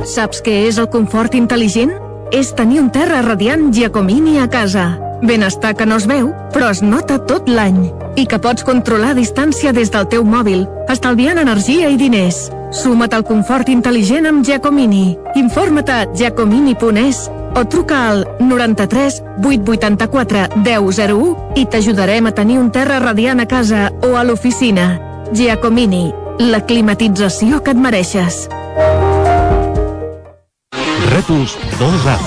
[0.08, 1.92] Saps què és el confort intel·ligent?
[2.32, 4.96] És tenir un terra radiant Giacomini a casa.
[5.20, 7.92] Benestar que no es veu, però es nota tot l'any.
[8.16, 12.48] I que pots controlar a distància des del teu mòbil, estalviant energia i diners.
[12.72, 15.18] Suma't al confort intel·ligent amb Giacomini.
[15.36, 22.98] Informa't a giacomini.es o truca al 93 884 1001 i t'ajudarem a tenir un terra
[22.98, 24.98] radiant a casa o a l'oficina.
[25.32, 28.44] Giacomini, la climatització que et mereixes.
[31.14, 32.18] Rètols 2A.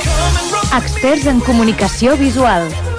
[0.78, 2.70] Experts en comunicació visual.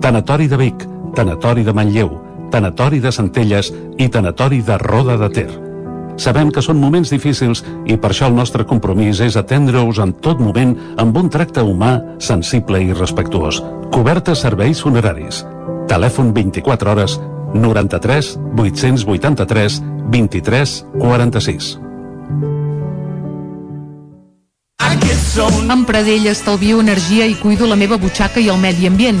[0.00, 2.10] Tanatori de Vic, Tanatori de Manlleu,
[2.50, 5.48] Tanatori de Centelles i Tanatori de Roda de Ter.
[6.16, 10.40] Sabem que són moments difícils i per això el nostre compromís és atendre-us en tot
[10.40, 13.60] moment amb un tracte humà, sensible i respectuós.
[13.92, 15.44] Cobertes serveis funeraris.
[15.88, 17.18] Telèfon 24 hores
[17.54, 19.82] 93 883
[20.12, 21.76] 23 46.
[25.68, 29.20] Amb Pradell estalvio energia i cuido la meva butxaca i el medi ambient.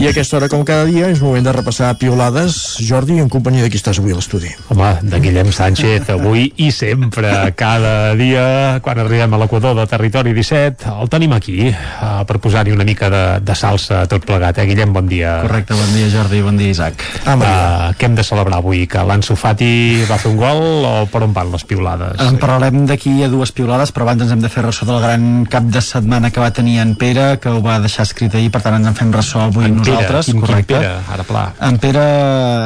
[0.00, 2.54] I a aquesta hora, com cada dia, és moment de repassar piolades.
[2.80, 4.48] Jordi, en companyia de qui estàs avui a l'estudi?
[4.72, 10.32] Home, de Guillem Sánchez, avui i sempre, cada dia, quan arribem a l'equador de Territori
[10.32, 14.62] 17, el tenim aquí, uh, per posar-hi una mica de, de salsa a tot plegat,
[14.62, 14.64] eh?
[14.70, 15.34] Guillem, bon dia.
[15.44, 17.04] Correcte, bon dia Jordi, bon dia Isaac.
[17.26, 18.86] Ah, uh, què hem de celebrar avui?
[18.88, 22.24] Que l'Anso Fati va fer un gol o per on van les piolades?
[22.24, 25.44] En parlarem d'aquí a dues piolades, però abans ens hem de fer ressò del gran
[25.44, 28.64] cap de setmana que va tenir en Pere, que ho va deixar escrit ahir, per
[28.64, 30.74] tant ens en fem ressò avui En nosaltres, quin- quin correcte.
[30.74, 30.92] Pere?
[31.14, 31.44] Ara, pla.
[31.68, 32.04] En Pere,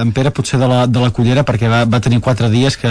[0.03, 2.91] en Pere potser de la, de la cullera perquè va, va tenir quatre dies que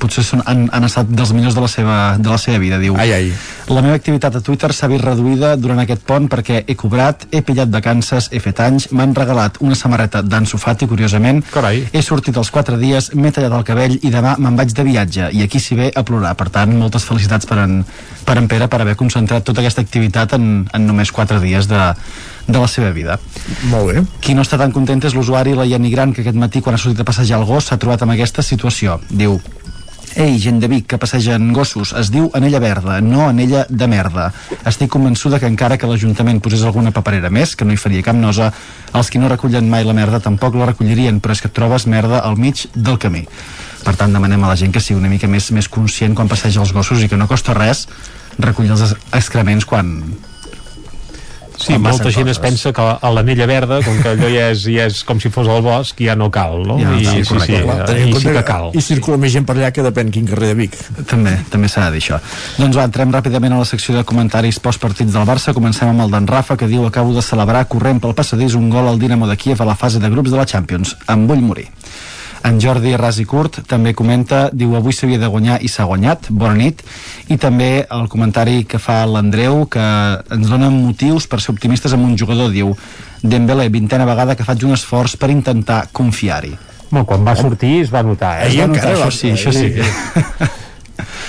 [0.00, 2.96] potser són, han, han estat dels millors de la seva, de la seva vida, diu.
[3.00, 3.32] Ai, ai.
[3.68, 7.40] La meva activitat a Twitter s'ha vist reduïda durant aquest pont perquè he cobrat, he
[7.42, 11.42] pillat vacances, he fet anys, m'han regalat una samarreta d'Anso Fati, curiosament.
[11.52, 11.82] Carai.
[11.92, 15.30] He sortit els quatre dies, m'he tallat el cabell i demà me'n vaig de viatge
[15.34, 16.34] i aquí s'hi ve a plorar.
[16.38, 17.80] Per tant, moltes felicitats per en,
[18.26, 21.80] per en Pere per haver concentrat tota aquesta activitat en, en només quatre dies de,
[22.46, 23.18] de la seva vida.
[23.70, 24.02] Molt bé.
[24.22, 26.80] Qui no està tan content és l'usuari la Iani Gran, que aquest matí, quan ha
[26.80, 29.00] sortit a passejar el gos, s'ha trobat amb aquesta situació.
[29.10, 29.40] Diu,
[30.16, 34.30] Ei, gent de Vic que passegen gossos, es diu anella verda, no anella de merda.
[34.64, 38.16] Estic convençuda que encara que l'Ajuntament posés alguna paperera més, que no hi faria cap
[38.16, 38.48] nosa,
[38.96, 42.22] els qui no recullen mai la merda tampoc la recollirien, però és que trobes merda
[42.24, 43.26] al mig del camí.
[43.84, 46.64] Per tant, demanem a la gent que sigui una mica més, més conscient quan passeja
[46.64, 47.84] els gossos i que no costa res
[48.40, 49.98] recollir els excrements quan,
[51.56, 52.42] Sí, molta gent es coses.
[52.44, 55.48] pensa que a l'anella verda, com que allò ja és, ja és com si fos
[55.48, 56.76] el bosc, ja no cal, no?
[56.78, 57.56] Ja no I, sí, correcte.
[57.56, 58.70] sí, Clar, en i sí que cal.
[58.76, 60.76] I circula més gent per allà que depèn quin carrer de Vic.
[61.08, 62.20] També, també s'ha de dir això.
[62.58, 65.54] Doncs va, entrem ràpidament a la secció de comentaris postpartits del Barça.
[65.56, 68.88] Comencem amb el d'en Rafa, que diu acabo de celebrar corrent pel passadís un gol
[68.88, 70.96] al Dinamo de Kiev a la fase de grups de la Champions.
[71.08, 71.68] Em vull morir.
[72.46, 76.28] En Jordi Ras i Curt també comenta, diu avui s'havia de guanyar i s'ha guanyat,
[76.30, 76.84] bona nit
[77.32, 79.82] i també el comentari que fa l'Andreu que
[80.36, 82.76] ens dona motius per ser optimistes amb un jugador, diu
[83.26, 86.54] Dembélé, vintena vegada que faig un esforç per intentar confiar-hi
[86.90, 88.52] Bueno, quan va sortir es va notar, eh?
[88.52, 89.72] Es va notar, això sí, això sí.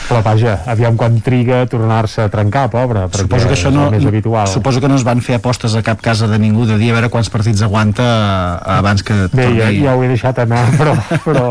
[0.07, 3.75] Però vaja, aviam quan triga a tornar-se a trencar, pobre, perquè suposo que això és
[3.75, 4.47] no, el més habitual.
[4.47, 6.97] suposo que no es van fer apostes a cap casa de ningú de dir a
[6.97, 9.81] veure quants partits aguanta eh, abans que Bé, ja, torni.
[9.83, 10.95] ja ho he deixat anar, però,
[11.25, 11.47] però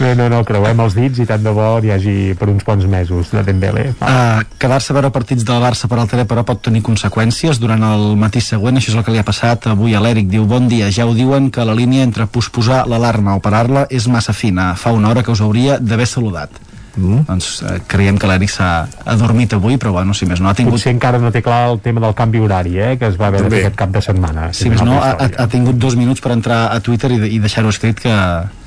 [0.00, 2.86] no, no, no, creuem els dits i tant de bo n'hi hagi per uns quants
[2.88, 3.90] mesos de Dembélé.
[4.00, 7.84] Uh, Quedar-se a veure partits del Barça per al tele però pot tenir conseqüències durant
[7.86, 10.68] el matí següent, això és el que li ha passat avui a l'Eric, diu bon
[10.72, 14.72] dia, ja ho diuen que la línia entre posposar l'alarma o parar-la és massa fina,
[14.76, 16.65] fa una hora que us hauria d'haver saludat
[16.96, 17.24] mm.
[17.28, 18.70] doncs eh, creiem que l'Eric s'ha
[19.04, 21.80] adormit avui però bueno, si més no ha tingut Potser encara no té clar el
[21.84, 24.50] tema del canvi horari, eh, que es va haver de fer aquest cap de setmana.
[24.52, 27.72] si més no, ha, ha, tingut dos minuts per entrar a Twitter i, i deixar-ho
[27.72, 28.16] escrit que,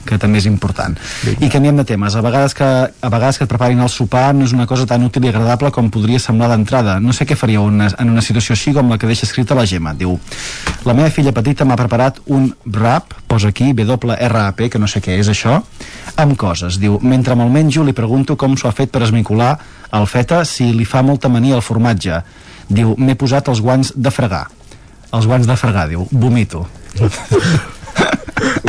[0.05, 0.95] que també és important.
[1.39, 2.15] I canviem de temes.
[2.15, 5.03] A vegades, que, a vegades que et preparin el sopar no és una cosa tan
[5.05, 6.97] útil i agradable com podria semblar d'entrada.
[7.03, 9.67] No sé què faria una, en una situació així com la que deixa escrita la
[9.69, 9.93] Gemma.
[9.97, 10.17] Diu,
[10.87, 15.19] la meva filla petita m'ha preparat un wrap, posa aquí, W-R-A-P, que no sé què
[15.19, 15.59] és això,
[16.19, 16.79] amb coses.
[16.81, 19.55] Diu, mentre me'l menjo li pregunto com s'ho ha fet per esmicolar
[19.95, 22.21] el feta si li fa molta mania el formatge.
[22.69, 24.45] Diu, m'he posat els guants de fregar.
[25.09, 26.67] Els guants de fregar, diu, vomito.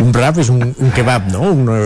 [0.02, 1.50] un wrap és un, un kebab, no?
[1.52, 1.76] Una...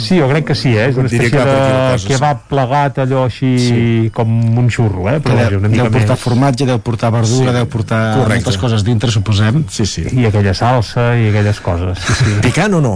[0.00, 0.88] Sí, jo crec que sí, eh?
[0.90, 3.80] És una espècie de kebab plegat, allò així sí.
[4.16, 5.18] com un xurro, eh?
[5.24, 6.24] Però vaja, deu, una mica deu portar més.
[6.24, 7.56] formatge, deu portar verdura, Sí.
[7.58, 8.44] deu portar Correcte.
[8.44, 9.64] moltes coses dintre, suposem.
[9.70, 10.06] Sí, sí.
[10.12, 11.98] I aquella salsa i aquelles coses.
[12.06, 12.38] Sí, sí.
[12.46, 12.94] Picant o no?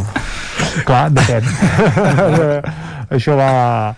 [0.86, 1.44] Clar, depèn.
[3.10, 3.96] Això va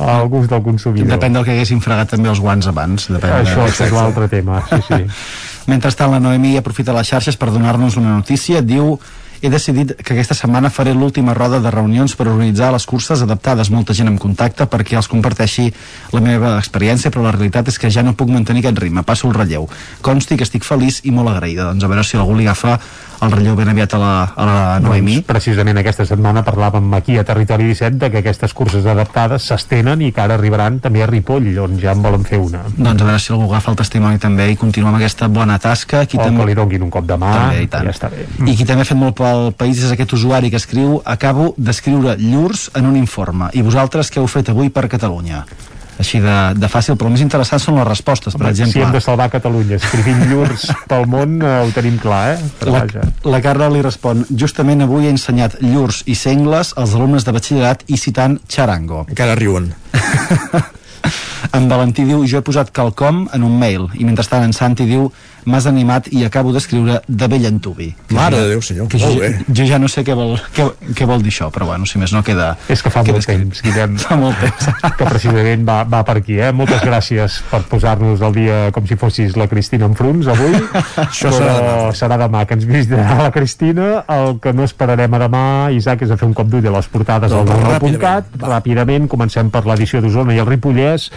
[0.00, 1.10] al gust del consumidor.
[1.18, 3.10] Depèn del que haguessin fregat també els guants abans.
[3.12, 3.74] Depèn Això de...
[3.84, 5.02] és l'altre tema, sí, sí.
[5.70, 8.60] Mentrestant, la Noemí aprofita les xarxes per donar-nos una notícia.
[8.64, 8.98] Diu
[9.44, 13.70] he decidit que aquesta setmana faré l'última roda de reunions per organitzar les curses adaptades
[13.70, 15.68] molta gent en contacte perquè els comparteixi
[16.16, 19.28] la meva experiència però la realitat és que ja no puc mantenir aquest ritme passo
[19.28, 19.68] el relleu
[20.02, 22.78] consti que estic feliç i molt agraïda doncs a veure si algú li agafa
[23.24, 27.14] el relleu ben aviat a la, a la Noemí Doncs, precisament aquesta setmana parlàvem aquí
[27.16, 31.06] a Territori 17 de que aquestes curses adaptades s'estenen i que ara arribaran també a
[31.08, 32.64] Ripoll, on ja en volen fer una.
[32.76, 36.04] doncs a veure si algú agafa el testimoni també i continua amb aquesta bona tasca
[36.06, 36.42] qui O també...
[36.42, 37.86] que li donguin un cop de mà, també, i, tant.
[37.86, 38.26] ja està bé.
[38.44, 42.16] I qui també ha fet molt pel país és aquest usuari que escriu acabo d'escriure
[42.20, 45.44] llurs en un informe i vosaltres què heu fet avui per Catalunya?
[45.94, 48.74] Així de, de fàcil, però el més interessant són les respostes, per Home, exemple.
[48.74, 52.48] Si hem de salvar Catalunya escrivint llurs pel món, eh, ho tenim clar, eh?
[52.58, 53.04] Però La, vaja.
[53.30, 57.86] la Carla li respon justament avui he ensenyat llurs i sengles als alumnes de batxillerat
[57.86, 59.04] i citant Charango.
[59.14, 59.70] Encara riuen.
[61.54, 65.10] En Valentí diu jo he posat quelcom en un mail i mentrestant en Santi diu
[65.46, 67.90] m'has animat i acabo d'escriure de vell antubi.
[68.08, 69.30] Que Mare de Déu, senyor, Que molt jo, bé.
[69.48, 72.12] jo ja no sé què vol, què, què vol dir això, però bueno, si més
[72.12, 72.56] no queda...
[72.68, 73.42] És que fa queda molt escrit.
[73.44, 73.96] temps, Guillem.
[74.04, 74.68] Fa molt temps.
[74.98, 76.52] que precisament va, va per aquí, eh?
[76.52, 80.54] Moltes gràcies per posar-nos al dia com si fossis la Cristina Enfruns avui.
[81.08, 81.92] Això Però serà demà.
[82.00, 83.90] serà demà que ens visitarà la Cristina.
[84.08, 85.44] El que no esperarem a demà,
[85.76, 88.32] Isaac, és a fer un cop d'ull a les portades al Doncs nou.cat.
[88.40, 91.10] Ràpidament, comencem per l'edició d'Osona i el Ripollès,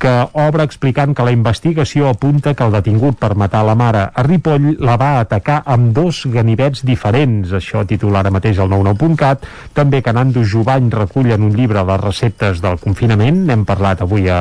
[0.00, 4.24] que obre explicant que la investigació apunta que el detingut per matar la mare a
[4.24, 7.52] Ripoll la va atacar amb dos ganivets diferents.
[7.56, 9.44] Això titula ara mateix el 99.cat.
[9.76, 13.44] També que Nando Jovany recull en un llibre les receptes del confinament.
[13.50, 14.40] N'hem parlat avui a,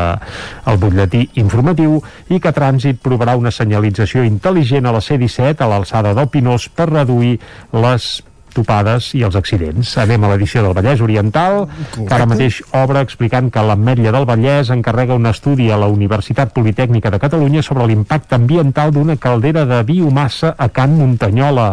[0.63, 1.99] al butlletí informatiu
[2.29, 6.89] i que Trànsit provarà una senyalització intel·ligent a la C-17 a l'alçada del Pinós per
[6.93, 7.35] reduir
[7.75, 8.11] les
[8.59, 9.95] topades i els accidents.
[10.03, 11.63] Anem a l'edició del Vallès Oriental,
[11.95, 16.53] que ara mateix obre explicant que l'Ametlla del Vallès encarrega un estudi a la Universitat
[16.55, 21.69] Politècnica de Catalunya sobre l'impacte ambiental d'una caldera de biomassa a Can Muntanyola.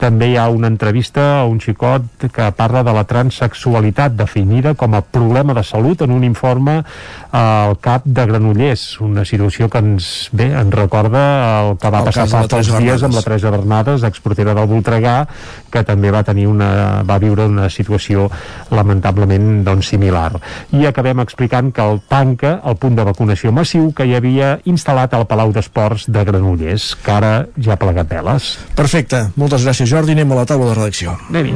[0.00, 4.94] També hi ha una entrevista a un xicot que parla de la transexualitat definida com
[4.96, 6.80] a problema de salut en un informe
[7.36, 11.22] al cap de Granollers, una situació que ens, bé, ens recorda
[11.60, 15.16] el que va El passar fa pocs dies amb la Teresa Bernades, exportera del Voltregà,
[15.70, 16.70] que també va tenir una,
[17.06, 18.26] va viure una situació
[18.74, 20.32] lamentablement doncs, similar.
[20.74, 25.14] I acabem explicant que el tanca el punt de vacunació massiu que hi havia instal·lat
[25.14, 28.52] al Palau d'Esports de Granollers, que ara ja ha plegat veles.
[28.78, 29.26] Perfecte.
[29.40, 30.14] Moltes gràcies, Jordi.
[30.14, 31.18] Anem a la taula de redacció.
[31.30, 31.54] Anem-hi.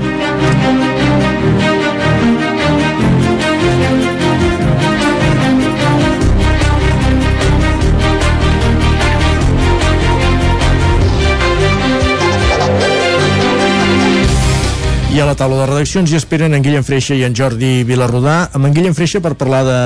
[15.14, 18.48] I a la taula de redaccions hi esperen en Guillem Freixa i en Jordi Vilarrodà.
[18.50, 19.80] Amb en Guillem Freixa per parlar de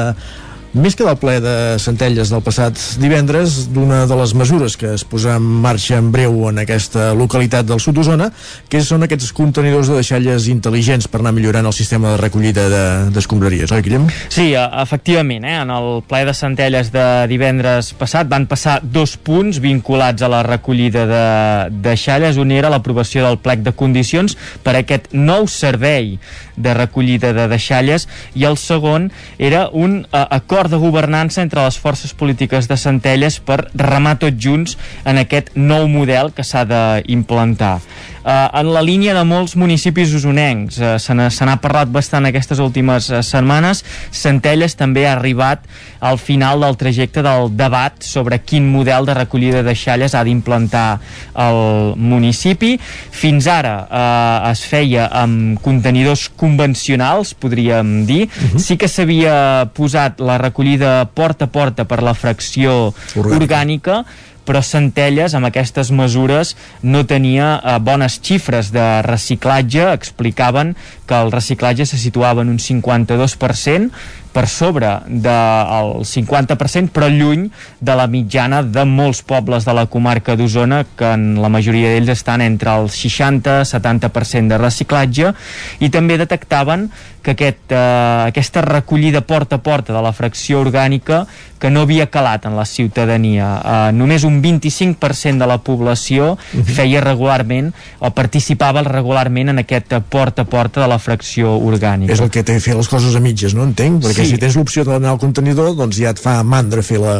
[0.75, 5.05] més que del ple de Centelles del passat divendres, d'una de les mesures que es
[5.09, 8.29] posarà en marxa en breu en aquesta localitat del sud d'Osona,
[8.69, 13.11] que són aquests contenidors de deixalles intel·ligents per anar millorant el sistema de recollida de-
[13.17, 14.07] d'escombraries, oi, Guillem?
[14.29, 15.57] Sí, e- efectivament, eh?
[15.63, 20.43] en el ple de Centelles de divendres passat van passar dos punts vinculats a la
[20.43, 22.37] recollida de deixalles.
[22.37, 26.19] Un era l'aprovació del plec de condicions per a aquest nou servei
[26.59, 30.25] de recollida de deixalles i el segon era un eh,
[30.59, 34.75] acord de governança entre les forces polítiques de Centelles per remar tots junts
[35.07, 37.77] en aquest nou model que s'ha d'implantar.
[38.25, 43.11] Eh, en la línia de molts municipis usonencs, eh, se n'ha parlat bastant aquestes últimes
[43.11, 45.65] eh, setmanes, Centelles també ha arribat
[46.01, 51.01] al final del trajecte del debat sobre quin model de recollida de deixalles ha d'implantar
[51.39, 52.77] el municipi.
[52.79, 58.29] Fins ara eh, es feia amb contenidors convencionals, podríem dir.
[58.29, 58.59] Uh -huh.
[58.59, 64.05] Sí que s'havia posat la recollida porta a porta per la fracció orgànica, orgànica
[64.49, 70.73] però Centelles amb aquestes mesures no tenia eh, bones xifres de reciclatge, explicaven
[71.09, 73.93] que el reciclatge se situava en un 52%,
[74.33, 77.49] per sobre del 50%, però lluny
[77.81, 82.13] de la mitjana de molts pobles de la comarca d'Osona, que en la majoria d'ells
[82.15, 85.35] estan entre el 60-70% de reciclatge,
[85.81, 86.89] i també detectaven
[87.23, 91.27] que aquest, eh, aquesta recollida porta a porta de la fracció orgànica
[91.59, 93.49] que no havia calat en la ciutadania.
[93.59, 96.65] Eh, només un 25% de la població uh -huh.
[96.65, 102.13] feia regularment o participava regularment en aquest porta a porta de la fracció orgànica.
[102.13, 104.05] És el que té fer les coses a mitges, no entenc?
[104.05, 104.35] Perquè sí.
[104.35, 107.15] si tens l'opció d'anar al contenidor, doncs ja et fa mandra fer, la,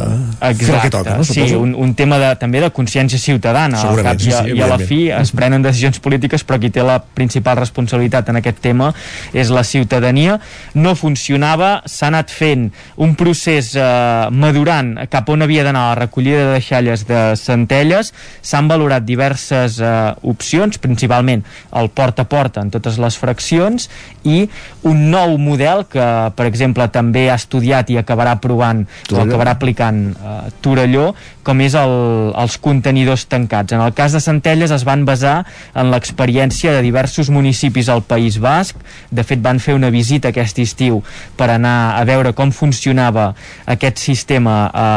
[0.51, 0.65] Exacte.
[0.65, 1.27] fer el que toca, no?
[1.27, 3.81] Sí, un, un tema de, també de consciència ciutadana.
[3.91, 6.85] Al cap sí, sí, i, a la fi es prenen decisions polítiques, però qui té
[6.87, 8.93] la principal responsabilitat en aquest tema
[9.33, 10.39] és la ciutadania.
[10.75, 13.85] No funcionava, s'ha anat fent un procés eh,
[14.31, 18.13] madurant cap on havia d'anar la recollida de deixalles de Centelles,
[18.43, 19.93] s'han valorat diverses eh,
[20.29, 21.45] opcions, principalment
[21.79, 23.89] el porta a porta en totes les fraccions
[24.29, 24.45] i
[24.89, 26.07] un nou model que,
[26.37, 29.19] per exemple, també ha estudiat i acabarà provant Torelló.
[29.19, 31.13] o acabarà aplicant eh, Torelló,
[31.49, 31.95] com és el,
[32.37, 33.73] els contenidors tancats.
[33.73, 38.37] En el cas de Centelles es van basar en l'experiència de diversos municipis al País
[38.43, 38.77] Basc,
[39.11, 41.01] de fet van fer una visita aquest estiu
[41.39, 43.33] per anar a veure com funcionava
[43.67, 44.89] aquest sistema a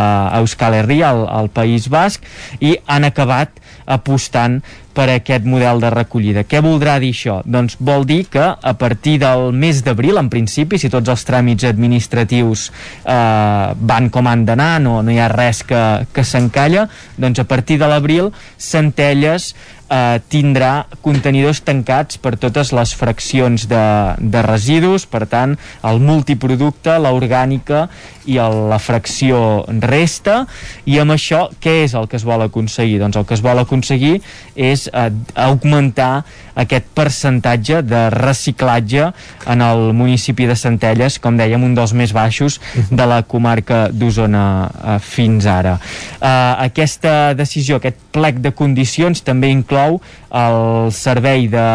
[0.41, 2.25] Euskal Herria, al, al País Basc,
[2.59, 3.61] i han acabat
[3.91, 4.61] apostant
[4.93, 6.45] per aquest model de recollida.
[6.47, 7.39] Què voldrà dir això?
[7.45, 11.67] Doncs vol dir que a partir del mes d'abril, en principi, si tots els tràmits
[11.67, 16.87] administratius eh, van com han d'anar, no, no hi ha res que, que s'encalla,
[17.17, 19.51] doncs a partir de l'abril Centelles
[19.91, 23.83] eh, tindrà contenidors tancats per totes les fraccions de,
[24.17, 25.57] de residus, per tant,
[25.87, 27.87] el multiproducte, l'orgànica
[28.29, 30.45] i el, la fracció resta,
[30.85, 32.99] i amb això què és el que es vol aconseguir?
[33.03, 34.19] Doncs el que es vol aconseguir
[34.55, 36.23] és eh, augmentar
[36.55, 39.11] aquest percentatge de reciclatge
[39.49, 42.59] en el municipi de Centelles, com dèiem, un dels més baixos
[42.91, 45.77] de la comarca d'Osona eh, fins ara.
[46.19, 46.31] Eh,
[46.67, 50.01] aquesta decisió, aquest plec de condicions també inclou
[50.31, 51.67] el servei de,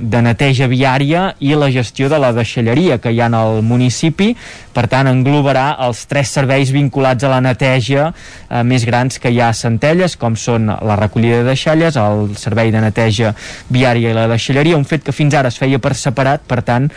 [0.00, 4.32] de neteja viària i la gestió de la deixalleria que hi ha en el municipi,
[4.74, 9.40] per tant englobarà els tres serveis vinculats a la neteja eh, més grans que hi
[9.40, 13.34] ha a Centelles, com són la recollida de deixalles, el servei de neteja
[13.70, 16.90] viària i la deixalleria, un fet que fins ara es feia per separat, per tant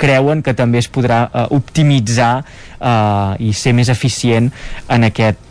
[0.00, 4.50] creuen que també es podrà eh, optimitzar eh, i ser més eficient
[4.88, 5.49] en aquest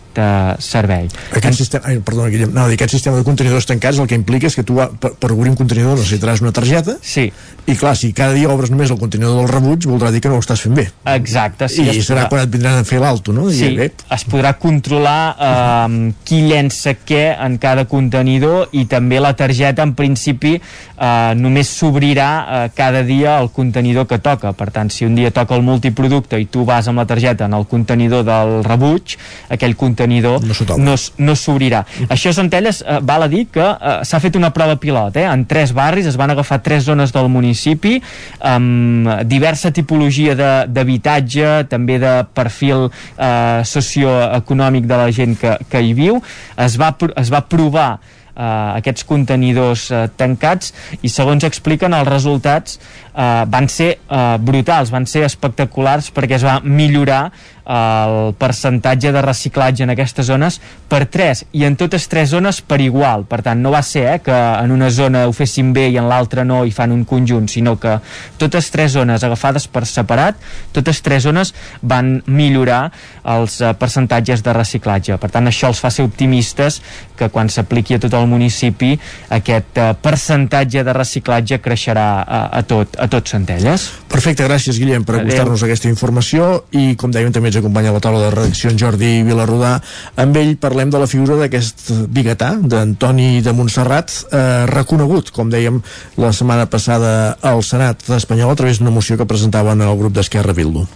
[0.64, 1.08] servei.
[1.36, 4.58] Aquest sistema, ai, perdona, Guillem, no, aquest sistema de contenidors tancats el que implica és
[4.58, 7.28] que tu per, per obrir un contenidor necessitaràs una targeta sí.
[7.66, 10.40] i clar, si cada dia obres només el contenidor del rebuig voldrà dir que no
[10.40, 10.88] ho estàs fent bé.
[11.14, 11.70] Exacte.
[11.72, 12.30] Sí, I serà podrà...
[12.30, 13.48] quan et vindran a fer l'alto, no?
[13.54, 13.90] Sí, bé.
[14.16, 19.96] es podrà controlar eh, qui llença què en cada contenidor i també la targeta en
[19.98, 24.54] principi eh, només s'obrirà eh, cada dia el contenidor que toca.
[24.58, 27.56] Per tant, si un dia toca el multiproducte i tu vas amb la targeta en
[27.58, 29.18] el contenidor del rebuig,
[29.50, 30.42] aquell contenidor contenidor
[30.80, 31.84] no, no s'obrirà.
[31.86, 32.10] Mm.
[32.14, 35.28] Això Centelles eh, val a dir que eh, s'ha fet una prova pilot, eh?
[35.30, 38.00] en tres barris es van agafar tres zones del municipi
[38.40, 40.36] amb diversa tipologia
[40.68, 46.22] d'habitatge, també de perfil eh, socioeconòmic de la gent que, que hi viu,
[46.58, 47.92] es va, es va provar
[48.40, 54.92] eh, aquests contenidors eh, tancats i segons expliquen els resultats eh, van ser eh, brutals,
[54.94, 57.24] van ser espectaculars perquè es va millorar
[57.70, 60.58] el percentatge de reciclatge en aquestes zones
[60.90, 63.28] per 3 i en totes tres zones per igual.
[63.30, 66.10] Per tant no va ser eh, que en una zona ho fessin bé i en
[66.10, 68.00] l'altra no i fan un conjunt sinó que
[68.42, 70.40] totes tres zones agafades per separat
[70.74, 72.90] totes tres zones van millorar
[73.36, 75.20] els eh, percentatges de reciclatge.
[75.22, 76.82] Per tant això els fa ser optimistes
[77.20, 78.96] que quan s'apliqui a tot el municipi
[79.30, 85.04] aquest eh, percentatge de reciclatge creixerà a, a tot a tot Centelles Perfecte, gràcies Guillem
[85.06, 88.80] per acostar-nos aquesta informació i com dèiem també ens acompanya la taula de redacció en
[88.82, 89.76] Jordi Vilarrodà.
[90.20, 95.78] Amb ell parlem de la figura d'aquest biguetà, d'Antoni de Montserrat, eh, reconegut, com dèiem
[96.18, 100.58] la setmana passada al Senat espanyol a través d'una moció que presentaven el grup d'Esquerra
[100.58, 100.88] Bildu.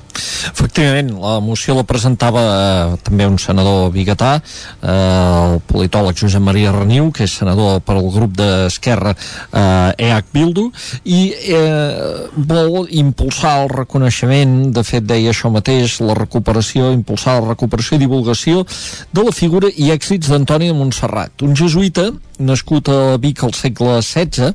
[0.49, 4.35] Efectivament, la moció la presentava eh, també un senador biguetà,
[4.81, 10.33] eh, el politòleg Josep Maria Reniu, que és senador per al grup d'Esquerra eh, EH
[10.33, 10.67] Bildu,
[11.05, 11.92] i eh,
[12.35, 18.03] vol impulsar el reconeixement, de fet deia això mateix, la recuperació impulsar la recuperació i
[18.03, 18.65] divulgació
[19.13, 23.99] de la figura i èxits d'Antoni de Montserrat, un jesuïta nascut a Vic al segle
[24.01, 24.53] XVI,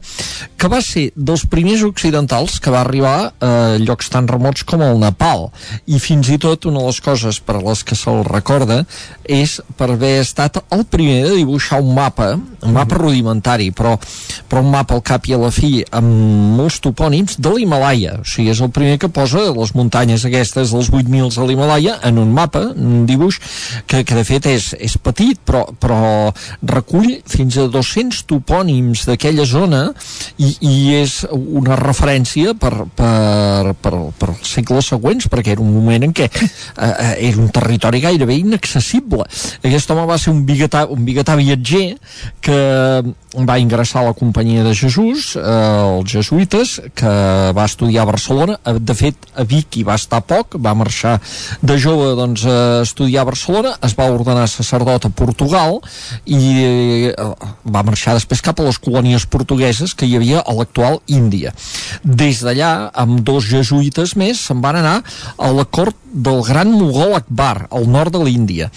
[0.58, 4.98] que va ser dels primers occidentals que va arribar a llocs tan remots com el
[5.00, 5.48] Nepal.
[5.86, 8.82] I fins i tot una de les coses per a les que se'l recorda
[9.24, 13.96] és per haver estat el primer de dibuixar un mapa, un mapa rudimentari, però,
[14.48, 18.18] però un mapa al cap i a la fi amb molts topònims de l'Himalaya.
[18.22, 22.20] O sigui, és el primer que posa les muntanyes aquestes dels 8.000 de l'Himalaya en
[22.22, 23.38] un mapa, un dibuix
[23.86, 26.32] que, que de fet és, és petit, però, però
[26.62, 29.82] recull fins a 200 topònims d'aquella zona
[30.38, 35.72] i, i és una referència per, per, per, per els segles següents, perquè era un
[35.74, 36.40] moment en què eh,
[36.88, 39.26] eh era un territori gairebé inaccessible.
[39.62, 41.98] Aquest home va ser un biguetà, un biguetà viatger
[42.44, 42.58] que
[43.48, 47.12] va ingressar a la Companyia de Jesús, eh, els jesuïtes, que
[47.56, 51.18] va estudiar a Barcelona, eh, de fet a Vic hi va estar poc, va marxar
[51.62, 55.80] de jove doncs, a estudiar a Barcelona, es va ordenar sacerdot a Portugal
[56.24, 56.40] i
[57.10, 57.28] eh,
[57.64, 61.54] va marxar després cap a les colònies portugueses que hi havia a l'actual Índia.
[62.02, 64.98] Des d'allà, amb dos jesuïtes més, se'n van anar
[65.36, 68.70] a la cort del gran Mogol Akbar, al nord de l'Índia,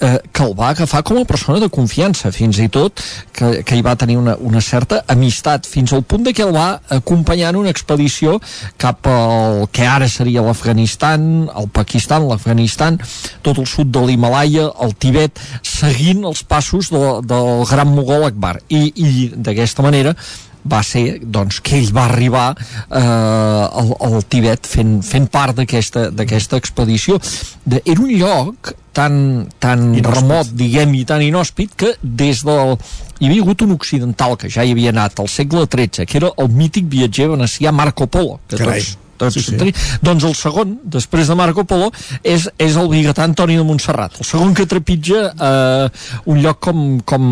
[0.00, 3.00] eh, que el va agafar com a persona de confiança, fins i tot
[3.32, 6.54] que, que hi va tenir una, una certa amistat, fins al punt de que el
[6.54, 8.38] va acompanyar en una expedició
[8.80, 13.00] cap al que ara seria l'Afganistan, el Pakistan, l'Afganistan,
[13.42, 18.56] tot el sud de l'Himalaya, el Tibet, seguint els passos de, del gran Mogol Akbar.
[18.70, 20.14] I, i d'aquesta manera
[20.62, 26.60] va ser doncs, que ell va arribar eh, al, al Tibet fent, fent part d'aquesta
[26.60, 27.18] expedició.
[27.64, 32.76] De, era un lloc tan, tan remot, diguem, i tan inhòspit que des del...
[33.22, 36.32] Hi havia hagut un occidental que ja hi havia anat al segle XIII, que era
[36.42, 38.80] el mític viatger venecià Marco Polo, que Carai.
[38.82, 39.72] tots, doncs, sí, sí.
[40.04, 41.90] doncs el segon, després de Marco Polo,
[42.22, 45.88] és, és el biguetà Antoni de Montserrat, el segon que trepitja eh,
[46.32, 47.24] un lloc com, com,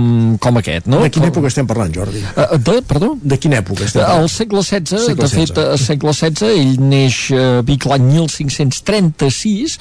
[0.42, 0.88] com aquest.
[0.90, 1.02] No?
[1.04, 1.34] De quina com...
[1.34, 2.22] època estem parlant, Jordi?
[2.30, 3.12] Eh, de, perdó?
[3.20, 4.24] De quina època estem parlant?
[4.24, 8.06] Al segle XVI, Segle de fet, al segle XVI, ell neix a eh, Vic l'any
[8.10, 9.76] 1536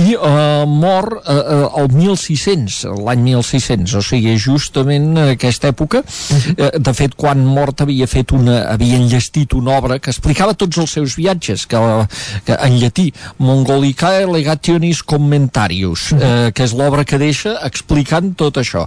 [0.00, 6.02] i eh, mor eh, eh, el 1600, l'any 1600, o sigui, justament en aquesta època.
[6.56, 10.80] Eh, de fet, quan mort havia fet una, havia enllestit una obra que explicava tots
[10.82, 11.76] els seus viatges viatges, que,
[12.46, 18.86] que en llatí, Mongolicae Legationis Commentarius, eh, que és l'obra que deixa explicant tot això.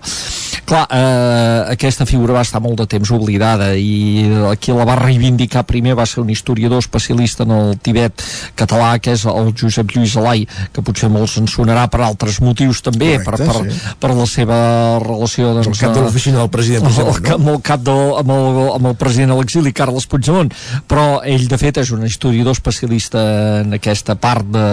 [0.66, 4.26] Clar, eh, aquesta figura va estar molt de temps oblidada i
[4.60, 8.22] qui la va reivindicar primer va ser un historiador especialista en el Tibet
[8.56, 12.82] català, que és el Josep Lluís Alai, que potser molts en sonarà per altres motius
[12.82, 13.96] també, Correcte, per, per, sí.
[14.00, 14.60] per la seva
[15.04, 18.04] relació doncs, El cap de l'oficina del president Puigdemont, el, cap- amb el cap del,
[18.22, 20.52] amb, el, amb el president a l'exili Carles Puigdemont
[20.90, 23.24] però ell de fet és un historiador especialista
[23.62, 24.68] en aquesta part de,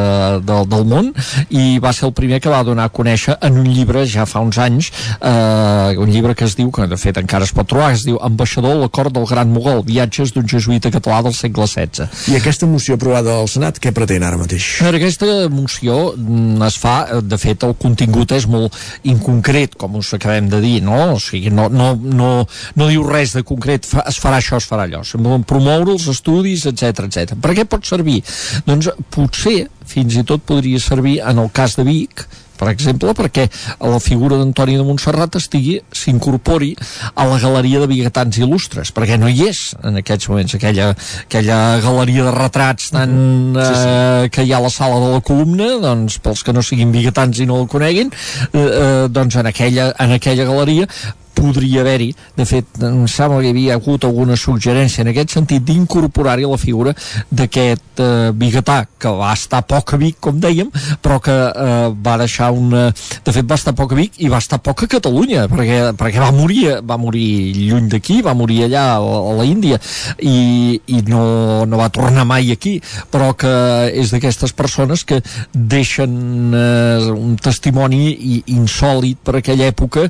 [0.45, 1.13] de, del món
[1.51, 4.43] i va ser el primer que va donar a conèixer en un llibre ja fa
[4.45, 7.93] uns anys eh, un llibre que es diu, que de fet encara es pot trobar
[7.97, 11.67] es diu Ambaixador a la cort del Gran Mogol viatges d'un jesuïta català del segle
[11.67, 14.69] XVI I aquesta moció aprovada al Senat, què pretén ara mateix?
[14.83, 18.77] veure, aquesta moció mm, es fa, de fet el contingut és molt
[19.09, 20.99] inconcret, com us acabem de dir, no?
[21.17, 22.31] O sigui, no, no, no,
[22.77, 25.03] no diu res de concret, es farà això, es farà allò,
[25.49, 27.37] promoure els estudis, etc etc.
[27.43, 28.21] Per què pot servir?
[28.69, 32.27] Doncs potser, fins i tot podria servir en el cas de Vic,
[32.63, 33.49] per exemple, perquè
[33.83, 36.71] la figura d'Antoni de Montserrat estigui, s'incorpori
[37.19, 40.93] a la galeria de biguetans il·lustres, perquè no hi és en aquests moments aquella,
[41.25, 43.17] aquella galeria de retrats tan,
[43.57, 43.89] sí, sí.
[43.89, 46.95] Eh, que hi ha a la sala de la columna, doncs pels que no siguin
[46.95, 48.15] biguetans i no el coneguin,
[48.53, 50.87] eh, eh, doncs en aquella, en aquella galeria
[51.35, 55.65] podria haver-hi, de fet em sembla que hi havia hagut alguna suggerència en aquest sentit
[55.67, 56.95] d'incorporar-hi la figura
[57.31, 60.71] d'aquest eh, biguetà que va estar poc a Vic, com dèiem
[61.03, 64.41] però que eh, va deixar una de fet va estar poc a Vic i va
[64.43, 68.85] estar poc a Catalunya perquè, perquè va morir va morir lluny d'aquí, va morir allà
[68.97, 69.79] a, a la Índia
[70.19, 72.77] i, i no, no va tornar mai aquí.
[73.13, 73.53] Però que
[73.93, 75.21] és d'aquestes persones que
[75.53, 80.07] deixen eh, un testimoni insòlid per aquella època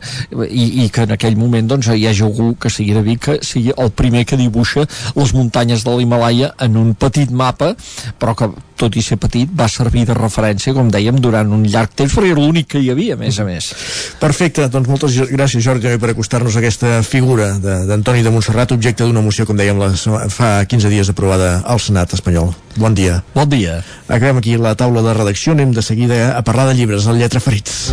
[0.49, 3.35] i, i que en aquell moment doncs, hi hagi algú que sigui de Vic que
[3.45, 7.75] sigui el primer que dibuixa les muntanyes de l'Himalaya en un petit mapa
[8.19, 8.49] però que
[8.83, 12.33] tot i ser petit va servir de referència com dèiem durant un llarg temps perquè
[12.33, 13.69] era l'únic que hi havia a més a més
[14.23, 19.05] Perfecte, doncs moltes gràcies Jordi per acostar-nos a aquesta figura de- d'Antoni de, Montserrat, objecte
[19.05, 22.55] d'una moció com dèiem la, setmana- fa 15 dies aprovada al Senat espanyol.
[22.77, 23.23] Bon dia.
[23.35, 23.83] Bon dia.
[24.09, 27.41] Acabem aquí la taula de redacció, anem de seguida a parlar de llibres, el Lletra
[27.41, 27.93] Ferits.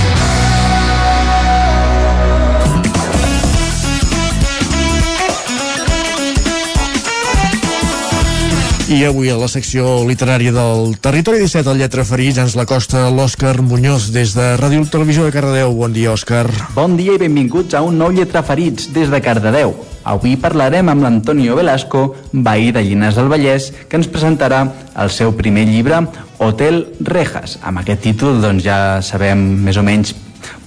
[8.91, 13.05] I avui a la secció literària del Territori 17, el Lletra Ferits, ens la costa
[13.07, 15.71] l'Òscar Muñoz des de Ràdio Televisió de Cardedeu.
[15.77, 16.49] Bon dia, Òscar.
[16.75, 19.71] Bon dia i benvinguts a un nou Lletra Ferits des de Cardedeu.
[20.03, 24.65] Avui parlarem amb l'Antonio Velasco, veí de Llinars del Vallès, que ens presentarà
[24.99, 26.01] el seu primer llibre,
[26.43, 27.61] Hotel Rejas.
[27.63, 29.39] Amb aquest títol doncs, ja sabem
[29.69, 30.11] més o menys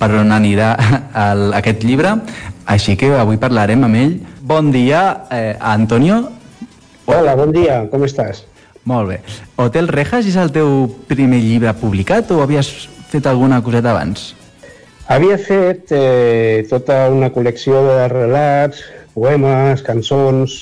[0.01, 0.71] per on anirà
[1.27, 2.17] el, aquest llibre,
[2.65, 4.17] així que avui parlarem amb ell.
[4.41, 6.23] Bon dia, eh, Antonio.
[7.07, 8.45] Hola, bon dia, com estàs?
[8.89, 9.19] Molt bé.
[9.61, 12.71] Hotel Rejas és el teu primer llibre publicat o havies
[13.13, 14.31] fet alguna coseta abans?
[15.13, 18.85] Havia fet eh, tota una col·lecció de relats,
[19.17, 20.61] poemes, cançons...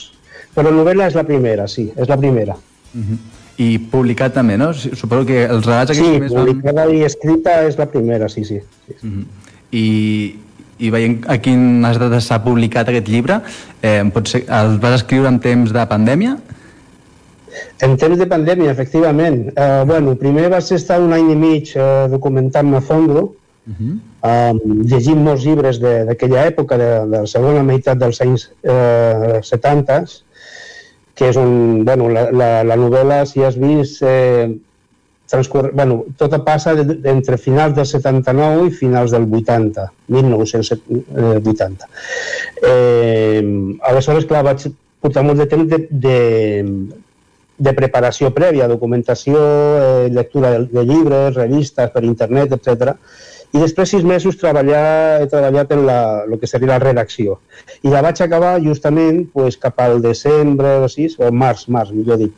[0.52, 2.52] Però novel·la és la primera, sí, és la primera.
[2.92, 3.14] Uh -huh.
[3.56, 4.74] I publicat també, no?
[4.74, 8.60] Suposo que els relats Sí, publicada i escrita és la primera, sí, sí.
[8.60, 9.06] sí.
[9.06, 9.24] Uh -huh.
[9.72, 10.36] I,
[10.78, 13.40] i veient a quines dates s'ha publicat aquest llibre,
[13.82, 16.36] eh, pot ser, el vas escriure en temps de pandèmia?
[17.82, 19.52] En temps de pandèmia, efectivament.
[19.56, 24.50] Eh, bueno, primer vas estar un any i mig eh, documentant-me a fondo, Uh -huh.
[24.50, 29.38] um, llegint molts llibres de- d'aquella època, de, de la segona meitat dels anys eh,
[29.40, 30.24] 70,
[31.14, 31.84] que és un...
[31.84, 34.50] Bueno, la, la, la novel·la, si has vist, eh,
[35.32, 35.70] transcur...
[35.72, 41.88] bueno, tot passa entre finals del 79 i finals del 80, 1980.
[42.68, 43.42] Eh,
[43.88, 44.68] aleshores, clar, vaig
[45.02, 46.18] portar molt de temps de, de,
[47.58, 52.92] de preparació prèvia, documentació, eh, lectura de, de llibres, revistes per internet, etc.
[53.52, 54.84] I després sis mesos treballar,
[55.22, 57.40] he treballat en la, el que seria la redacció.
[57.84, 62.20] I la vaig acabar justament pues, cap al desembre o així, o març, març, millor
[62.22, 62.36] dit,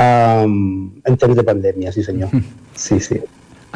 [0.00, 2.32] um, en temps de pandèmia, sí senyor.
[2.74, 3.20] Sí, sí.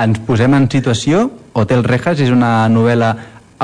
[0.00, 1.28] Ens posem en situació.
[1.52, 3.12] Hotel Rejas és una novel·la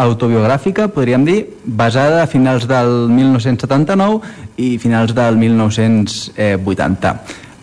[0.01, 4.20] autobiogràfica, podríem dir, basada a finals del 1979
[4.61, 7.15] i finals del 1980,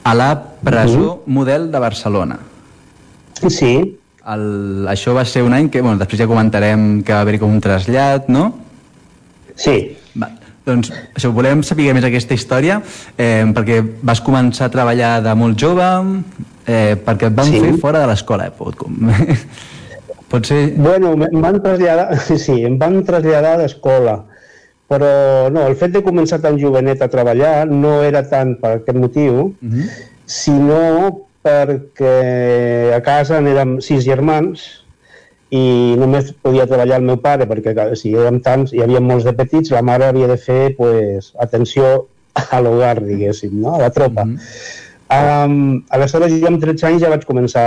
[0.03, 0.31] a la
[0.63, 2.39] presó model de Barcelona.
[3.47, 3.73] Sí.
[4.27, 7.53] El, això va ser un any que, bueno, després ja comentarem que va haver-hi com
[7.53, 8.49] un trasllat, no?
[9.55, 9.95] Sí.
[10.67, 12.81] Doncs això, volem saber més aquesta història
[13.17, 15.85] eh, perquè vas començar a treballar de molt jove
[16.67, 17.61] eh, perquè et van Sí.
[17.63, 18.55] fer fora de l'escola, eh?
[18.57, 18.97] Pot, com...
[20.31, 20.73] Pot ser...
[20.75, 24.17] Bueno, em van traslladar, sí, em van traslladar a l'escola,
[24.91, 28.99] però no, el fet de començar tan jovenet a treballar no era tant per aquest
[28.99, 29.87] motiu, Uh -huh.
[30.25, 34.83] sinó perquè a casa érem sis germans
[35.53, 39.33] i només podia treballar el meu pare perquè si érem tants, hi havia molts de
[39.35, 42.07] petits, la mare havia de fer pues, atenció
[42.51, 43.75] a l'hogar, diguéssim, no?
[43.75, 44.27] a la tropa.
[45.07, 47.63] Um, aleshores jo amb 13 anys ja vaig començar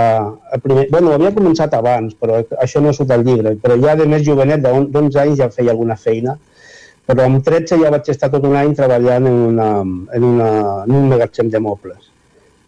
[0.53, 0.83] el primer...
[0.91, 4.61] bueno, havia començat abans però això no surt al llibre però ja de més jovenet,
[4.61, 6.35] d'11 anys ja feia alguna feina
[7.09, 10.51] però amb 13 ja vaig estar tot un any treballant en, una, en, una,
[10.85, 12.11] en un magatzem de mobles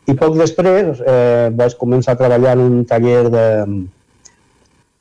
[0.09, 3.45] i poc després eh, vaig començar a treballar en un taller de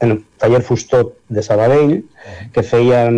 [0.03, 2.03] en un taller fustó de Sabadell
[2.53, 3.17] que feien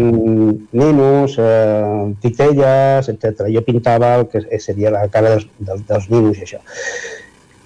[0.72, 3.48] ninos, eh, titelles, etc.
[3.54, 6.60] Jo pintava el que seria la cara dels, dels, dels ninos i això.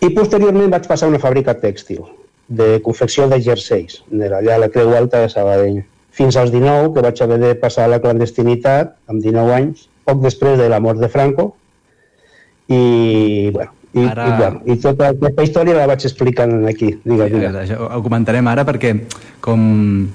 [0.01, 2.05] I posteriorment vaig passar a una fàbrica tèxtil
[2.49, 5.83] de confecció de jerseis, allà a la Creu Alta de Sabadell.
[6.15, 10.23] Fins als 19, que vaig haver de passar a la clandestinitat, amb 19 anys, poc
[10.23, 11.51] després de la mort de Franco,
[12.69, 16.93] i, bueno, i, Ara- i, bueno, i tota aquesta història la vaig explicant aquí.
[17.05, 17.55] Digues, Sí, digues.
[17.65, 18.95] això ho comentarem ara perquè
[19.41, 20.07] com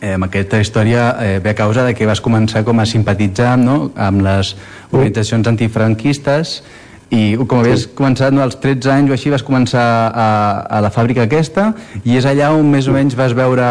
[0.00, 3.56] eh, amb aquesta història eh, ve a causa de que vas començar com a simpatitzar
[3.58, 3.90] no?
[3.96, 4.54] amb les
[4.92, 6.62] organitzacions antifranquistes
[7.10, 9.82] i com havies començat no, als 13 anys o així vas començar
[10.12, 10.26] a,
[10.68, 11.70] a la fàbrica aquesta
[12.04, 13.64] i és allà on més o menys vas veure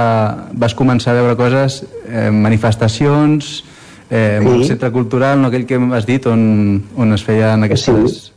[0.57, 3.63] vas començar a veure coses eh, manifestacions
[4.09, 4.47] eh, Sí.
[4.47, 8.31] un centre cultural, no aquell que m'has dit on, on es feien aquestes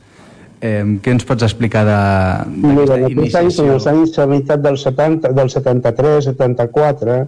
[0.60, 3.74] eh, què ens pots explicar Mira, d'aquesta aquests anys, en iniciació?
[3.74, 7.18] els anys a meitat del 70, del 73, 74,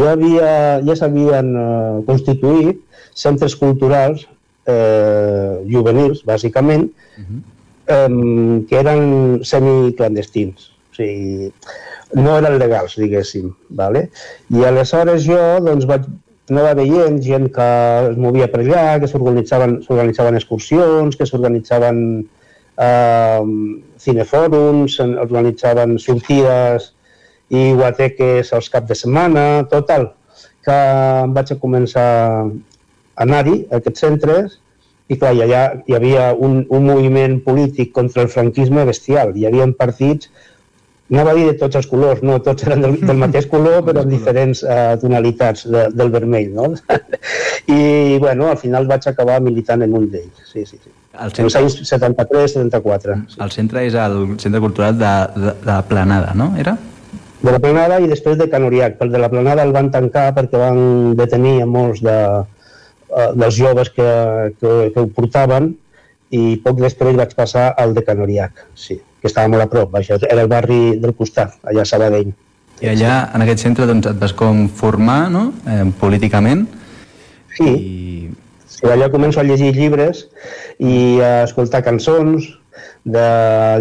[0.00, 0.50] ja havia,
[0.86, 2.82] ja s'havien eh, constituït
[3.20, 4.26] centres culturals
[4.70, 6.88] eh, juvenils, bàsicament,
[7.20, 8.08] eh,
[8.68, 10.70] que eren semiclandestins.
[10.90, 11.52] O sigui,
[12.18, 13.52] no eren legals, diguéssim.
[13.76, 14.08] Vale?
[14.54, 16.08] I aleshores jo doncs, vaig,
[16.50, 17.70] anava veient gent que
[18.10, 22.00] es movia per allà, que s'organitzaven s'organitzaven excursions, que s'organitzaven
[22.86, 23.42] eh,
[24.00, 26.90] cinefòrums, en- organitzaven sortides
[27.50, 30.10] i guateques als caps de setmana, total,
[30.64, 30.80] que
[31.36, 32.44] vaig a començar a
[33.24, 34.58] anar-hi, a aquests centres,
[35.10, 39.34] i clar, i allà hi havia un, un moviment polític contra el franquisme bestial.
[39.34, 40.30] Hi havia partits
[41.10, 44.04] anava a dir de tots els colors, no, tots eren del, del mateix color, però
[44.04, 46.70] amb diferents uh, tonalitats de, del vermell, no?
[47.78, 50.92] I, bueno, al final vaig acabar militant en un d'ells, sí, sí, sí.
[51.12, 51.42] El centre...
[51.42, 53.18] En els anys 73-74.
[53.32, 53.40] Sí.
[53.42, 56.52] El centre és el Centre Cultural de, de, de Planada, no?
[56.60, 56.76] Era?
[57.40, 58.96] De la Planada i després de Canoriac.
[59.00, 60.80] Per de la Planada el van tancar perquè van
[61.18, 64.10] detenir a molts de, uh, dels joves que,
[64.60, 65.72] que, que ho portaven
[66.30, 70.16] i poc després vaig passar al de Canoriac, sí que estava molt a prop, vaja,
[70.28, 72.32] era el barri del costat, allà a Sabadell.
[72.80, 76.64] I allà, en aquest centre, doncs, et vas com formar, no?, eh, políticament.
[77.58, 78.19] Sí, i...
[78.80, 80.26] sí, allà començo a llegir llibres
[80.78, 82.48] i a escoltar cançons
[83.04, 83.24] de,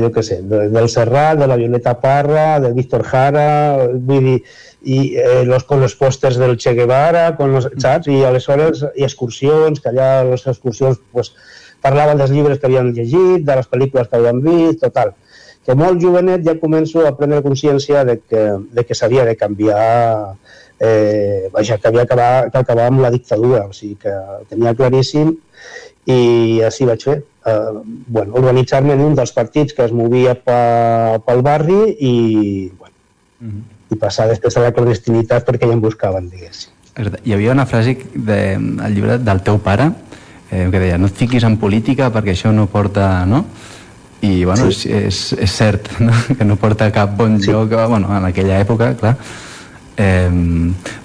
[0.04, 3.48] jo què sé, de, del Serrat, de la Violeta Parra, de Víctor Jara,
[3.94, 4.38] vull dir,
[4.82, 8.08] i eh, los, con los pòsters del Che Guevara, con los, saps?
[8.08, 11.34] I aleshores, i excursions, que allà les excursions, pues,
[11.84, 15.16] parlaven dels llibres que havien llegit, de les pel·lícules que havien vist, total
[15.70, 18.44] que molt jovenet ja començo a prendre consciència de que,
[18.74, 20.36] de que s'havia de canviar
[20.80, 24.14] eh, vaja, que havia acabar, que acabar amb la dictadura, o sigui que
[24.50, 25.36] tenia claríssim
[26.10, 27.18] i així vaig fer.
[27.46, 27.72] Eh,
[28.08, 32.14] bueno, organitzar-me en un dels partits que es movia pa, pel barri i,
[32.78, 32.96] bueno,
[33.40, 33.96] mm -hmm.
[33.96, 36.72] i passar després a la clandestinitat perquè ja em buscaven, diguéssim.
[37.24, 39.92] Hi havia una frase de, al llibre del teu pare
[40.52, 43.26] eh, que deia no et fiquis en política perquè això no porta...
[43.26, 43.46] No?
[44.22, 44.90] i bueno, sí.
[44.90, 46.12] és, és, és cert no?
[46.38, 47.52] que no porta cap bon sí.
[47.52, 49.16] lloc bueno, en aquella època, clar
[50.00, 50.30] eh,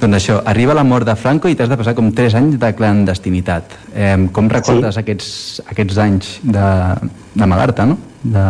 [0.01, 2.71] doncs això, arriba la mort de Franco i t'has de passar com 3 anys de
[2.79, 5.03] clandestinitat eh, com recordes sí.
[5.03, 5.33] aquests,
[5.75, 7.99] aquests anys d'amagar-te, no?
[8.23, 8.45] De...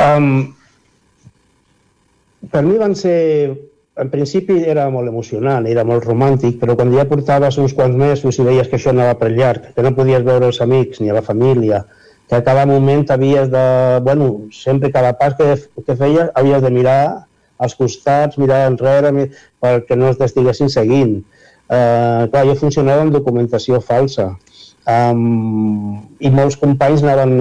[0.00, 0.30] Um,
[2.50, 3.18] per mi van ser
[4.00, 8.38] en principi era molt emocionant, era molt romàntic, però quan ja portaves uns quants mesos
[8.38, 11.16] i veies que això anava per llarg, que no podies veure els amics ni a
[11.18, 11.82] la família,
[12.30, 13.64] que a cada moment havies de...
[14.06, 15.50] Bueno, sempre cada pas que,
[15.84, 17.02] que feies havies de mirar
[17.60, 19.12] als costats, mirar enrere,
[19.62, 21.20] perquè no t'estiguessin seguint.
[21.70, 24.32] Eh, clar, jo funcionava amb documentació falsa
[24.90, 27.34] um, i molts companys anaven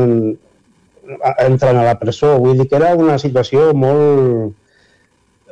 [1.47, 2.35] entrant a la presó.
[2.43, 4.53] Vull dir que era una situació molt,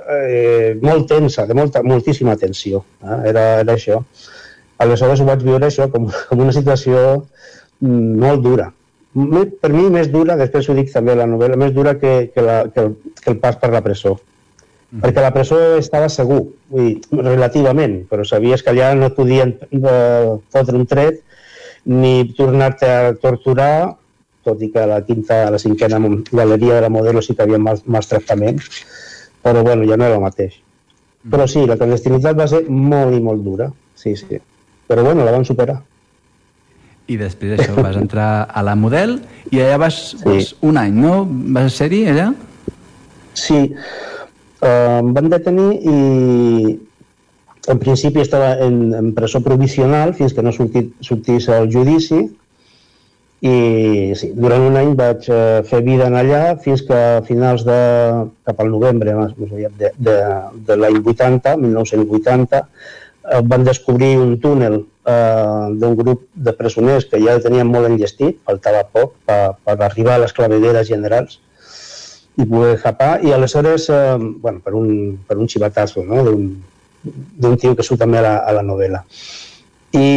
[0.06, 2.84] eh, molt tensa, de molta, moltíssima tensió.
[3.02, 3.22] Eh?
[3.34, 4.04] Era, era això.
[4.84, 7.00] Aleshores ho vaig viure això com, com una situació
[7.82, 8.72] mm, molt dura
[9.62, 12.42] per mi més dura, després ho dic també a la novel·la, més dura que, que,
[12.42, 14.18] la, que, el, que el pas per la presó.
[14.88, 15.02] Mm.
[15.04, 19.56] Perquè la presó estava segur, vull dir, relativament, però sabies que allà no et podien
[19.68, 21.20] eh, fotre un tret
[21.88, 23.98] ni tornar-te a torturar,
[24.48, 26.00] tot i que a la quinta, a la cinquena
[26.32, 28.86] galeria de la modelo sí que havia mals, mals tractaments,
[29.44, 30.56] però bueno, ja no era el mateix.
[30.56, 31.36] Mm.
[31.36, 34.40] Però sí, la clandestinitat va ser molt i molt dura, sí, sí.
[34.88, 35.82] Però bueno, la van superar
[37.08, 39.18] i després això vas entrar a la Model
[39.52, 40.24] i allà vas, sí.
[40.26, 41.22] vas un any, no?
[41.56, 42.28] Vas ser-hi allà?
[43.38, 43.62] Sí,
[44.66, 45.98] em van detenir i
[47.68, 52.24] en principi estava en, en presó provisional fins que no sortit, sortís el judici.
[53.48, 57.68] I sí, durant un any vaig uh, fer vida en allà fins que a finals
[57.68, 57.76] de,
[58.48, 60.16] cap al novembre més de, de,
[60.70, 67.22] de l'any 80, 1980, uh, van descobrir un túnel eh, d'un grup de presoners que
[67.22, 71.38] ja el tenien molt enllestit, faltava poc per, per arribar a les clavegueres generals
[72.38, 77.76] i poder japar, i aleshores, eh, bueno, per un, per un xivatazo, no?, d'un tio
[77.76, 79.04] que surt també a la, a la novel·la.
[79.98, 80.08] I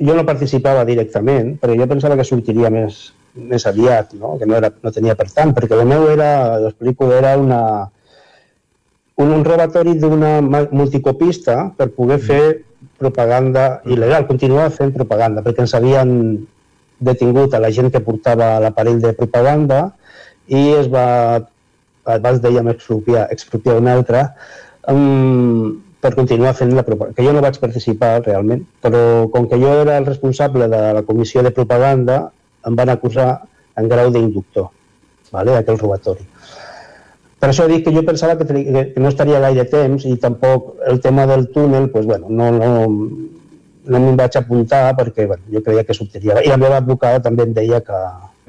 [0.00, 4.36] jo no participava directament, però jo pensava que sortiria més, més aviat, no?
[4.40, 7.60] que no, era, no tenia per tant, perquè el meu era, l'explico, era una,
[9.20, 10.38] un, un robatori d'una
[10.72, 12.42] multicopista per poder fer
[13.00, 16.10] propaganda il·legal, continuava fent propaganda, perquè ens havien
[17.00, 19.86] detingut a la gent que portava l'aparell de propaganda
[20.50, 21.04] i es va,
[22.16, 24.24] abans dèiem expropiar, expropiar un altre,
[24.90, 29.58] um, per continuar fent la propaganda, que jo no vaig participar realment, però com que
[29.60, 32.22] jo era el responsable de la comissió de propaganda,
[32.66, 33.30] em van acusar
[33.80, 34.70] en grau d'inductor,
[35.32, 36.26] vale, d'aquell robatori.
[37.40, 41.00] Per això dic que jo pensava que, que no estaria gaire temps i tampoc el
[41.00, 42.72] tema del túnel, pues, bueno, no, no,
[43.90, 46.40] no me'n vaig apuntar perquè bueno, jo creia que sortiria.
[46.44, 48.00] I la meva advocada també em deia que...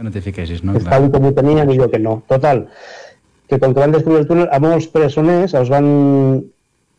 [0.02, 0.74] Que no t'hi fiquessis, no?
[0.82, 2.16] Tal com ho tenia, millor que no.
[2.26, 2.64] Total,
[3.46, 5.90] que com que van descobrir el túnel, a molts presoners els van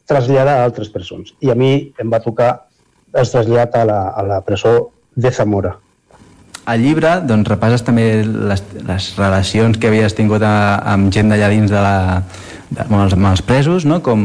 [0.07, 1.33] traslladar a altres presons.
[1.43, 2.53] I a mi em va tocar
[3.11, 5.81] el trasllat a la, a la presó de Zamora
[6.71, 10.55] al llibre doncs, repasses també les, les relacions que havies tingut a,
[10.95, 12.23] amb gent d'allà dins de la,
[12.71, 13.99] de, bueno, els, amb els presos, no?
[14.07, 14.23] com,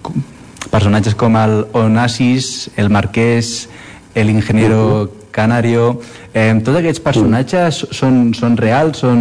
[0.00, 0.24] com
[0.72, 3.68] personatges com el Onassis, el Marquès,
[4.16, 6.00] el Ingeniero Canario...
[6.36, 9.20] Eh, tots aquests personatges són, són reals, són,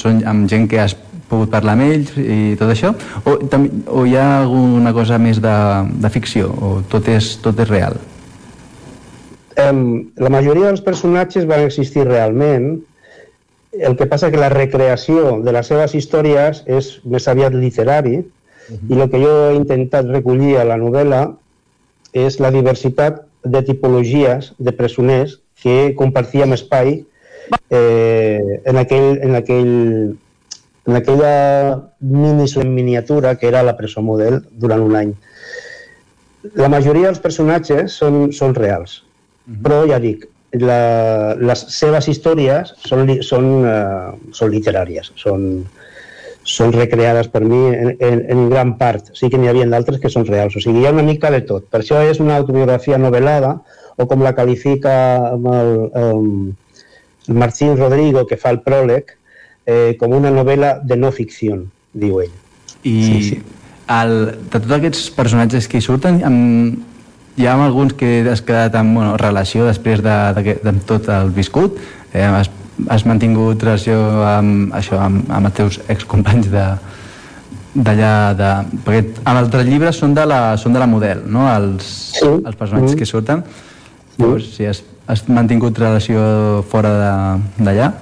[0.00, 0.96] són amb gent que has
[1.28, 2.94] pogut parlar amb ells i tot això?
[3.24, 5.56] O, també, o hi ha alguna cosa més de,
[6.02, 6.50] de ficció?
[6.50, 7.98] O tot és, tot és real?
[9.58, 12.76] Um, la majoria dels personatges van existir realment,
[13.74, 18.24] el que passa que la recreació de les seves històries és més aviat literari, uh
[18.74, 18.96] -huh.
[18.96, 21.34] i el que jo he intentat recollir a la novel·la
[22.12, 27.04] és la diversitat de tipologies de presoners que compartíem espai
[27.70, 29.72] eh, en, aquell, en, aquell,
[30.86, 31.34] en aquella
[32.00, 35.14] mini miniatura que era la presó model durant un any.
[36.54, 39.62] La majoria dels personatges són, són reals, uh -huh.
[39.62, 45.66] però ja dic, la, les seves històries són, són, uh, són literàries, són,
[46.48, 49.12] són recreades per mi en, en, en gran part.
[49.18, 50.56] Sí que n'hi havia d'altres que són reals.
[50.56, 51.68] O sigui, hi ha una mica de tot.
[51.68, 53.58] Per això és una autobiografia novel·lada,
[53.98, 54.94] o com la qualifica
[55.34, 56.32] el, um,
[57.28, 59.12] el Martín Rodrigo, que fa el pròleg,
[59.68, 61.60] eh, com una novel·la de no ficció,
[61.92, 62.34] diu ell.
[62.86, 63.40] I sí, sí.
[63.92, 64.14] El,
[64.48, 66.78] de tots aquests personatges que hi surten, amb,
[67.38, 71.08] hi ha alguns que has quedat en bueno, relació després de, de, de, de tot
[71.12, 71.76] el viscut,
[72.12, 72.50] eh, has,
[72.86, 73.98] has mantingut relació
[74.28, 76.66] amb, això, amb, amb els teus excompanys de,
[77.74, 78.50] d'allà de...
[78.86, 81.46] perquè amb altres llibres són de la, són de la model no?
[81.52, 81.88] els,
[82.18, 82.28] sí.
[82.28, 82.98] els personatges mm.
[83.00, 83.42] que surten
[84.18, 86.20] llavors si has, has mantingut relació
[86.70, 86.92] fora
[87.58, 87.92] d'allà?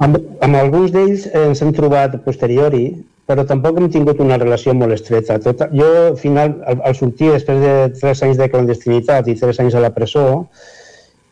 [0.00, 2.84] Amb, amb alguns d'ells ens hem trobat posteriori,
[3.28, 5.36] però tampoc hem tingut una relació molt estreta.
[5.44, 9.60] Tot, jo, al final, al, al sortir després de tres anys de clandestinitat i tres
[9.62, 10.24] anys a la presó,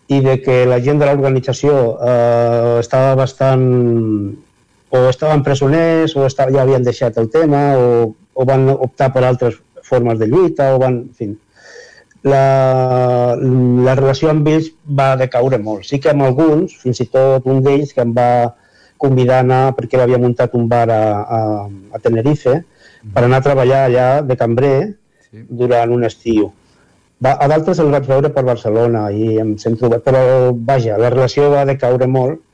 [0.09, 3.64] i de que la gent de l'organització eh, estava bastant
[4.89, 9.26] o estaven presoners o estava, ja havien deixat el tema o, o van optar per
[9.28, 11.28] altres formes de lluita o van, en fi,
[12.28, 14.70] la, la relació amb ells
[15.01, 15.85] va decaure molt.
[15.86, 18.55] Sí que amb alguns, fins i tot un d'ells que em va
[18.98, 21.40] convidar a anar perquè havia muntat un bar a, a,
[21.94, 23.12] a Tenerife mm.
[23.14, 24.78] per anar a treballar allà de cambrer
[25.28, 25.44] sí.
[25.62, 26.51] durant un estiu.
[27.24, 30.20] Va, a d'altres els vaig veure per Barcelona i em sento però
[30.54, 32.44] vaja, la relació va decaure molt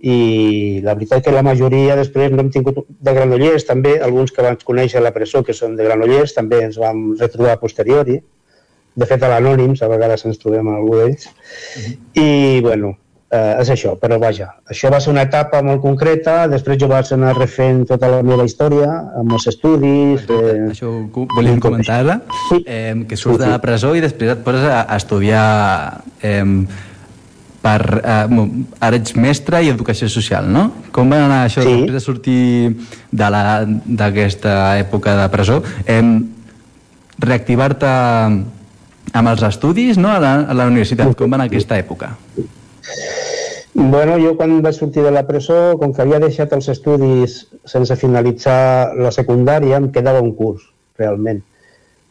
[0.00, 4.44] i la veritat que la majoria després no hem tingut de Granollers també, alguns que
[4.44, 8.20] vaig conèixer a la presó que són de Granollers també ens vam retrobar a posteriori
[8.94, 11.26] de fet, a l'Anònims, a vegades ens trobem amb algú d'ells.
[11.26, 11.96] Uh -huh.
[12.22, 12.96] I, bueno,
[13.30, 17.10] eh, és això, però vaja, això va ser una etapa molt concreta, després jo vaig
[17.14, 18.90] anar refent tota la meva història,
[19.20, 20.26] amb els estudis...
[20.26, 22.02] Eh, això ho volíem comentar
[22.50, 22.62] sí.
[22.66, 23.46] eh, que surts sí, sí.
[23.46, 25.44] de la presó i després et poses a, a estudiar...
[26.22, 26.44] Eh,
[27.60, 28.26] per, eh,
[28.80, 30.70] ara ets mestre i educació social, no?
[30.96, 31.74] Com va anar això sí.
[31.74, 32.40] després de sortir
[33.12, 35.60] d'aquesta època de presó?
[35.84, 36.00] Eh,
[37.20, 37.90] reactivar-te
[39.12, 42.14] amb els estudis no, a, la, a la universitat, com va en aquesta època?
[43.72, 47.36] Bueno, jo quan vaig sortir de la presó, com que havia deixat els estudis
[47.70, 50.64] sense finalitzar la secundària, em quedava un curs,
[50.98, 51.38] realment.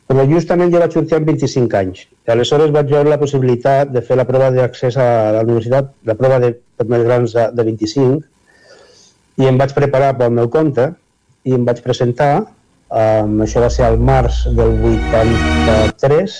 [0.07, 2.05] Però justament jo vaig sortir amb 25 anys.
[2.25, 6.15] I aleshores vaig veure la possibilitat de fer la prova d'accés a la universitat, la
[6.21, 6.53] prova de
[6.87, 8.23] més grans de, de 25,
[9.43, 10.87] i em vaig preparar pel meu compte
[11.43, 12.31] i em vaig presentar,
[12.87, 16.39] um, això va ser al març del 83,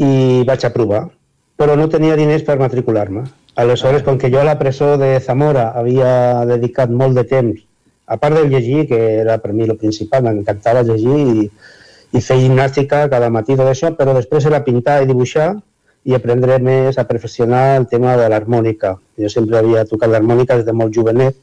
[0.00, 0.10] i
[0.48, 1.04] vaig aprovar,
[1.60, 3.28] però no tenia diners per matricular-me.
[3.54, 7.60] Aleshores, com que jo a la presó de Zamora havia dedicat molt de temps,
[8.06, 11.44] a part del llegir, que era per mi el principal, m'encantava llegir i,
[12.16, 15.52] i fer gimnàstica cada matí, tot això, però després era pintar i dibuixar
[16.04, 18.96] i aprendre més a perfeccionar el tema de l'harmònica.
[19.20, 21.36] Jo sempre havia tocat l'harmònica des de molt jovenet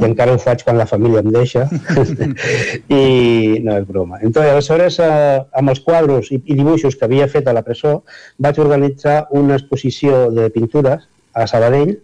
[0.00, 1.66] i encara ho faig quan la família em deixa
[3.00, 7.28] i no és broma Entonces, aleshores eh, amb els quadros i, i dibuixos que havia
[7.28, 8.00] fet a la presó
[8.38, 11.96] vaig organitzar una exposició de pintures a Sabadell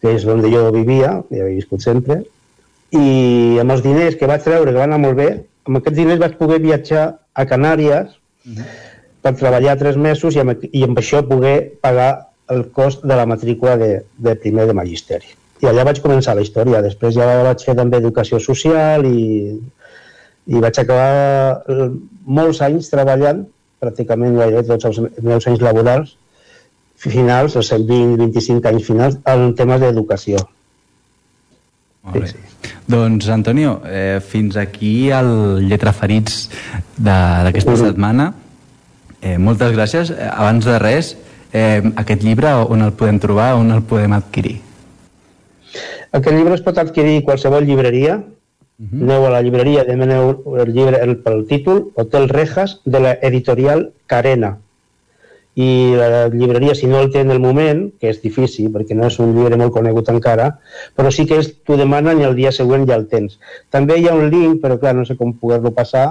[0.00, 2.20] que és on jo vivia i havia viscut sempre
[2.96, 5.30] i amb els diners que vaig treure que van anar molt bé
[5.68, 7.04] amb aquests diners vaig poder viatjar
[7.34, 8.08] a Canàries
[8.46, 8.64] -huh.
[9.22, 13.26] per treballar tres mesos i amb, i amb això poder pagar el cost de la
[13.26, 16.82] matrícula de, de primer de magisteri i allà vaig començar la història.
[16.84, 19.58] Després ja vaig fer també educació social i,
[20.48, 21.88] i vaig acabar eh,
[22.24, 23.44] molts anys treballant,
[23.80, 26.16] pràcticament gairebé tots els meus anys laborals,
[27.08, 30.42] finals, els 20-25 anys finals, en temes d'educació.
[32.04, 32.28] Molt bé.
[32.28, 32.50] Sí, sí.
[32.90, 36.50] Doncs, Antonio, eh, fins aquí el Lletra Ferits
[36.96, 37.86] d'aquesta -huh.
[37.86, 38.34] setmana.
[39.20, 40.10] Eh, moltes gràcies.
[40.10, 41.16] Eh, abans de res,
[41.52, 44.60] eh, aquest llibre on el podem trobar, on el podem adquirir?
[46.10, 48.16] Aquest llibre es pot adquirir a qualsevol llibreria.
[48.80, 49.02] Uh -huh.
[49.02, 53.92] Aneu a la llibreria, demaneu el llibre el, pel títol Hotel Rejas de la editorial
[54.06, 54.58] Carena.
[55.58, 59.08] I la llibreria, si no el té en el moment, que és difícil, perquè no
[59.10, 60.52] és un llibre molt conegut encara,
[60.96, 63.38] però sí que t'ho demanen i el dia següent ja el tens.
[63.70, 66.06] També hi ha un link, però clar, no sé com poder-lo passar,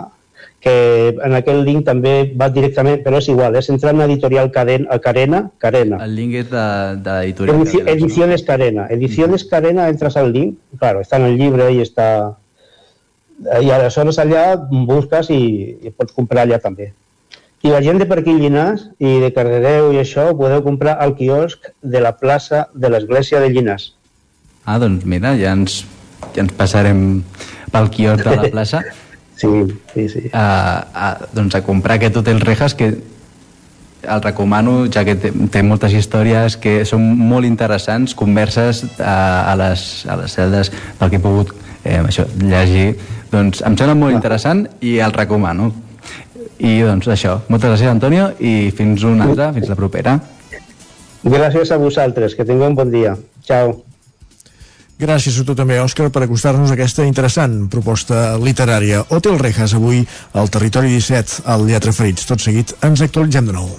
[0.60, 5.00] que en aquell link també va directament, però és igual, és entrar en editorial Carena,
[5.00, 6.02] Carena, Carena.
[6.04, 6.66] El link és de,
[7.06, 7.96] de l'editorial Edici Carena.
[7.96, 8.88] Ediciones Carena.
[8.92, 12.10] Ediciones Carena, entras al link, claro, está en el llibre i està...
[13.40, 15.44] I aleshores allà busques i,
[15.80, 16.90] i pots comprar allà també.
[17.64, 20.96] I la gent de per aquí Llinars i de Cardedeu i això ho podeu comprar
[21.04, 23.92] al quiosc de la plaça de l'església de Llinars.
[24.64, 25.82] Ah, doncs mira, ja ens,
[26.36, 27.22] ja ens passarem
[27.74, 28.84] pel quiosc de la plaça.
[29.40, 29.48] Sí,
[29.94, 30.22] sí, sí.
[30.36, 35.62] A, a, doncs a comprar aquest Hotel Rejas que el recomano, ja que té, té
[35.64, 39.16] moltes històries que són molt interessants, converses a,
[39.52, 41.54] a, les, a les celdes pel que he pogut
[41.84, 42.98] eh, això, llegir.
[43.32, 45.72] Doncs em sembla molt interessant i el recomano.
[46.60, 50.18] I doncs això, moltes gràcies Antonio i fins una altra, fins la propera.
[51.24, 53.16] Gràcies a vosaltres, que tingueu un bon dia.
[53.48, 53.78] Ciao.
[55.00, 59.06] Gràcies a tu també, Òscar, per acostar-nos a aquesta interessant proposta literària.
[59.16, 60.04] Hotel Rejas, avui
[60.36, 62.28] al Territori 17, al Lletra Ferits.
[62.28, 63.72] Tot seguit ens actualitzem de nou.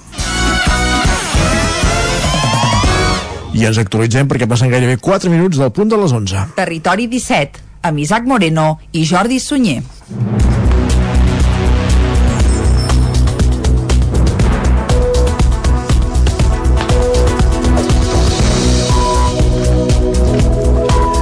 [3.53, 6.47] I ens actualitzem perquè passen gairebé 4 minuts del punt de les 11.
[6.57, 9.83] Territori 17, amb Isaac Moreno i Jordi Sunyer.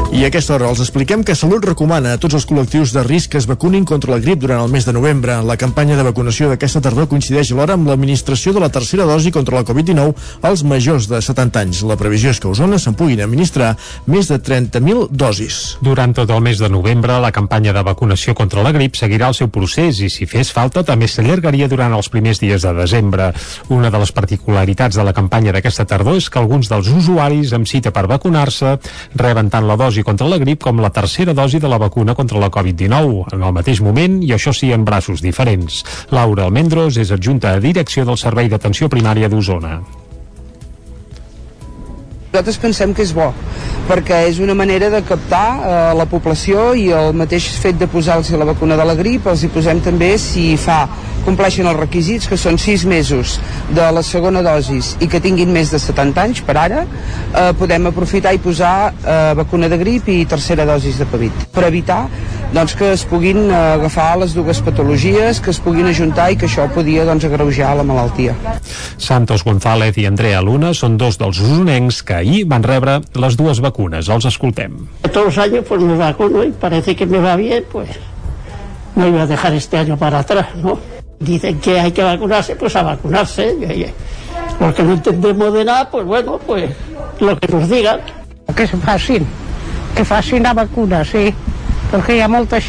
[0.10, 3.30] I a aquesta hora els expliquem que Salut recomana a tots els col·lectius de risc
[3.30, 5.36] que es vacunin contra la grip durant el mes de novembre.
[5.46, 9.56] La campanya de vacunació d'aquesta tardor coincideix alhora amb l'administració de la tercera dosi contra
[9.56, 11.84] la Covid-19 als majors de 70 anys.
[11.86, 13.76] La previsió és que a Osona se'n puguin administrar
[14.10, 15.78] més de 30.000 dosis.
[15.86, 19.38] Durant tot el mes de novembre, la campanya de vacunació contra la grip seguirà el
[19.38, 23.30] seu procés i, si fes falta, també s'allargaria durant els primers dies de desembre.
[23.70, 27.70] Una de les particularitats de la campanya d'aquesta tardor és que alguns dels usuaris amb
[27.70, 28.76] cita per vacunar-se
[29.16, 32.42] reben tant la dosi contra la grip com la tercera dosi de la vacuna contra
[32.42, 35.84] la Covid-19 en el mateix moment i això sí en braços diferents.
[36.10, 39.78] Laura Almendros és adjunta a direcció del Servei d'Atenció Primària d'Osona.
[42.30, 43.28] Nosaltres pensem que és bo,
[43.90, 48.30] perquè és una manera de captar eh, la població i el mateix fet de posar-los
[48.38, 50.84] la vacuna de la grip, els hi posem també si fa
[51.30, 53.38] compleixen els requisits, que són 6 mesos
[53.76, 57.90] de la segona dosis i que tinguin més de 70 anys per ara, eh, podem
[57.92, 62.02] aprofitar i posar eh, vacuna de grip i tercera dosis de Covid, per evitar
[62.54, 66.50] doncs, que es puguin eh, agafar les dues patologies, que es puguin ajuntar i que
[66.50, 68.34] això podia doncs, agreujar la malaltia.
[68.98, 73.62] Santos González i Andrea Luna són dos dels usonencs que ahir van rebre les dues
[73.62, 74.10] vacunes.
[74.10, 74.80] Els escoltem.
[75.12, 77.90] Todos los años pues me vacuno y parece que me va bien, pues
[78.96, 80.99] no iba a dejar este año para atrás, ¿no?
[81.20, 83.54] Dicen que hay que vacunarse, pues a vacunarse.
[83.54, 83.86] Y,
[84.60, 86.70] los que no entendemos de nada, pues bueno, pues
[87.20, 88.00] lo que nos digan.
[88.56, 89.26] Que se facin,
[89.96, 91.30] que facin la vacuna, sí,
[91.92, 92.60] perquè hi ha molta.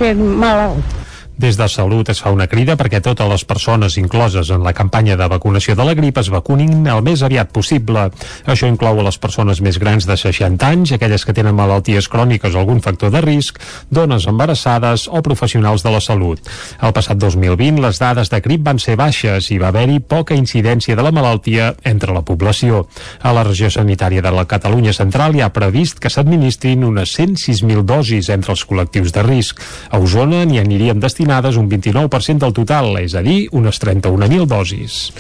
[1.41, 5.15] Des de Salut es fa una crida perquè totes les persones incloses en la campanya
[5.17, 8.03] de vacunació de la grip es vacunin el més aviat possible.
[8.45, 12.53] Això inclou a les persones més grans de 60 anys, aquelles que tenen malalties cròniques
[12.53, 13.57] o algun factor de risc,
[13.89, 16.43] dones embarassades o professionals de la salut.
[16.83, 20.99] El passat 2020 les dades de grip van ser baixes i va haver-hi poca incidència
[20.99, 22.83] de la malaltia entre la població.
[23.23, 27.89] A la regió sanitària de la Catalunya Central hi ha previst que s'administrin unes 106.000
[27.89, 29.65] dosis entre els col·lectius de risc.
[29.89, 31.01] A Osona n'hi anirien
[31.31, 35.13] destinades un 29% del total, és a dir, unes 31.000 dosis.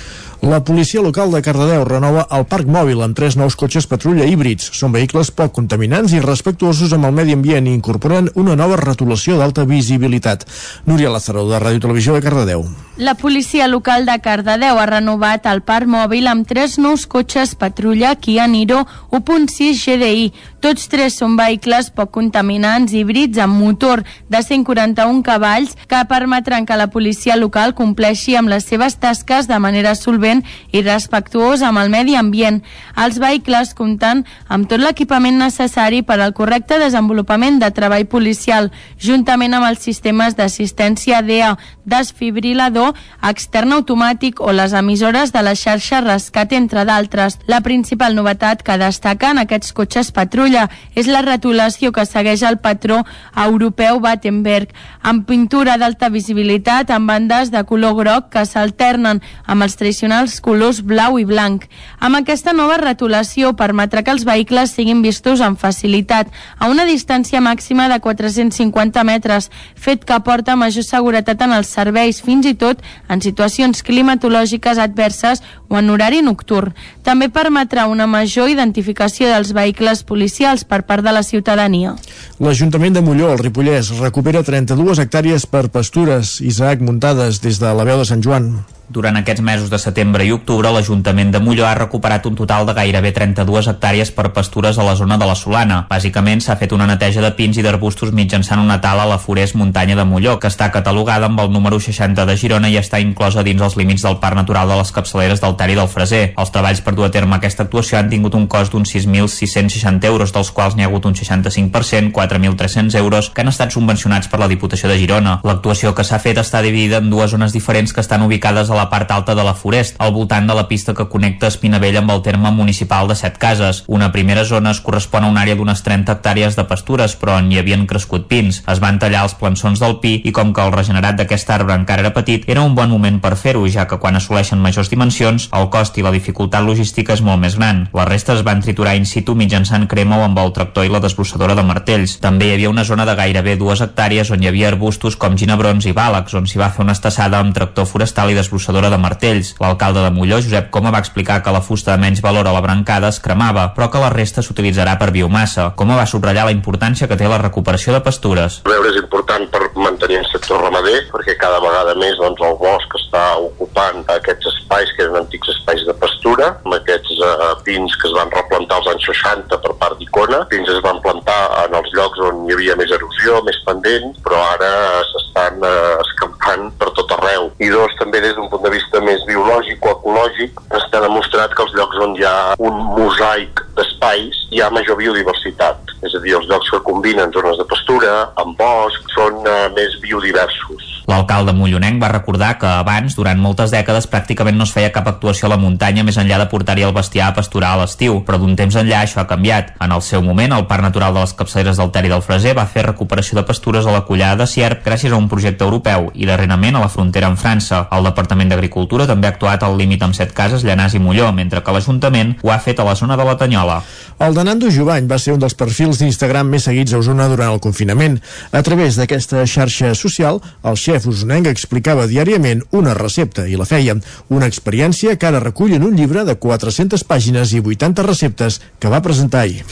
[0.42, 4.70] La policia local de Cardedeu renova el parc mòbil amb tres nous cotxes patrulla híbrids.
[4.72, 9.36] Són vehicles poc contaminants i respectuosos amb el medi ambient i incorporen una nova retolació
[9.36, 10.46] d'alta visibilitat.
[10.88, 12.64] Núria Lázaro, de Ràdio Televisió de Cardedeu.
[12.96, 18.14] La policia local de Cardedeu ha renovat el parc mòbil amb tres nous cotxes patrulla
[18.16, 20.32] Kia Niro 1.6 GDI.
[20.60, 26.76] Tots tres són vehicles poc contaminants híbrids amb motor de 141 cavalls que permetran que
[26.80, 30.29] la policia local compleixi amb les seves tasques de manera solvent
[30.70, 32.60] i respectuós amb el medi ambient.
[32.94, 39.54] Els vehicles compten amb tot l'equipament necessari per al correcte desenvolupament de treball policial, juntament
[39.56, 41.56] amb els sistemes d'assistència DEA,
[41.90, 42.94] desfibrilador,
[43.26, 47.38] extern automàtic o les emissores de la xarxa rescat, entre d'altres.
[47.50, 52.60] La principal novetat que destaca en aquests cotxes patrulla és la retolació que segueix el
[52.62, 53.02] patró
[53.34, 54.70] europeu Battenberg,
[55.02, 60.38] amb pintura d'alta visibilitat amb bandes de color groc que s'alternen amb els tradicionals els
[60.44, 61.64] colors blau i blanc.
[61.98, 67.40] Amb aquesta nova retolació permetrà que els vehicles siguin vistos amb facilitat a una distància
[67.40, 72.82] màxima de 450 metres, fet que aporta major seguretat en els serveis, fins i tot
[73.08, 76.74] en situacions climatològiques adverses o en horari nocturn.
[77.06, 81.94] També permetrà una major identificació dels vehicles policials per part de la ciutadania.
[82.40, 87.86] L'Ajuntament de Molló, al Ripollès, recupera 32 hectàrees per pastures, Isaac, muntades des de la
[87.88, 88.52] veu de Sant Joan.
[88.90, 92.72] Durant aquests mesos de setembre i octubre, l'Ajuntament de Molló ha recuperat un total de
[92.74, 95.76] gairebé 32 hectàrees per pastures a la zona de la Solana.
[95.86, 99.54] Bàsicament, s'ha fet una neteja de pins i d'arbustos mitjançant una tala a la Forest
[99.54, 103.44] Muntanya de Molló, que està catalogada amb el número 60 de Girona i està inclosa
[103.46, 106.24] dins els límits del Parc Natural de les Capçaleres del Ter i del Freser.
[106.34, 110.34] Els treballs per dur a terme aquesta actuació han tingut un cost d'uns 6.660 euros,
[110.34, 114.50] dels quals n'hi ha hagut un 65%, 4.300 euros, que han estat subvencionats per la
[114.50, 115.38] Diputació de Girona.
[115.46, 118.88] L'actuació que s'ha fet està dividida en dues zones diferents que estan ubicades a la
[118.88, 122.22] part alta de la Forest, al voltant de la pista que connecta Espinavell amb el
[122.24, 123.82] terme municipal de Set Cases.
[123.88, 127.50] Una primera zona es correspon a una àrea d'unes 30 hectàrees de pastures, però on
[127.52, 128.62] hi havien crescut pins.
[128.72, 132.06] Es van tallar els plançons del pi i com que el regenerat d'aquest arbre encara
[132.06, 135.68] era petit, era un bon moment per fer-ho, ja que quan assoleixen majors dimensions, el
[135.68, 137.84] cost i la dificultat logística és molt més gran.
[137.92, 141.02] Les restes es van triturar in situ mitjançant crema o amb el tractor i la
[141.04, 142.16] desbrossadora de martells.
[142.24, 145.84] També hi havia una zona de gairebé dues hectàrees on hi havia arbustos com ginebrons
[145.84, 149.54] i bàlecs, on s'hi va fer una estassada amb tractor forestal i desbrossadora de martells.
[149.58, 152.60] L'alcalde de Molló, Josep Coma, va explicar que la fusta de menys valor a la
[152.60, 155.72] brancada es cremava, però que la resta s'utilitzarà per biomassa.
[155.76, 158.60] Coma va subratllar la importància que té la recuperació de pastures.
[158.64, 162.94] El és important per mantenir el sector ramader, perquè cada vegada més doncs, el bosc
[163.00, 168.08] està ocupant aquests espais que eren antics espais de pastura, amb aquests eh, pins que
[168.08, 170.44] es van replantar als anys 60 per part d'Icona.
[170.52, 174.40] Pins es van plantar en els llocs on hi havia més erosió, més pendent, però
[174.54, 174.72] ara
[175.10, 177.50] s'estan eh, escampant per tot arreu.
[177.58, 181.64] I dos, també des d'un punt de vista més biològic o ecològic, està demostrat que
[181.66, 185.94] els llocs on hi ha un mosaic d'espais hi ha major biodiversitat.
[186.06, 189.96] És a dir, els llocs que combinen zones de pastura amb bosc són eh, més
[190.04, 190.89] biodiversos.
[191.10, 195.48] L'alcalde mollonenc va recordar que abans, durant moltes dècades, pràcticament no es feia cap actuació
[195.48, 198.54] a la muntanya més enllà de portar-hi el bestiar a pasturar a l'estiu, però d'un
[198.54, 199.72] temps enllà això ha canviat.
[199.82, 202.52] En el seu moment, el Parc Natural de les Capçaleres del Ter i del Freser
[202.54, 206.12] va fer recuperació de pastures a la collada de Sierp gràcies a un projecte europeu
[206.14, 207.82] i darrerament a la frontera amb França.
[207.90, 211.64] El Departament d'Agricultura també ha actuat al límit amb set cases, Llanàs i Molló, mentre
[211.66, 213.80] que l'Ajuntament ho ha fet a la zona de la Tanyola.
[214.20, 217.50] El de Nando Jovany va ser un dels perfils d'Instagram més seguits a Osona durant
[217.50, 218.20] el confinament.
[218.52, 223.96] A través d'aquesta xarxa social, el xef usonenc explicava diàriament una recepta i la feia.
[224.28, 228.92] Una experiència que ara recull en un llibre de 400 pàgines i 80 receptes que
[228.92, 229.64] va presentar ahir.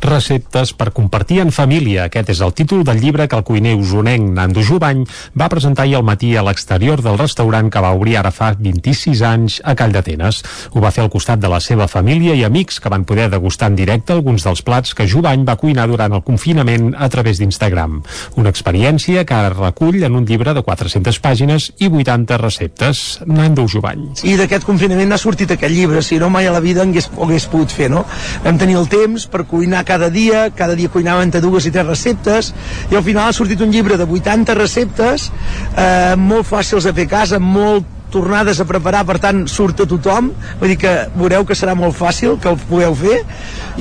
[0.00, 2.04] Receptes per compartir en família.
[2.06, 5.04] Aquest és el títol del llibre que el cuiner usonenc Nando Jovany
[5.38, 9.22] va presentar ahir al matí a l'exterior del restaurant que va obrir ara fa 26
[9.24, 10.42] anys a Call d'Atenes.
[10.76, 13.70] Ho va fer al costat de la seva família i amics que van poder degustar
[13.72, 18.02] en directe alguns dels plats que Jovany va cuinar durant el confinament a través d'Instagram.
[18.36, 23.02] Una experiència que ara recull en un llibre de 400 pàgines i 80 receptes.
[23.24, 24.10] Nando Jovany.
[24.28, 27.48] I d'aquest confinament n'ha sortit aquest llibre, si no mai a la vida hagués, hagués
[27.48, 28.04] pogut fer, no?
[28.44, 31.86] Vam tenir el temps per cuinar cada dia, cada dia cuinaven entre dues i tres
[31.86, 32.52] receptes,
[32.90, 35.30] i al final ha sortit un llibre de 80 receptes,
[35.76, 39.86] eh, molt fàcils de fer a casa, molt tornades a preparar, per tant surt a
[39.88, 40.30] tothom,
[40.60, 43.18] vull dir que veureu que serà molt fàcil que el pugueu fer.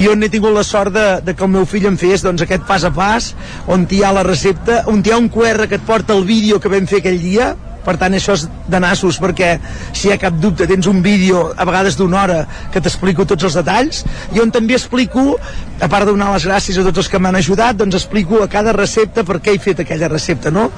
[0.02, 2.44] I on he tingut la sort de, de que el meu fill em fes doncs,
[2.44, 3.32] aquest pas a pas
[3.72, 6.60] on hi ha la recepta, on hi ha un QR que et porta el vídeo
[6.60, 7.53] que vam fer aquell dia
[7.86, 9.56] per tant això és de nassos perquè
[9.91, 12.40] si hi ha cap dubte tens un vídeo a vegades d'una hora
[12.74, 14.03] que t'explico tots els detalls
[14.36, 15.36] i on també explico
[15.80, 18.52] a part de donar les gràcies a tots els que m'han ajudat doncs explico a
[18.52, 20.72] cada recepta per què he fet aquella recepta no?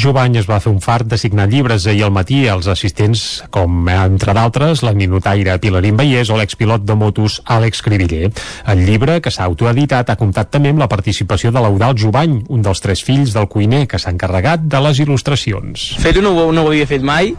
[0.00, 3.88] Jovany es va fer un fart de signar llibres ahir al matí als assistents com,
[3.92, 8.30] entre d'altres, la ninotaire Pilarín Vallès o l'expilot de motos Àlex Cribiller.
[8.70, 12.62] El llibre, que s'ha autoeditat, ha comptat també amb la participació de l'Eudal Jovany, un
[12.62, 15.90] dels tres fills del cuiner que s'ha encarregat de les il·lustracions.
[16.00, 17.34] Fet-ho no, no ho havia fet mai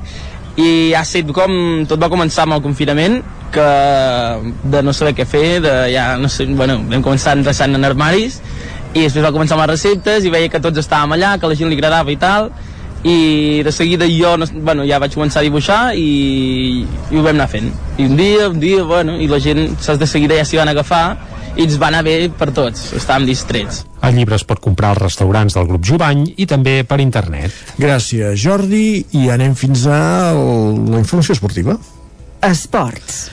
[0.60, 1.54] i ha estat com
[1.88, 3.22] tot va començar amb el confinament
[3.52, 3.68] que
[4.74, 8.40] de no saber què fer de ja no sé, bueno, vam començar endreçant en armaris
[8.94, 11.52] i després va començar amb les receptes i veia que tots estàvem allà, que a
[11.52, 12.52] la gent li agradava i tal
[13.04, 17.34] i de seguida jo no, bueno, ja vaig començar a dibuixar i, i ho vam
[17.34, 20.46] anar fent i un dia, un dia, bueno, i la gent saps, de seguida ja
[20.46, 21.06] s'hi van agafar
[21.56, 25.02] i ens va anar bé per tots, estàvem distrets El llibre es pot comprar als
[25.02, 27.54] restaurants del grup Jovany i també per internet.
[27.82, 30.00] Gràcies, Jordi, i anem fins a
[30.34, 31.78] la informació esportiva.
[32.42, 33.28] Esports.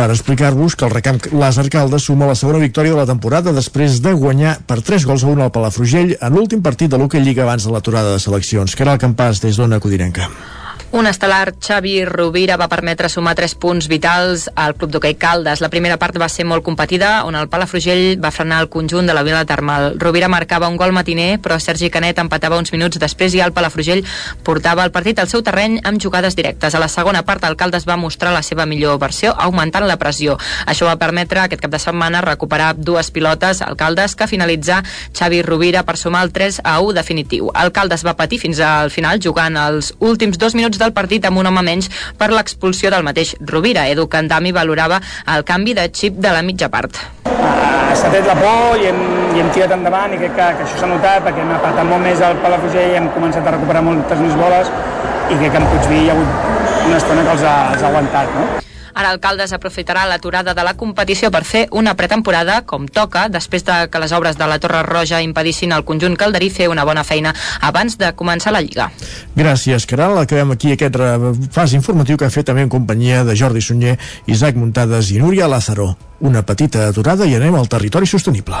[0.00, 3.98] Per explicar-vos que el recamp Làser Caldes suma la segona victòria de la temporada després
[4.00, 7.44] de guanyar per 3 gols a 1 al Palafrugell en l'últim partit de l'Hockey Lliga
[7.44, 10.32] abans de l'aturada de seleccions, el campàs des d'Ona Codinenca.
[10.90, 15.60] Un estel·lar Xavi Rovira va permetre sumar 3 punts vitals al Club d'Hockey Caldes.
[15.62, 19.14] La primera part va ser molt competida, on el Palafrugell va frenar el conjunt de
[19.14, 19.94] la Vila Termal.
[20.02, 24.02] Rovira marcava un gol matiner, però Sergi Canet empatava uns minuts després i el Palafrugell
[24.42, 26.74] portava el partit al seu terreny amb jugades directes.
[26.74, 30.40] A la segona part, el Caldes va mostrar la seva millor versió, augmentant la pressió.
[30.66, 34.82] Això va permetre aquest cap de setmana recuperar dues pilotes al Caldes, que finalitzar
[35.14, 37.54] Xavi Rovira per sumar el 3 a 1 definitiu.
[37.54, 41.40] El Caldes va patir fins al final, jugant els últims dos minuts del partit amb
[41.40, 43.86] un home menys per l'expulsió del mateix Rovira.
[43.92, 45.00] Edu Candami valorava
[45.34, 46.96] el canvi de xip de la mitja part.
[47.26, 49.00] Uh, s'ha tret la por i hem,
[49.36, 52.04] i hem tirat endavant i crec que, que això s'ha notat perquè hem apretat molt
[52.06, 54.72] més el Palafrugell i hem començat a recuperar moltes més boles
[55.30, 57.92] i crec que en Puigví hi ha hagut una estona que els ha, els ha
[57.92, 58.69] aguantat, no?
[58.94, 63.76] Ara Alcaldes aprofitarà l'aturada de la competició per fer una pretemporada com toca, després de
[63.90, 67.34] que les obres de la Torre Roja impedissin al conjunt calderí fer una bona feina
[67.60, 68.90] abans de començar la Lliga.
[69.36, 70.18] Gràcies, Caral.
[70.18, 70.98] Acabem aquí aquest
[71.54, 73.96] fas informatiu que ha fet també en companyia de Jordi Sunyer,
[74.26, 75.94] Isaac Muntades i Núria Lázaro.
[76.20, 78.60] Una petita aturada i anem al territori sostenible.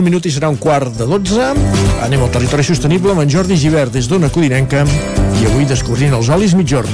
[0.00, 1.46] Un minut i serà un quart de 12.
[2.06, 4.80] Anem al territori sostenible amb en Jordi Givert des d'Ona Codinenca
[5.36, 6.88] i avui descobrint els olis mitjorn.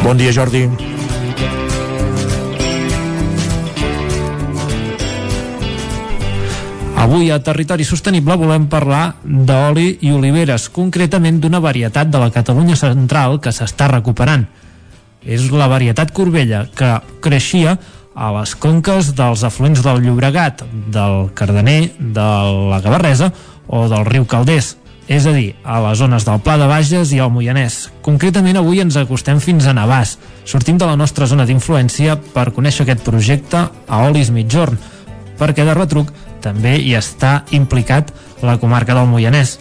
[0.00, 0.62] Bon dia, Jordi.
[7.04, 12.80] Avui a Territori Sostenible volem parlar d'oli i oliveres, concretament d'una varietat de la Catalunya
[12.80, 14.48] central que s'està recuperant.
[15.24, 16.94] És la varietat Corbella, que
[17.24, 17.76] creixia
[18.14, 22.28] a les conques dels afluents del Llobregat, del Cardener, de
[22.72, 23.30] la Gavarresa
[23.68, 24.74] o del riu Calders,
[25.10, 27.88] és a dir, a les zones del Pla de Bages i el Moianès.
[28.06, 30.16] Concretament avui ens acostem fins a Navàs.
[30.46, 34.78] Sortim de la nostra zona d'influència per conèixer aquest projecte a Olis Mitjorn,
[35.40, 36.12] perquè de retruc
[36.44, 38.12] també hi està implicat
[38.46, 39.58] la comarca del Moianès.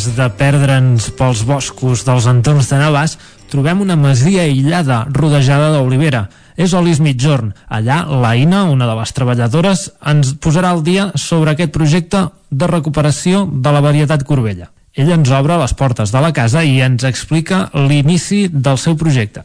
[0.00, 3.18] Després de perdre'ns pels boscos dels entorns de Navàs,
[3.52, 6.22] trobem una masia aïllada, rodejada d'olivera.
[6.56, 7.50] És Olis Mitjorn.
[7.68, 12.68] Allà, la Ina, una de les treballadores, ens posarà al dia sobre aquest projecte de
[12.70, 14.70] recuperació de la varietat Corbella.
[14.96, 19.44] Ella ens obre les portes de la casa i ens explica l'inici del seu projecte.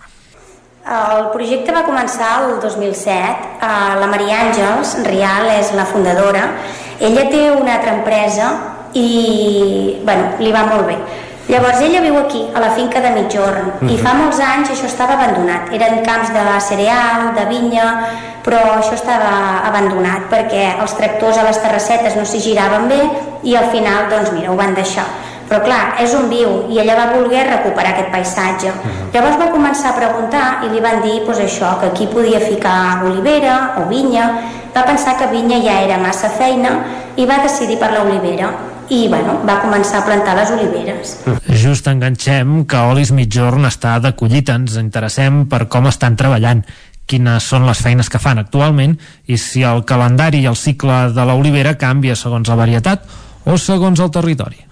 [0.85, 3.59] El projecte va començar el 2007.
[3.99, 6.47] La Maria Àngels Rial és la fundadora.
[7.03, 8.53] Ella té una altra empresa
[8.95, 10.97] i bueno, li va molt bé.
[11.45, 13.91] Llavors ella viu aquí, a la finca de Mitjorn, uh -huh.
[13.93, 15.71] i fa molts anys això estava abandonat.
[15.71, 17.87] Eren camps de cereal, de vinya,
[18.43, 23.01] però això estava abandonat perquè els tractors a les terrassetes no s'hi giraven bé
[23.43, 25.05] i al final, doncs mira, ho van deixar.
[25.47, 28.69] Però clar, és on viu i ella va voler recuperar aquest paisatge.
[28.69, 29.13] Uh -huh.
[29.13, 33.03] Llavors va començar a preguntar i li van dir pues, això, que aquí podia ficar
[33.03, 34.25] olivera o vinya.
[34.75, 36.69] Va pensar que vinya ja era massa feina
[37.15, 41.15] i va decidir per l'olivera i bueno, va començar a plantar les oliveres.
[41.49, 46.65] Just enganxem que Olis Mitjorn està de collita, ens interessem per com estan treballant
[47.05, 48.95] quines són les feines que fan actualment
[49.29, 53.05] i si el calendari i el cicle de l'olivera canvia segons la varietat
[53.45, 54.65] o segons el territori.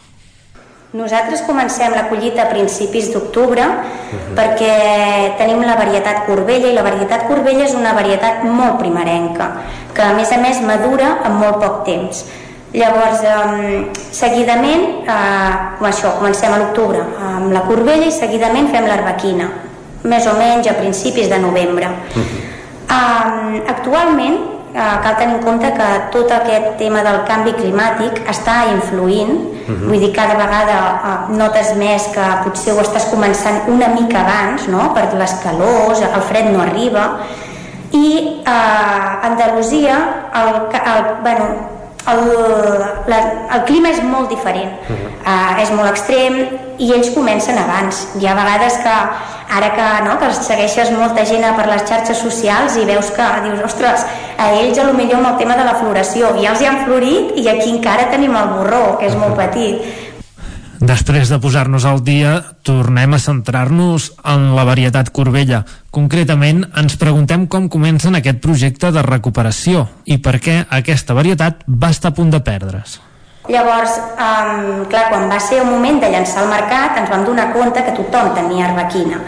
[0.94, 4.36] Nosaltres comencem la collita a principis d'octubre uh -huh.
[4.38, 10.04] perquè tenim la varietat Corbella i la varietat Corbella és una varietat molt primerenca que
[10.04, 12.26] a més a més madura en molt poc temps
[12.74, 18.88] Llavors, eh, seguidament, eh, com això, comencem a l'octubre amb la corbella i seguidament fem
[18.88, 19.50] l'arbequina,
[20.04, 21.88] més o menys a principis de novembre.
[22.16, 22.42] Uh -huh.
[22.90, 24.38] eh, actualment,
[24.74, 29.88] eh, cal tenir en compte que tot aquest tema del canvi climàtic està influint -huh.
[29.88, 34.68] vull dir, cada vegada uh, notes més que potser ho estàs començant una mica abans,
[34.72, 37.06] no?, per les calors, el fred no arriba,
[37.94, 40.00] i a uh, Andalusia
[40.40, 41.50] el, el, bueno,
[42.12, 42.24] el,
[43.08, 43.20] la,
[43.56, 44.72] el clima és molt diferent.
[44.90, 45.12] Uh -huh.
[45.26, 46.40] uh, és molt extrem
[46.78, 48.08] i ells comencen abans.
[48.20, 48.98] Hi ha vegades que
[49.50, 53.62] ara que, no, que segueixes molta gent per les xarxes socials i veus que dius,
[53.68, 54.06] ostres,
[54.38, 56.86] a ells a lo millor amb el tema de la floració ja els hi han
[56.86, 60.03] florit i aquí encara tenim el borró que és molt petit
[60.84, 62.34] Després de posar-nos al dia,
[62.68, 65.62] tornem a centrar-nos en la varietat Corbella.
[65.96, 71.94] Concretament, ens preguntem com comencen aquest projecte de recuperació i per què aquesta varietat va
[71.96, 72.98] estar a punt de perdre's.
[73.48, 77.54] Llavors, um, clar, quan va ser el moment de llançar al mercat, ens vam donar
[77.56, 79.24] compte que tothom tenia arbequina.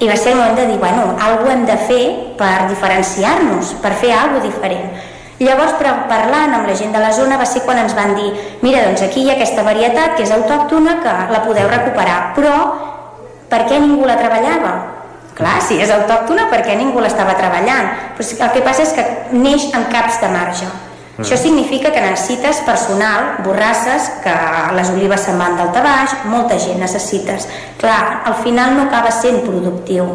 [0.00, 2.04] I va ser el moment de dir, bueno, alguna hem de fer
[2.40, 5.03] per diferenciar-nos, per fer alguna diferent
[5.42, 8.30] Llavors, parlant amb la gent de la zona, va ser quan ens van dir
[8.62, 12.54] mira, doncs aquí hi ha aquesta varietat que és autòctona que la podeu recuperar, però
[13.50, 14.74] per què ningú la treballava?
[15.34, 17.90] Clar, si és autòctona, per què ningú l'estava treballant?
[18.14, 19.04] Però el que passa és que
[19.34, 20.68] neix en caps de marge.
[21.14, 21.22] Mm.
[21.22, 24.34] Això significa que necessites personal, borrasses, que
[24.78, 27.48] les olives se'n van d'alta baix, molta gent necessites.
[27.82, 30.06] Clar, al final no acaba sent productiu.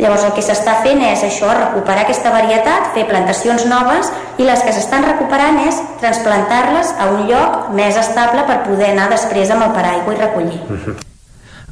[0.00, 4.08] Llavors el que s'està fent és això, recuperar aquesta varietat, fer plantacions noves
[4.40, 9.10] i les que s'estan recuperant és transplantar-les a un lloc més estable per poder anar
[9.12, 10.60] després amb el paraigua i recollir.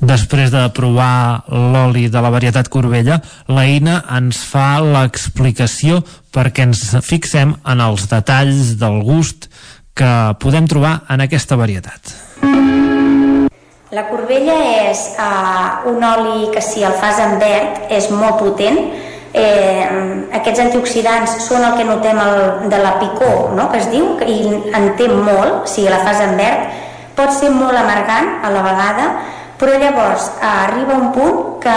[0.01, 3.19] Després de provar l'oli de la varietat Corbella,
[3.53, 6.01] la Ina ens fa l'explicació
[6.33, 9.51] perquè ens fixem en els detalls del gust
[9.93, 12.17] que podem trobar en aquesta varietat.
[13.91, 14.55] La corbella
[14.87, 18.77] és uh, un oli que si el fas en verd és molt potent,
[19.35, 19.87] eh,
[20.39, 22.39] aquests antioxidants són el que notem el,
[22.71, 23.65] de la picor, no?
[23.73, 24.37] que es diu, i
[24.79, 26.69] en té molt, si la fas en verd,
[27.19, 29.09] pot ser molt amargant a la vegada,
[29.59, 31.75] però llavors eh, arriba un punt que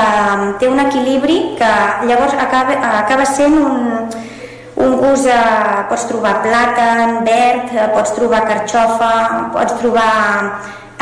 [0.61, 1.71] té un equilibri que
[2.11, 4.05] llavors acaba, acaba sent un,
[4.85, 9.13] un gust, eh, pots trobar plàtan, verd, eh, pots trobar carxofa,
[9.57, 10.13] pots trobar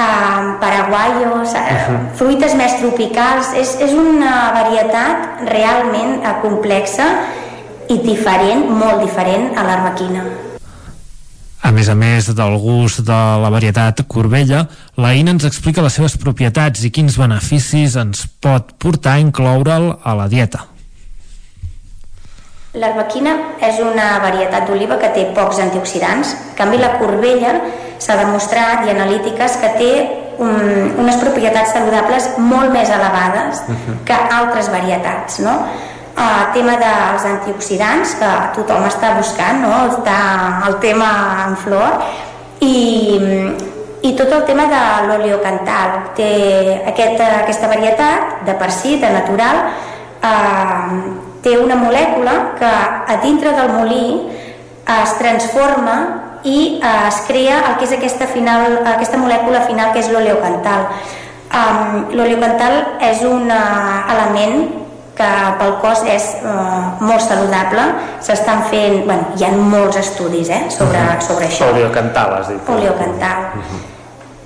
[0.02, 2.00] eh, paraguaios, uh -huh.
[2.20, 3.54] fruites més tropicals.
[3.54, 7.08] És, és una varietat realment eh, complexa
[7.90, 10.24] i diferent, molt diferent a l'arbequina.
[11.62, 14.64] A més a més del gust de la varietat Corbella,
[14.98, 19.92] la Ina ens explica les seves propietats i quins beneficis ens pot portar a incloure'l
[20.04, 20.66] a la dieta.
[22.72, 23.34] L'arbequina
[23.68, 26.36] és una varietat d'oliva que té pocs antioxidants.
[26.52, 27.58] En canvi, la corbella
[28.00, 29.92] s'ha demostrat i analítiques que té
[30.42, 33.98] un, unes propietats saludables molt més elevades uh -huh.
[34.08, 35.56] que altres varietats, no?
[36.16, 39.74] El tema dels antioxidants, que tothom està buscant, no?
[39.92, 42.02] Està el tema en flor,
[42.60, 43.20] i,
[44.02, 45.90] i tot el tema de l'oleocantal.
[46.16, 49.58] Té aquest, aquesta varietat, de per si, de natural,
[50.24, 54.06] eh, té una molècula que a dintre del molí
[55.02, 55.98] es transforma
[56.44, 60.88] i eh, es crea el que és aquesta, final, aquesta molècula final que és l'oleocantal.
[61.52, 64.62] Um, l'oleocantal és un uh, element
[65.18, 65.30] que
[65.60, 67.90] pel cos és uh, molt saludable
[68.24, 71.28] s'estan fent, bueno, hi ha molts estudis eh, sobre, uh -huh.
[71.28, 73.91] sobre això oleocantal has dit oleocantal uh -huh.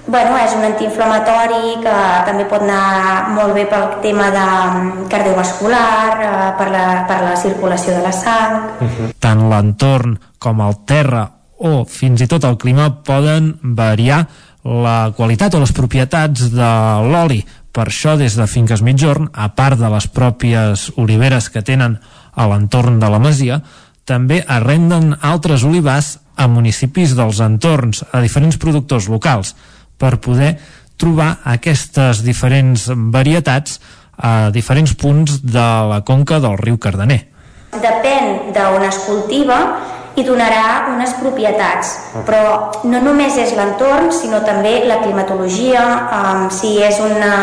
[0.08, 1.93] Bueno, és un antiinflamatori que
[2.27, 7.34] també pot anar molt bé pel tema de mm, cardiovascular, eh, per, la, per la
[7.42, 8.59] circulació de la sang.
[8.80, 9.14] Uh -huh.
[9.19, 14.27] Tant l'entorn com el terra o fins i tot el clima poden variar
[14.64, 16.72] la qualitat o les propietats de
[17.09, 17.45] l'oli.
[17.72, 22.00] Per això, des de Finques Mitjorn, a part de les pròpies oliveres que tenen
[22.35, 23.61] a l'entorn de la masia,
[24.06, 29.56] també arrenden altres olivars a municipis dels entorns, a diferents productors locals,
[29.98, 30.56] per poder
[30.98, 33.80] trobar aquestes diferents varietats
[34.15, 37.25] a diferents punts de la conca del riu Cardener.
[37.75, 39.59] Depèn d'on es cultiva,
[40.15, 41.91] i donarà unes propietats
[42.27, 42.43] però
[42.88, 47.33] no només és l'entorn sinó també la climatologia um, si és una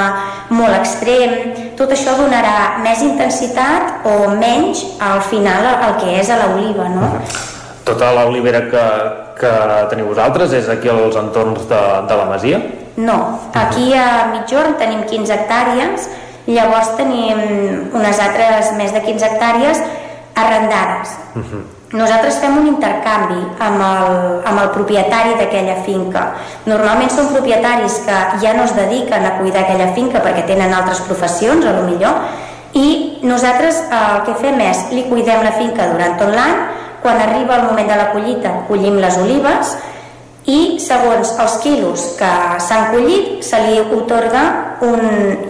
[0.53, 1.37] molt extrem
[1.77, 7.13] tot això donarà més intensitat o menys al final el que és a l'oliva no?
[7.87, 8.85] Tota l'olivera que,
[9.41, 9.53] que
[9.91, 12.63] teniu vosaltres és aquí als entorns de, de la Masia?
[12.97, 13.19] No,
[13.57, 16.09] aquí a Mitjorn tenim 15 hectàrees
[16.47, 17.39] llavors tenim
[17.95, 19.85] unes altres més de 15 hectàrees
[20.35, 21.17] arrendades.
[21.35, 21.63] Uh -huh
[21.93, 24.15] nosaltres fem un intercanvi amb el,
[24.49, 26.23] amb el propietari d'aquella finca.
[26.65, 31.03] Normalment són propietaris que ja no es dediquen a cuidar aquella finca perquè tenen altres
[31.05, 32.23] professions, a lo millor,
[32.73, 36.63] i nosaltres eh, el que fem és li cuidem la finca durant tot l'any,
[37.03, 39.77] quan arriba el moment de la collita collim les olives
[40.47, 42.31] i segons els quilos que
[42.67, 44.43] s'han collit se li otorga
[44.83, 45.01] un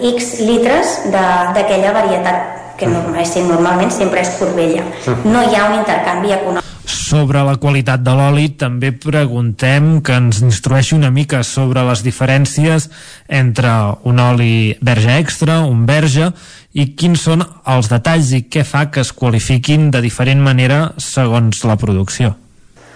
[0.03, 4.83] X litres de- d'aquella varietat que normal, normalment sempre és corbella.
[5.25, 6.65] No hi ha un intercanvi econòmic.
[6.85, 12.89] Sobre la qualitat de l'oli també preguntem que ens instrueixi una mica sobre les diferències
[13.29, 13.71] entre
[14.09, 16.33] un oli verge extra, un verge
[16.75, 21.63] i quins són els detalls i què fa que es qualifiquin de diferent manera segons
[21.69, 22.35] la producció.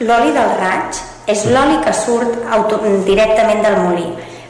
[0.02, 0.98] L'oli del raig
[1.30, 4.06] és l'oli que surt auto, directament del molí.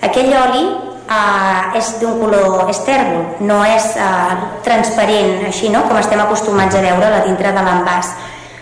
[0.06, 5.84] Aquell oli eh, és d'un color estèrbol, no és eh, transparent, així no?
[5.89, 8.15] com estem acostumats a veure a dintre de l'envàs.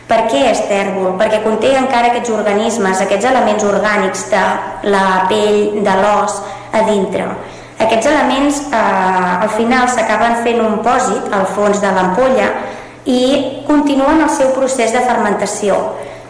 [0.08, 1.14] Per què és tèrbol?
[1.20, 4.44] Perquè conté encara aquests organismes, aquests elements orgànics de
[4.92, 6.38] la pell, de l'os,
[6.74, 7.28] a dintre.
[7.80, 12.50] Aquests elements eh, al final s'acaben fent un pòsit al fons de l'ampolla
[13.10, 13.20] i
[13.66, 15.78] continuen el seu procés de fermentació.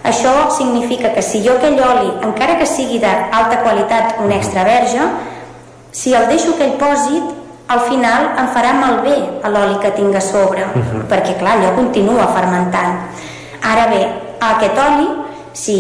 [0.05, 5.07] Això significa que si jo aquell oli, encara que sigui d'alta qualitat, un extra verge,
[5.95, 7.31] si el deixo aquell pòsit,
[7.73, 9.15] al final em farà malbé
[9.49, 10.67] l'oli que tinc a sobre,
[11.09, 12.99] perquè clar, allò continua fermentant.
[13.65, 14.03] Ara bé,
[14.53, 15.09] aquest oli,
[15.55, 15.79] si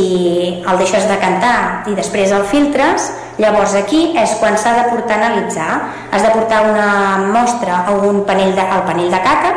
[0.62, 3.10] el deixes de cantar i després el filtres,
[3.42, 5.70] llavors aquí és quan s'ha de portar a analitzar.
[6.12, 6.88] Has de portar una
[7.34, 9.52] mostra a un panell de, al panell de caca,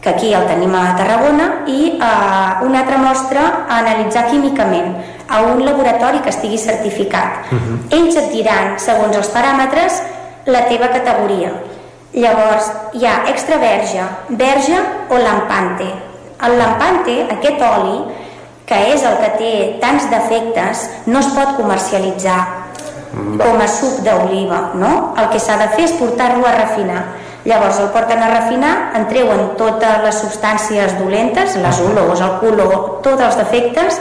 [0.00, 4.96] que aquí el tenim a Tarragona, i eh, una altra mostra a analitzar químicament
[5.28, 7.52] a un laboratori que estigui certificat.
[7.92, 10.02] Ells et diran, segons els paràmetres,
[10.46, 11.52] la teva categoria.
[12.16, 16.09] Llavors, hi ha extra verge, verge o lampante.
[16.46, 17.98] El lampante, aquest oli,
[18.70, 19.52] que és el que té
[19.82, 22.40] tants defectes, no es pot comercialitzar
[23.10, 24.92] com a suc d'oliva, no?
[25.18, 27.02] El que s'ha de fer és portar-lo a refinar.
[27.48, 32.74] Llavors el porten a refinar, en treuen totes les substàncies dolentes, les olors, el color,
[33.04, 33.98] tots els defectes,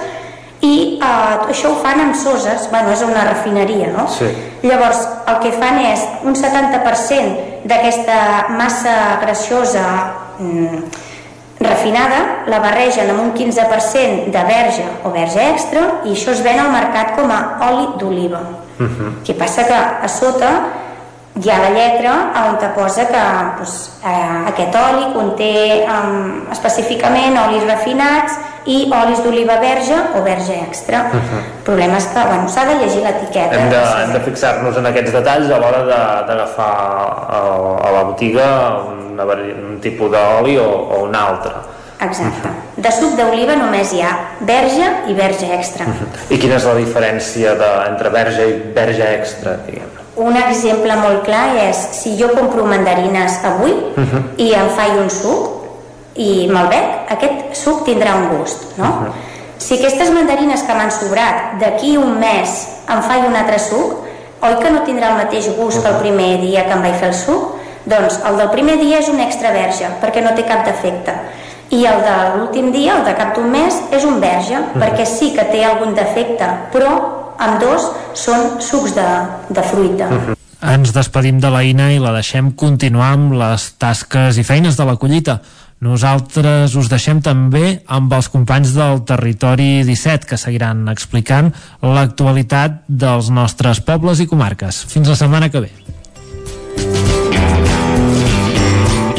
[0.61, 4.09] i eh, això ho fan amb soses, bueno, és una refineria, no?
[4.11, 4.27] Sí.
[4.67, 8.17] Llavors, el que fan és un 70% d'aquesta
[8.59, 9.85] massa greixosa
[10.37, 10.83] mm,
[11.59, 16.59] refinada, la barregen amb un 15% de verge o verge extra i això es ven
[16.59, 17.39] al mercat com a
[17.69, 18.43] oli d'oliva.
[18.79, 20.51] El que passa que a sota
[21.39, 22.13] hi ha la lletra
[22.47, 23.23] on te posa que
[23.59, 25.51] doncs, eh, aquest oli conté
[25.83, 28.39] um, específicament olis refinats
[28.69, 31.07] i olis d'oliva verge o verge extra.
[31.13, 33.57] El problema és que bueno, s'ha de llegir l'etiqueta.
[33.57, 35.81] Hem de, hem de fixar-nos en aquests detalls a l'hora
[36.29, 36.71] d'agafar
[37.39, 37.41] a,
[37.89, 38.47] a la botiga
[38.93, 41.57] una, un tipus d'oli o, o un altre.
[41.99, 42.51] Exacte.
[42.79, 44.13] De suc d'oliva només hi ha
[44.47, 45.87] verge i verge extra.
[46.31, 51.21] I quina és la diferència de, entre verge i verge extra, diguem Un exemple molt
[51.27, 53.75] clar és si jo compro mandarines avui
[54.37, 55.58] i em faig un suc
[56.15, 59.11] i me'l bec, aquest suc tindrà un gust, no?
[59.59, 64.05] Si aquestes mandarines que m'han sobrat d'aquí un mes em faig un altre suc,
[64.41, 67.11] oi que no tindrà el mateix gust que el primer dia que em vaig fer
[67.11, 67.59] el suc?
[67.89, 71.15] Doncs el del primer dia és un extra verge, perquè no té cap defecte.
[71.75, 75.33] I el de l'últim dia, el de cap d'un mes, és un verge, perquè sí
[75.35, 76.91] que té algun defecte, però
[77.39, 79.07] amb dos són sucs de,
[79.53, 80.09] de fruita.
[80.59, 84.87] Ens despedim de la Ina i la deixem continuar amb les tasques i feines de
[84.87, 85.39] la collita.
[85.79, 93.29] Nosaltres us deixem també amb els companys del Territori 17 que seguiran explicant l'actualitat dels
[93.31, 94.83] nostres pobles i comarques.
[94.91, 95.71] Fins la setmana que ve.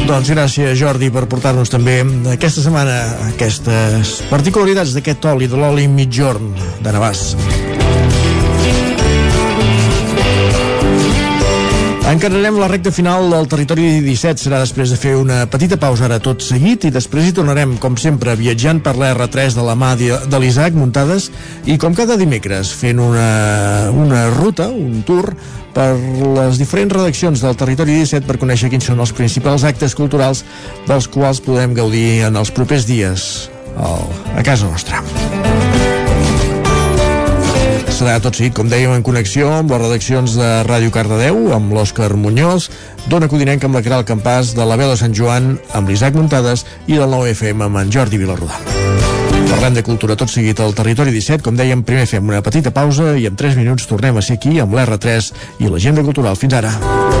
[0.05, 2.01] Doncs gràcies Jordi per portar-nos també
[2.33, 2.97] aquesta setmana
[3.31, 7.31] aquestes particularitats d'aquest oli, de l'oli mitjorn de Navàs.
[12.11, 16.17] Encararem la recta final del territori 17 serà després de fer una petita pausa ara
[16.19, 19.93] tot seguit i després hi tornarem com sempre viatjant per la R3 de la mà
[19.95, 21.29] de l'Isaac Muntades
[21.71, 23.29] i com cada dimecres fent una,
[23.95, 25.31] una ruta, un tour
[25.71, 25.93] per
[26.35, 30.43] les diferents redaccions del territori 17 per conèixer quins són els principals actes culturals
[30.91, 33.47] dels quals podem gaudir en els propers dies
[33.79, 35.40] a casa nostra
[38.01, 42.09] serà tot seguit, com dèiem, en connexió amb les redaccions de Ràdio Cardedeu, amb l'Òscar
[42.17, 42.71] Muñoz,
[43.11, 46.65] d'Ona Codinenca amb la Caral Campàs, de la veu de Sant Joan, amb l'Isaac Muntades
[46.87, 48.57] i del 9FM amb en Jordi Vilarrodà.
[49.51, 51.45] Parlem de cultura tot seguit al Territori 17.
[51.45, 54.57] Com dèiem, primer fem una petita pausa i en 3 minuts tornem a ser aquí
[54.63, 56.39] amb l'R3 i l'agenda cultural.
[56.39, 57.20] Fins ara.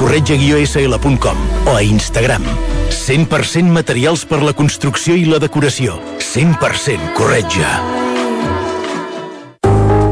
[0.00, 1.36] corretja-sl.com
[1.68, 2.42] o a Instagram.
[2.88, 6.00] 100% materials per la construcció i la decoració.
[6.24, 7.74] 100% corretja.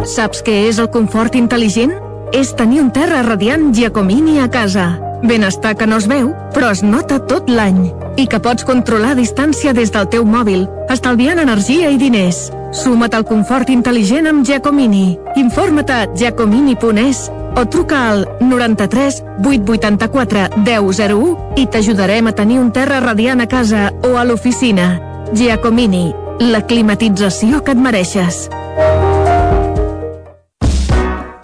[0.08, 1.96] Saps què és el confort intel·ligent?
[2.36, 4.90] És tenir un terra radiant Giacomini a casa.
[5.24, 7.88] Benestar que no es veu, però es nota tot l'any.
[8.20, 12.48] I que pots controlar a distància des del teu mòbil, estalviant energia i diners.
[12.72, 15.18] Suma't al confort intel·ligent amb Giacomini.
[15.40, 23.00] Informa't a giacomini.es o truca al 93 884 1001 i t'ajudarem a tenir un terra
[23.00, 24.90] radiant a casa o a l'oficina.
[25.32, 28.46] Giacomini, la climatització que et mereixes.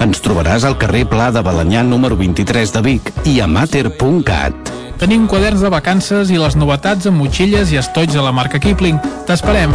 [0.00, 4.72] Ens trobaràs al carrer Pla de Balanyà número 23 de Vic i a mater.cat.
[5.02, 9.02] Tenim quaderns de vacances i les novetats amb motxilles i estoigs de la marca Kipling.
[9.26, 9.74] T'esperem.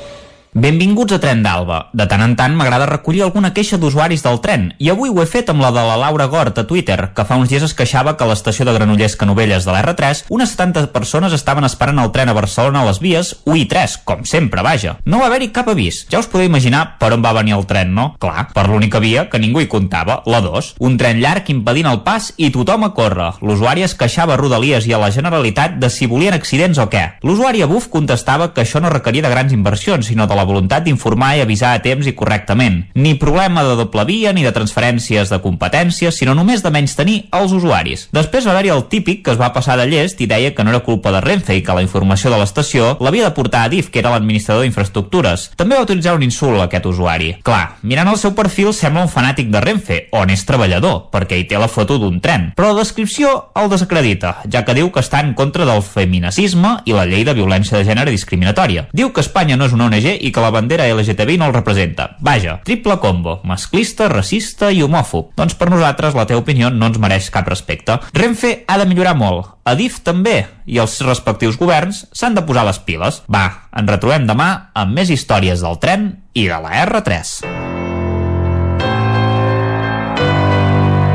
[0.53, 1.77] Benvinguts a Tren d'Alba.
[1.95, 5.25] De tant en tant m'agrada recollir alguna queixa d'usuaris del tren, i avui ho he
[5.25, 8.17] fet amb la de la Laura Gort a Twitter, que fa uns dies es queixava
[8.19, 12.27] que a l'estació de Granollers Canovelles de l'R3 unes 70 persones estaven esperant el tren
[12.27, 14.97] a Barcelona a les vies 1 i 3, com sempre, vaja.
[15.05, 16.01] No va haver-hi cap avís.
[16.11, 18.09] Ja us podeu imaginar per on va venir el tren, no?
[18.19, 20.73] Clar, per l'única via que ningú hi comptava, la 2.
[20.83, 23.29] Un tren llarg impedint el pas i tothom a córrer.
[23.39, 27.07] L'usuari es queixava a Rodalies i a la Generalitat de si volien accidents o què.
[27.23, 30.85] L'usuari a Buf contestava que això no requeria de grans inversions, sinó de la voluntat
[30.85, 32.85] d'informar i avisar a temps i correctament.
[32.95, 37.17] Ni problema de doble via ni de transferències de competències, sinó només de menys tenir
[37.31, 38.07] els usuaris.
[38.11, 40.73] Després va haver-hi el típic que es va passar de llest i deia que no
[40.73, 43.91] era culpa de Renfe i que la informació de l'estació l'havia de portar a DIF,
[43.91, 45.51] que era l'administrador d'infraestructures.
[45.57, 47.35] També va utilitzar un insult a aquest usuari.
[47.43, 51.47] Clar, mirant el seu perfil sembla un fanàtic de Renfe, on és treballador, perquè hi
[51.49, 52.51] té la foto d'un tren.
[52.57, 56.95] Però la descripció el desacredita, ja que diu que està en contra del feminacisme i
[56.95, 58.87] la llei de violència de gènere discriminatòria.
[58.93, 62.15] Diu que Espanya no és una ONG i que la bandera LGTBI no el representa.
[62.19, 65.33] Vaja, triple combo, masclista, racista i homòfob.
[65.37, 67.99] Doncs per nosaltres la teva opinió no ens mereix cap respecte.
[68.17, 72.79] Renfe ha de millorar molt, Adif també, i els respectius governs s'han de posar les
[72.81, 73.21] piles.
[73.31, 73.45] Va,
[73.77, 77.35] ens retrobem demà amb més històries del tren i de la R3.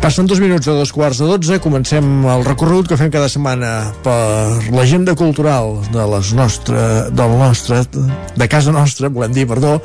[0.06, 3.90] Passen dos minuts de dos quarts de dotze, comencem el recorregut que fem cada setmana
[4.04, 6.78] per l'agenda cultural de les nostre,
[7.10, 7.80] del nostre,
[8.38, 9.80] de casa nostra, volem dir, perdó,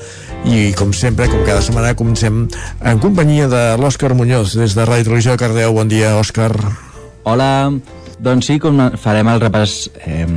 [0.45, 5.09] i com sempre, com cada setmana, comencem en companyia de l'Òscar Muñoz, des de Ràdio
[5.09, 5.73] Televisió de Cardeu.
[5.73, 6.53] Bon dia, Òscar.
[7.25, 7.71] Hola,
[8.21, 10.29] doncs sí, com farem el repàs eh,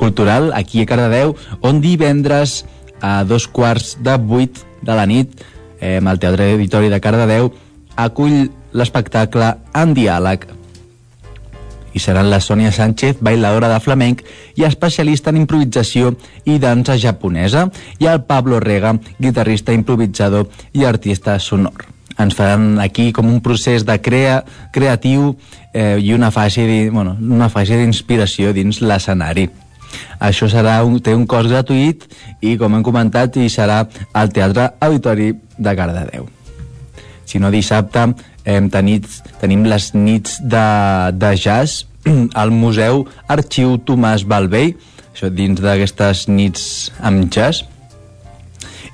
[0.00, 2.62] cultural aquí a Cardedeu, on divendres
[3.04, 5.44] a dos quarts de vuit de la nit,
[5.82, 7.52] eh, al Teatre Auditori de Cardedeu,
[7.98, 10.46] acull l'espectacle En diàleg.
[11.94, 14.22] I seran la Sònia Sánchez, bailadora de flamenc
[14.56, 16.12] i especialista en improvisació
[16.44, 21.88] i dansa japonesa, i el Pablo Rega, guitarrista improvisador i artista sonor.
[22.18, 24.42] Ens faran aquí com un procés de crea,
[24.74, 25.36] creatiu
[25.72, 29.46] eh, i una fase bueno, una fase d'inspiració dins l'escenari.
[30.20, 32.04] Això serà un, té un cost gratuït
[32.42, 36.26] i, com hem comentat, i serà al Teatre Auditori de Cardedeu.
[37.28, 38.04] Si no, dissabte
[38.48, 39.06] hem tenit,
[39.42, 40.66] tenim les nits de,
[41.12, 41.84] de jazz
[42.40, 44.74] al Museu Arxiu Tomàs Balvell,
[45.12, 46.64] això dins d'aquestes nits
[47.04, 47.66] amb jazz,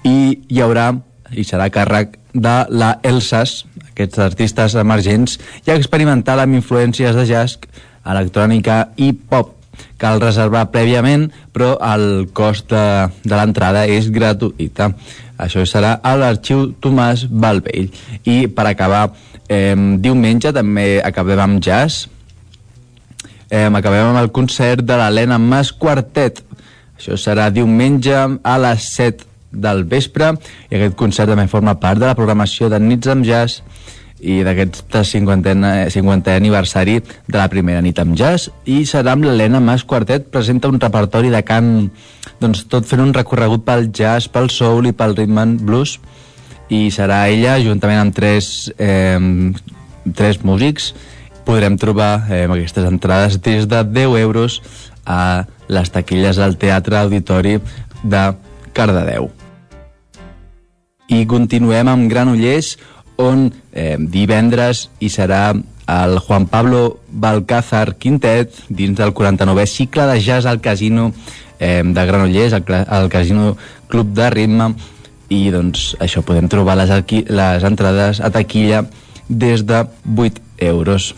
[0.05, 0.16] i
[0.50, 0.91] hi haurà,
[1.33, 7.60] i serà càrrec de la Elsas, aquests artistes emergents, i experimental amb influències de jazz,
[8.05, 9.52] electrònica i pop.
[9.99, 12.84] Cal reservar prèviament, però el cost de,
[13.24, 14.92] de l'entrada és gratuïta.
[15.41, 17.89] Això serà a l'arxiu Tomàs Balvell.
[18.23, 19.08] I per acabar,
[19.49, 22.09] eh, diumenge també acabem amb jazz.
[23.51, 26.43] Eh, acabem amb el concert de l'Helena Mas Quartet.
[26.99, 30.33] Això serà diumenge a les 7 del vespre
[30.71, 33.63] i aquest concert també forma part de la programació de Nits amb Jazz
[34.25, 39.61] i d'aquest 50è, 50è aniversari de la primera nit amb jazz i serà amb l'Helena
[39.61, 41.91] Mas Quartet presenta un repertori de cant
[42.41, 45.99] doncs tot fent un recorregut pel jazz, pel soul i pel rhythm and blues
[46.73, 49.18] i serà ella juntament amb tres, eh,
[50.15, 50.93] tres músics
[51.44, 54.62] podrem trobar eh, aquestes entrades des de 10 euros
[55.05, 57.59] a les taquilles al Teatre Auditori
[58.02, 58.25] de
[58.73, 59.31] Cardedeu.
[61.12, 62.78] I continuem amb Granollers,
[63.20, 70.18] on eh, divendres hi serà el Juan Pablo Balcázar Quintet dins del 49è cicle de
[70.25, 71.12] jazz al casino
[71.60, 74.73] eh, de Granollers, el, el casino Club de Ritme
[75.33, 76.91] i doncs això podem trobar les,
[77.28, 78.85] les entrades a taquilla
[79.28, 79.85] des de
[80.17, 81.15] 8 euros.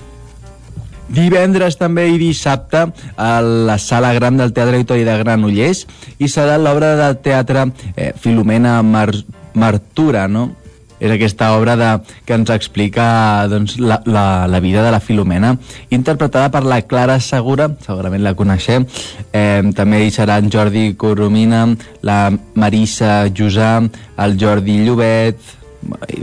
[1.08, 5.84] Divendres també i dissabte a la sala gran del Teatre Auditori de Granollers
[6.18, 9.12] i serà l'obra de teatre eh, Filomena Mar
[9.54, 10.50] Martura, no?
[11.00, 11.90] És aquesta obra de,
[12.26, 13.06] que ens explica
[13.50, 15.54] doncs, la, la, la vida de la Filomena,
[15.90, 18.86] interpretada per la Clara Segura, segurament la coneixem,
[19.32, 21.66] eh, també hi serà en Jordi Coromina,
[22.06, 23.78] la Marissa Jusà,
[24.24, 25.54] el Jordi Llobet,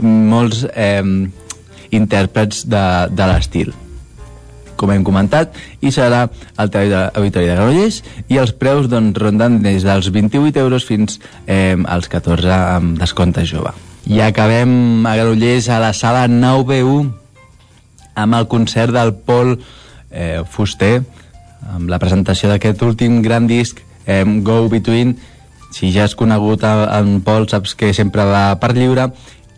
[0.02, 1.00] molts eh,
[1.94, 3.72] intèrprets de, de l'estil
[4.74, 5.54] com hem comentat,
[5.86, 6.24] i serà
[6.58, 11.78] al Auditori de Granollers i els preus doncs, ronden des dels 28 euros fins eh,
[11.86, 13.93] als 14 amb descompte jove.
[14.06, 17.06] I acabem a Granollers a la sala 9B1
[18.20, 19.54] amb el concert del Pol
[20.10, 20.98] eh, Fuster
[21.72, 25.16] amb la presentació d'aquest últim gran disc eh, Go Between.
[25.72, 29.08] Si ja has conegut en Pol saps que sempre va per lliure.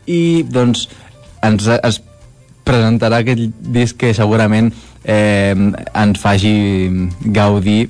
[0.06, 0.86] I doncs
[1.42, 2.00] ens, es
[2.62, 4.70] presentarà aquest disc que segurament
[5.02, 6.54] eh, ens faci
[7.34, 7.88] gaudir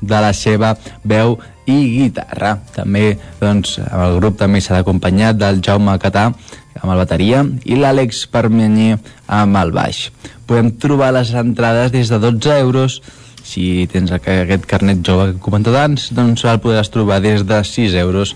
[0.00, 2.56] de la seva veu i guitarra.
[2.74, 6.30] També, doncs, el grup també serà acompanyat del Jaume Catà
[6.78, 10.08] amb el bateria i l'Àlex Permenyer amb el baix.
[10.48, 13.00] Podem trobar les entrades des de 12 euros
[13.48, 17.62] si tens aquest carnet jove que he comentat abans, doncs el podràs trobar des de
[17.64, 18.34] 6 euros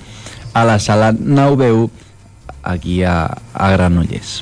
[0.57, 1.91] a la sala 9BU
[2.63, 4.41] aquí a, a Granollers.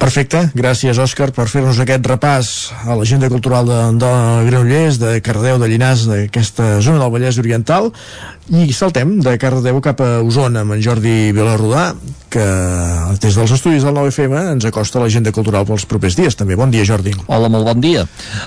[0.00, 2.50] Perfecte, gràcies Òscar per fer-nos aquest repàs
[2.88, 4.12] a l'agenda cultural de, de
[4.46, 7.90] Granollers, de Cardeu, de Llinars, d'aquesta zona del Vallès Oriental
[8.50, 11.92] i saltem de Cardeu cap a Osona amb en Jordi Vilarrodà
[12.30, 12.46] que
[13.18, 16.54] des dels estudis del 9FM ens acosta l'agenda cultural pels propers dies també.
[16.56, 17.12] Bon dia Jordi.
[17.26, 18.04] Hola, molt bon dia.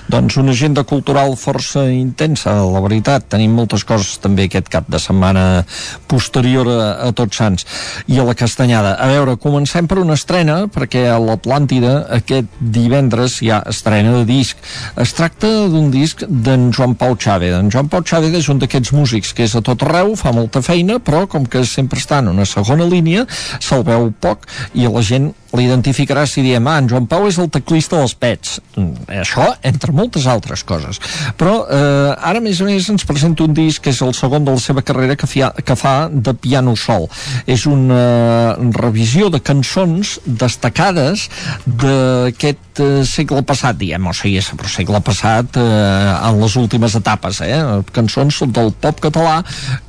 [0.08, 3.28] Doncs una agenda cultural força intensa, la veritat.
[3.34, 5.66] Tenim moltes coses també aquest cap de setmana
[6.08, 7.68] posterior a, a Tots Sants
[8.08, 8.96] i a la Castanyada.
[8.96, 14.24] A veure, comencem per una estrena perquè a l'Atlàntida aquest divendres hi ha estrena de
[14.32, 14.64] disc.
[14.96, 17.58] Es tracta d'un disc d'en Joan Pau Chávez.
[17.60, 20.62] En Joan Pau Chávez és un d'aquests músics que és a tot arreu, fa molta
[20.66, 23.28] feina, però com que sempre està en una segona línia,
[23.62, 27.50] se'l veu poc i la gent l'identificaràs si diem, ah, en Joan Pau és el
[27.54, 28.58] teclista dels Pets.
[28.76, 31.00] Mm, Això, entre moltes altres coses.
[31.38, 34.46] Però eh, ara, a més a més, ens presenta un disc que és el segon
[34.48, 37.10] de la seva carrera que, fia, que fa de piano sol.
[37.46, 41.28] És una revisió de cançons destacades
[41.66, 47.44] d'aquest eh, segle passat, diem, o sigui, però segle passat eh, en les últimes etapes,
[47.46, 47.60] eh?
[47.94, 49.42] Cançons del pop català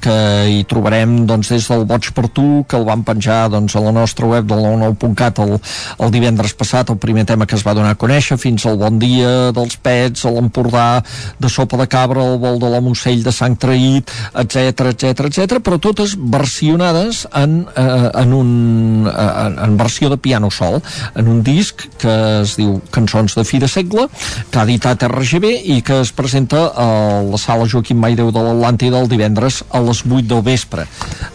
[0.05, 0.15] que
[0.51, 3.95] hi trobarem doncs, des del Boig per tu, que el van penjar doncs, a la
[3.95, 8.01] nostra web del 99.cat el, divendres passat, el primer tema que es va donar a
[8.01, 10.87] conèixer, fins al Bon Dia dels Pets, a l'Empordà
[11.41, 14.11] de Sopa de Cabra, el Vol de la Mossell de Sant Traït,
[14.45, 18.51] etc etc etc, però totes versionades en, eh, en, un,
[19.11, 20.81] eh, en, en versió de piano sol,
[21.15, 24.09] en un disc que es diu Cançons de fi de segle,
[24.51, 26.89] que ha editat RGB i que es presenta a
[27.27, 30.87] la sala Joaquim Maideu de l'Atlàntida el divendres a les 8 del vespre.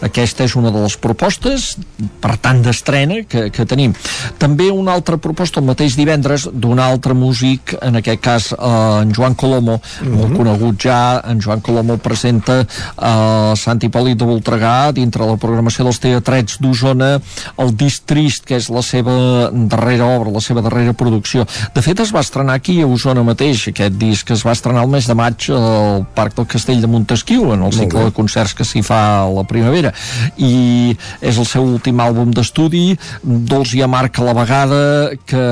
[0.06, 1.74] Aquesta és una de les propostes,
[2.22, 3.94] per tant, d'estrena que, que tenim.
[4.38, 9.14] També una altra proposta el mateix divendres d'un altre músic, en aquest cas eh, en
[9.14, 10.16] Joan Colomo, mm -hmm.
[10.16, 15.84] molt conegut ja, en Joan Colomo presenta eh, Sant Hipòlit de Voltregà dintre la programació
[15.84, 17.20] dels teatrets d'Osona
[17.58, 21.46] el Disc Trist, que és la seva darrera obra, la seva darrera producció.
[21.74, 24.90] De fet, es va estrenar aquí a Osona mateix, aquest disc es va estrenar el
[24.90, 28.64] mes de maig al Parc del Castell de Montesquieu, en el cicle de concerts que
[28.64, 29.92] s'hi fa a la primavera.
[30.36, 35.44] I és el seu últim àlbum d'estudi, dolç i amarg a la vegada, que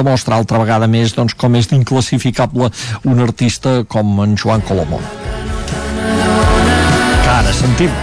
[0.00, 2.70] demostra altra vegada més doncs, com és d'inclassificable
[3.04, 5.00] un artista com en Joan Colomó.
[7.20, 7.94] Que ara sentim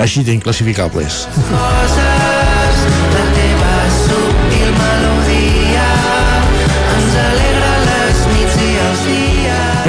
[0.00, 1.26] així d'inclassificables.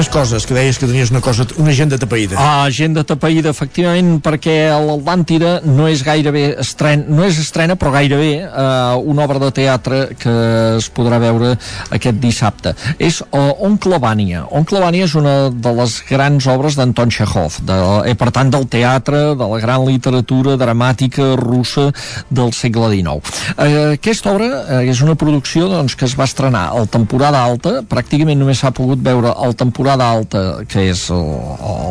[0.02, 2.34] Més coses, que deies que tenies una cosa, una agenda tapaïda.
[2.34, 8.32] Ah, agenda tapaïda, efectivament, perquè l'Atlàntida no és gairebé estrena, no és estrena, però gairebé
[8.40, 10.32] eh, una obra de teatre que
[10.80, 11.52] es podrà veure
[11.94, 12.72] aquest dissabte.
[12.98, 14.42] És uh, Oncle Vània.
[14.50, 17.78] Oncle Vània és una de les grans obres d'Anton Chekhov, de,
[18.10, 21.92] eh, per tant del teatre, de la gran literatura dramàtica russa
[22.26, 23.38] del segle XIX.
[23.54, 27.78] Eh, aquesta obra eh, és una producció doncs, que es va estrenar al temporada alta,
[27.86, 31.26] pràcticament només s'ha pogut veure al temporada alta, que és el,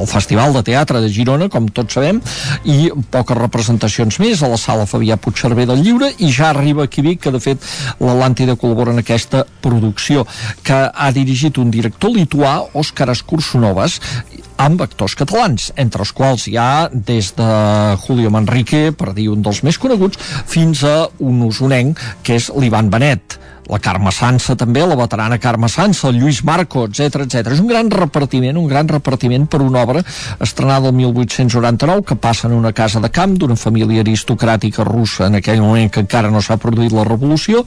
[0.01, 2.21] el Festival de Teatre de Girona, com tots sabem,
[2.65, 7.03] i poques representacions més a la sala Fabià Puigcerver del Lliure, i ja arriba aquí
[7.05, 7.61] Vic, que de fet
[7.99, 10.25] l'Atlàntida col·labora en aquesta producció,
[10.63, 13.99] que ha dirigit un director lituà, Òscar Escursonoves,
[14.61, 17.51] amb actors catalans, entre els quals hi ha des de
[18.03, 22.91] Julio Manrique, per dir un dels més coneguts, fins a un usonenc, que és l'Ivan
[22.93, 23.39] Benet
[23.71, 27.53] la Carme Sansa també, la veterana Carme Sansa, el Lluís Marco, etc etc.
[27.55, 30.03] És un gran repartiment, un gran repartiment per una obra
[30.43, 35.39] estrenada el 1899 que passa en una casa de camp d'una família aristocràtica russa en
[35.39, 37.63] aquell moment que encara no s'ha produït la revolució.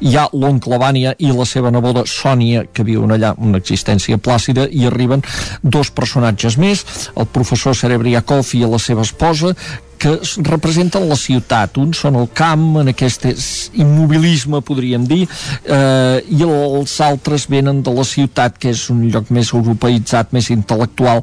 [0.00, 4.68] Hi ha l'oncle Vània i la seva neboda Sònia que viuen allà una existència plàcida
[4.70, 5.24] i arriben
[5.62, 6.84] dos personatges més,
[7.16, 9.54] el professor Serebriakov i la seva esposa
[9.98, 10.14] que
[10.46, 11.78] representen la ciutat.
[11.80, 13.26] Uns són el camp, en aquest
[13.74, 15.24] immobilisme, podríem dir,
[15.64, 20.50] eh, i els altres venen de la ciutat, que és un lloc més europeïtzat, més
[20.54, 21.22] intel·lectual.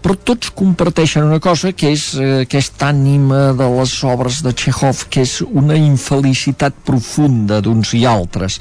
[0.00, 5.06] Però tots comparteixen una cosa, que és eh, aquesta ànima de les obres de Chekhov,
[5.10, 8.60] que és una infelicitat profunda d'uns i altres.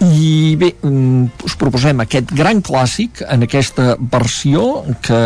[0.00, 5.20] I bé, mm, us proposem aquest gran clàssic en aquesta versió que,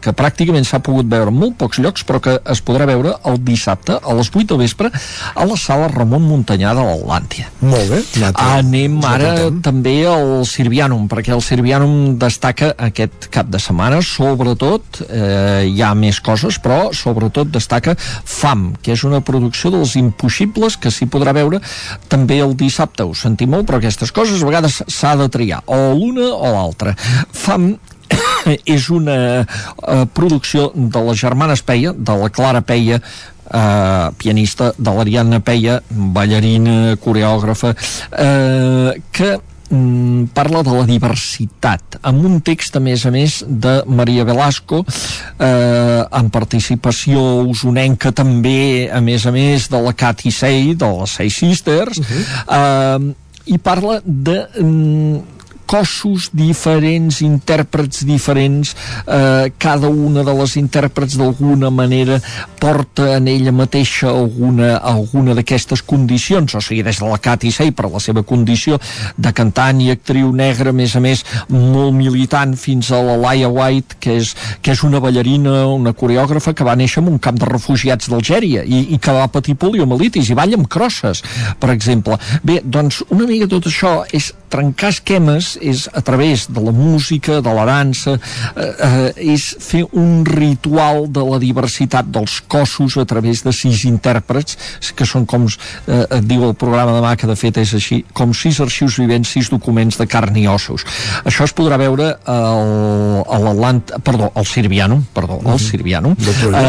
[0.00, 3.38] que pràcticament s'ha pogut veure en molt pocs llocs, però que es podrà veure el
[3.44, 4.90] dissabte a les 8 del vespre
[5.34, 7.50] a la sala Ramon Montanyà de l'Atlàntia.
[7.60, 8.00] Molt bé.
[8.34, 9.32] Anem ara
[9.64, 15.94] també al Sirvianum, perquè el Sirvianum destaca aquest cap de setmana, sobretot, eh, hi ha
[15.98, 21.34] més coses, però sobretot destaca FAM, que és una producció dels impossibles que s'hi podrà
[21.36, 21.60] veure
[22.08, 23.04] també el dissabte.
[23.04, 26.94] Ho sentim molt, però aquestes coses a vegades s'ha de triar, o l'una o l'altra.
[27.32, 27.74] FAM
[28.76, 33.00] és una uh, producció de les germanes Peia, de la Clara Peia,
[33.44, 39.34] Uh, pianista de l'Ariadna Peia, ballarina, coreògrafa, uh, que
[39.74, 44.82] mm, parla de la diversitat amb un text a més a més de Maria Velasco
[44.84, 51.18] eh, amb participació usonenca també a més a més de la Cathy Say de les
[51.18, 52.24] Say Sisters uh -huh.
[52.58, 53.14] eh,
[53.54, 55.33] i parla de mm,
[55.66, 58.74] cossos diferents, intèrprets diferents,
[59.06, 62.20] eh, cada una de les intèrprets d'alguna manera
[62.60, 67.72] porta en ella mateixa alguna, alguna d'aquestes condicions, o sigui, des de la Cathy Sey
[67.72, 68.78] per la seva condició
[69.16, 73.50] de cantant i actriu negra, a més a més, molt militant, fins a la Laia
[73.52, 77.38] White, que és, que és una ballarina, una coreògrafa que va néixer en un camp
[77.40, 81.22] de refugiats d'Algèria i, i que va patir poliomelitis i balla amb crosses,
[81.60, 82.18] per exemple.
[82.44, 87.40] Bé, doncs una mica tot això és trencar esquemes, és a través de la música,
[87.40, 88.16] de la dansa,
[88.56, 93.84] eh, eh, és fer un ritual de la diversitat dels cossos a través de sis
[93.88, 94.56] intèrprets,
[94.94, 98.34] que són com, eh, et diu el programa demà, que de fet és així, com
[98.34, 100.84] sis arxius vivents, sis documents de carn i ossos.
[101.24, 106.16] Això es podrà veure al, a l'Atlant, perdó, al Sirvianum, perdó, al Sirvianum.
[106.18, 106.64] Eh,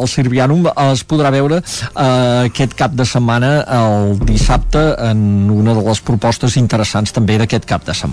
[0.00, 5.84] al Sirvianum es podrà veure eh, aquest cap de setmana, el dissabte, en una de
[5.86, 8.09] les propostes interessants també d'aquest cap de setmana.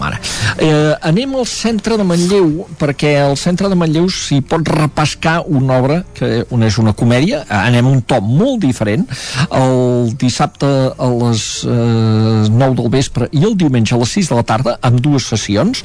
[0.58, 5.80] Eh, anem al centre de Manlleu, perquè al centre de Manlleu s'hi pot repescar una
[5.82, 9.08] obra, que una és una comèdia, anem un to molt diferent,
[9.52, 14.40] el dissabte a les eh, 9 del vespre i el diumenge a les 6 de
[14.40, 15.84] la tarda, amb dues sessions,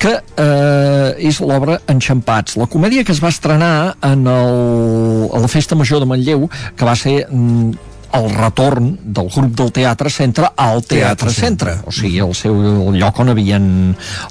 [0.00, 5.50] que eh, és l'obra Enxampats, la comèdia que es va estrenar en el, a la
[5.50, 10.50] Festa Major de Manlleu, que va ser mm, el retorn del grup del Teatre Centre
[10.56, 13.66] al Teatre, Centre, o sigui, el seu el lloc on havien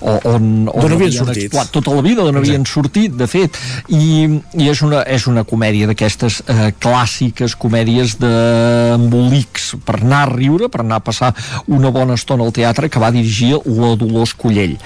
[0.01, 1.49] on, on, D'on havien sortit.
[1.49, 1.71] actuat.
[1.75, 4.25] Tota la vida, on havien sortit, de fet, i,
[4.59, 10.71] i és, una, és una comèdia d'aquestes eh, clàssiques comèdies d'embolics per anar a riure,
[10.71, 11.33] per anar a passar
[11.67, 14.77] una bona estona al teatre que va dirigir la Dolors Collell.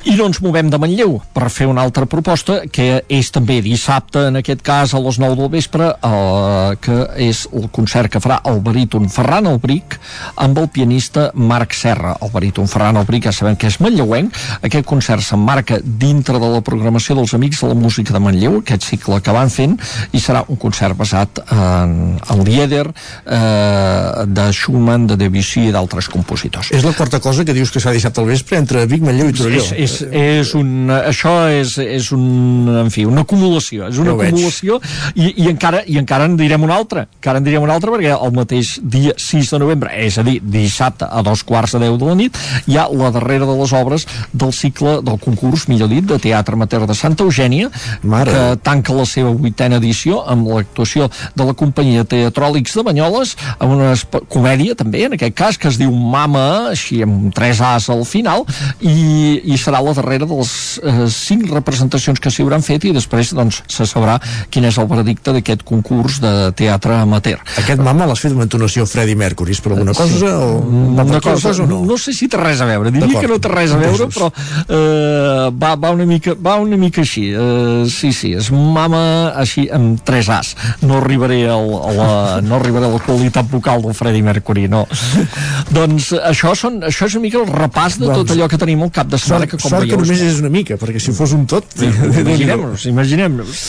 [0.00, 4.22] I no ens movem de Manlleu per fer una altra proposta que és també dissabte,
[4.30, 8.38] en aquest cas a les 9 del vespre eh, que és el concert que farà
[8.48, 9.98] el baríton Ferran Albric
[10.40, 12.14] amb el pianista Marc Serra.
[12.24, 14.38] El baríton Ferran Albric ja sabem que és manlleuenc.
[14.64, 18.88] Aquest concert s'emmarca dintre de la programació dels Amics de la Música de Manlleu aquest
[18.88, 19.76] cicle que van fent
[20.16, 26.08] i serà un concert basat en, en Lieder eh, de Schumann, de Debussy i d'altres
[26.08, 26.72] compositors.
[26.72, 29.28] És la quarta cosa que dius que es fa dissabte al vespre entre Vic, Manlleu
[29.28, 29.60] i Torelló.
[29.60, 34.28] és, és, és un, això és, és un, en fi, una acumulació, és una Ja
[34.28, 34.80] acumulació
[35.14, 38.14] i, i, encara, i encara en direm una altra, encara en direm una altra perquè
[38.14, 41.98] el mateix dia 6 de novembre, és a dir, dissabte a dos quarts de 10
[42.00, 45.90] de la nit, hi ha la darrera de les obres del cicle del concurs, millor
[45.92, 47.70] dit, de Teatre Amateur de Santa Eugènia,
[48.02, 48.32] Mare.
[48.32, 53.76] que tanca la seva vuitena edició amb l'actuació de la companyia Teatròlics de Banyoles, amb
[53.76, 53.94] una
[54.32, 58.46] comèdia també, en aquest cas, que es diu Mama, així amb tres As al final,
[58.80, 60.52] i, i serà la darrera de les
[60.82, 64.18] eh, cinc representacions que s'hi hauran fet i després doncs, se sabrà
[64.50, 67.40] quin és el veredicte d'aquest concurs de teatre amateur.
[67.62, 70.18] Aquest mama l'has fet amb entonació Freddie Mercury, per alguna cosa?
[70.18, 70.30] Sí.
[70.30, 70.60] O...
[70.70, 71.82] Una per aquí cosa, cosa o no?
[71.86, 74.30] no sé si té res a veure, diria que no té res a veure, però
[74.30, 77.28] eh, va, va, una mica, va una mica així.
[77.34, 79.02] Eh, sí, sí, és mama
[79.40, 80.54] així amb tres As.
[80.86, 82.10] No arribaré, al, a la,
[82.44, 84.86] no arribaré a la qualitat vocal del Freddie Mercury, no.
[85.76, 88.82] doncs això, són, això és una mica el repàs de tot Doncs, allò que tenim
[88.84, 91.34] al cap de setmana, que com sort que només és una mica, perquè si fos
[91.36, 91.66] un tot...
[92.20, 93.64] Imaginem-nos, imaginem-nos.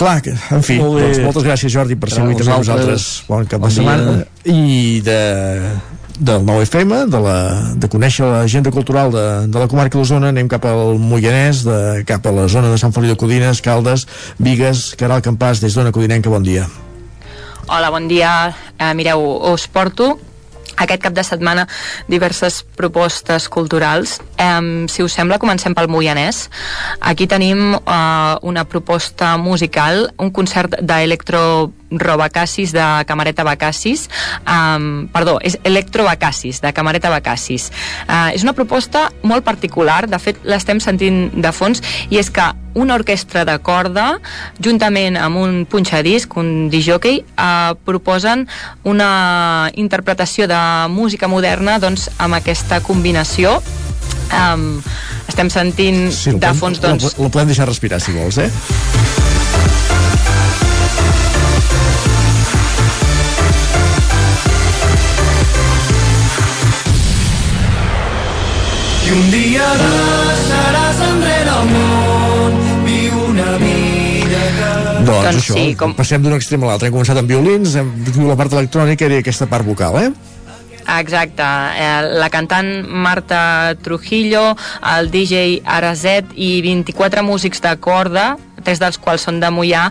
[0.00, 2.86] Clar, que, en fi, doncs moltes gràcies Jordi per ser A avui també amb vosaltres.
[2.94, 3.10] nosaltres.
[3.30, 4.16] Bon cap de setmana.
[4.44, 5.20] I de
[6.14, 7.36] del nou FM, de, la,
[7.74, 12.26] de conèixer l'agenda cultural de, de la comarca d'Osona, anem cap al Moianès, de, cap
[12.30, 14.06] a la zona de Sant Feliu de Codines, Caldes,
[14.38, 16.68] Vigues, Caral Campàs, des d'Ona Codinenca, bon dia.
[17.66, 18.30] Hola, bon dia.
[18.78, 20.14] Eh, mireu, us porto
[20.76, 21.66] aquest cap de setmana
[22.08, 24.20] diverses propostes culturals.
[24.38, 26.48] Eh, si us sembla, comencem pel Moianès.
[27.00, 34.08] Aquí tenim eh, una proposta musical, un concert d'electro Robacassis de Camareta Bacassis
[34.46, 37.70] um, perdó, és Electro Bacassis de Camareta Bacassis
[38.08, 42.46] uh, és una proposta molt particular de fet l'estem sentint de fons i és que
[42.74, 44.16] una orquestra de corda
[44.58, 48.46] juntament amb un punxadisc un disjockey uh, proposen
[48.82, 50.58] una interpretació de
[50.90, 53.60] música moderna doncs amb aquesta combinació.
[54.34, 54.80] Um,
[55.28, 57.04] estem sentint Sí, de podem- fons doncs.
[57.14, 58.50] La, la podem deixar respirar, si vols, eh?
[69.14, 74.70] Un dia deixaràs enrere el món, viu una vida que...
[75.04, 76.88] Doncs, Doncs això, sí, com- passem d'un extrem a l'altre.
[76.90, 80.08] Hem començat amb violins, hem tingut la part electrònica i aquesta part vocal, eh?
[80.98, 81.44] Exacte,
[81.80, 84.50] eh, la cantant Marta Trujillo,
[84.98, 89.88] el DJ Arazet i 24 músics de corda tres dels quals són de Mollà,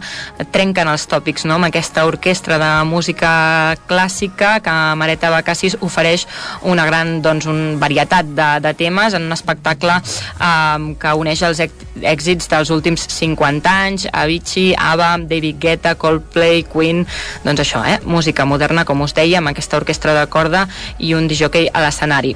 [0.53, 1.57] trenquen els tòpics no?
[1.57, 6.25] amb aquesta orquestra de música clàssica que Mareta Bacassis ofereix
[6.69, 11.63] una gran doncs, un varietat de, de temes en un espectacle eh, que uneix els
[11.63, 17.05] èxits dels últims 50 anys, Avicii, ABBA, David Guetta, Coldplay, Queen,
[17.43, 17.99] doncs això, eh?
[18.05, 20.67] música moderna, com us deia, amb aquesta orquestra de corda
[20.99, 22.35] i un disjockey a l'escenari.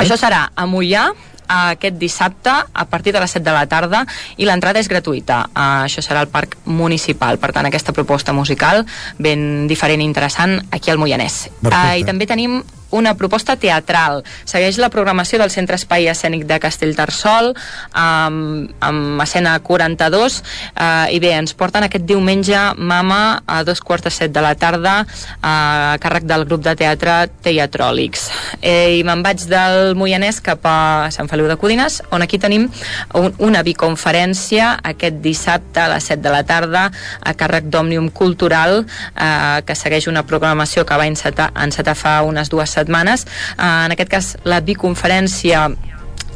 [0.00, 1.10] Això serà a Mollà,
[1.48, 4.04] aquest dissabte a partir de les 7 de la tarda
[4.36, 5.44] i l'entrada és gratuïta.
[5.52, 7.38] Uh, això serà al Parc Municipal.
[7.42, 8.84] Per tant, aquesta proposta musical
[9.18, 11.46] ben diferent i interessant aquí al Moianès.
[11.64, 14.22] Uh, I també tenim una proposta teatral.
[14.46, 17.52] Segueix la programació del Centre Espai Escènic de Castellterçol
[17.92, 24.06] amb, amb escena 42 eh, i bé, ens porten aquest diumenge Mama a dos quarts
[24.06, 28.28] de set de la tarda eh, a càrrec del grup de teatre Teatròlics.
[28.60, 32.70] Eh, I me'n vaig del Moianès cap a Sant Feliu de Codines on aquí tenim
[33.12, 36.86] un, una biconferència aquest dissabte a les 7 de la tarda
[37.20, 42.48] a càrrec d'Òmnium Cultural eh, que segueix una programació que va encetar, encetar fa unes
[42.48, 43.26] dues setmanes.
[43.58, 45.68] Eh, en aquest cas, la biconferència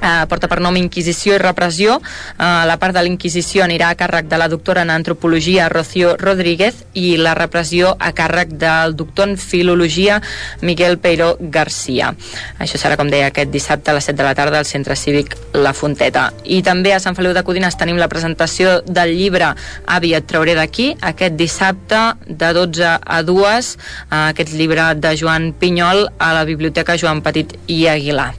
[0.00, 1.98] eh, porta per nom Inquisició i Repressió.
[2.00, 6.84] Eh, la part de l'Inquisició anirà a càrrec de la doctora en Antropologia Rocío Rodríguez
[6.94, 10.20] i la repressió a càrrec del doctor en Filologia
[10.62, 12.14] Miguel Peiró Garcia.
[12.58, 15.36] Això serà, com deia, aquest dissabte a les 7 de la tarda al Centre Cívic
[15.54, 16.30] La Fonteta.
[16.44, 19.52] I també a Sant Feliu de Codines tenim la presentació del llibre
[19.86, 25.52] Avi, et trauré d'aquí, aquest dissabte de 12 a 2, eh, aquest llibre de Joan
[25.52, 28.32] Pinyol a la Biblioteca Joan Petit i Aguilar.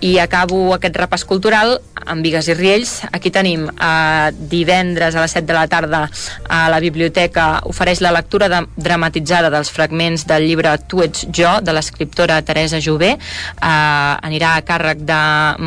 [0.00, 2.92] I acabo aquest repàs cultural amb Vigues i Riells.
[3.12, 6.02] Aquí tenim eh, divendres a les 7 de la tarda
[6.48, 11.56] a la biblioteca ofereix la lectura de, dramatitzada dels fragments del llibre Tu ets jo,
[11.62, 13.14] de l'escriptora Teresa Jové.
[13.16, 15.20] Eh, anirà a càrrec de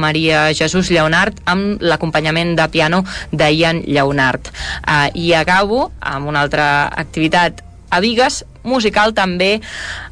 [0.06, 4.50] Maria Jesús Lleonard amb l'acompanyament de piano d'Ian Lleonard.
[4.88, 7.64] Eh, I acabo amb una altra activitat
[7.94, 9.58] a Vigues, musical també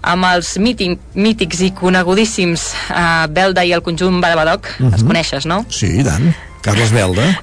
[0.01, 4.93] amb els mític, mítics i conegudíssims uh, Belda i el conjunt Badabadoc, uh -huh.
[4.93, 5.65] els coneixes, no?
[5.69, 6.33] Sí, i tant.
[6.61, 7.41] Carles Belda.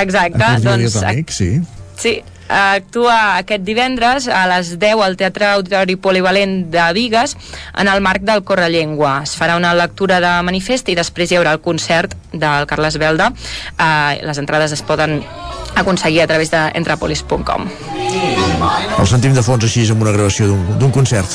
[0.00, 0.96] Exacte, doncs...
[1.02, 1.60] Amic, sí.
[1.98, 7.36] Sí, actua aquest divendres a les 10 al Teatre Auditori Polivalent de Vigues
[7.78, 9.22] en el marc del Correllengua.
[9.24, 13.32] Es farà una lectura de manifest i després hi haurà el concert del Carles Belda.
[13.78, 15.22] Uh, les entrades es poden
[15.74, 17.68] aconseguir a través d'entrapolis.com.
[18.98, 21.30] El sentim de fons així amb una gravació d'un concert.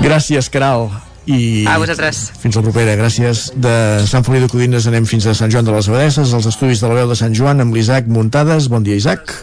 [0.00, 0.90] Gràcies, Caral.
[1.30, 2.30] I a vosaltres.
[2.40, 3.50] Fins la propera, gràcies.
[3.54, 3.72] De
[4.08, 6.88] Sant Feliu de Codines anem fins a Sant Joan de les Abadesses, als estudis de
[6.90, 8.70] la veu de Sant Joan amb l'Isaac Muntades.
[8.72, 9.34] Bon dia, Isaac.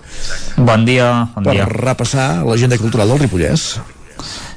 [0.57, 1.67] Bon dia, bon per dia.
[1.67, 3.69] Per repassar l'agenda cultural del Ripollès.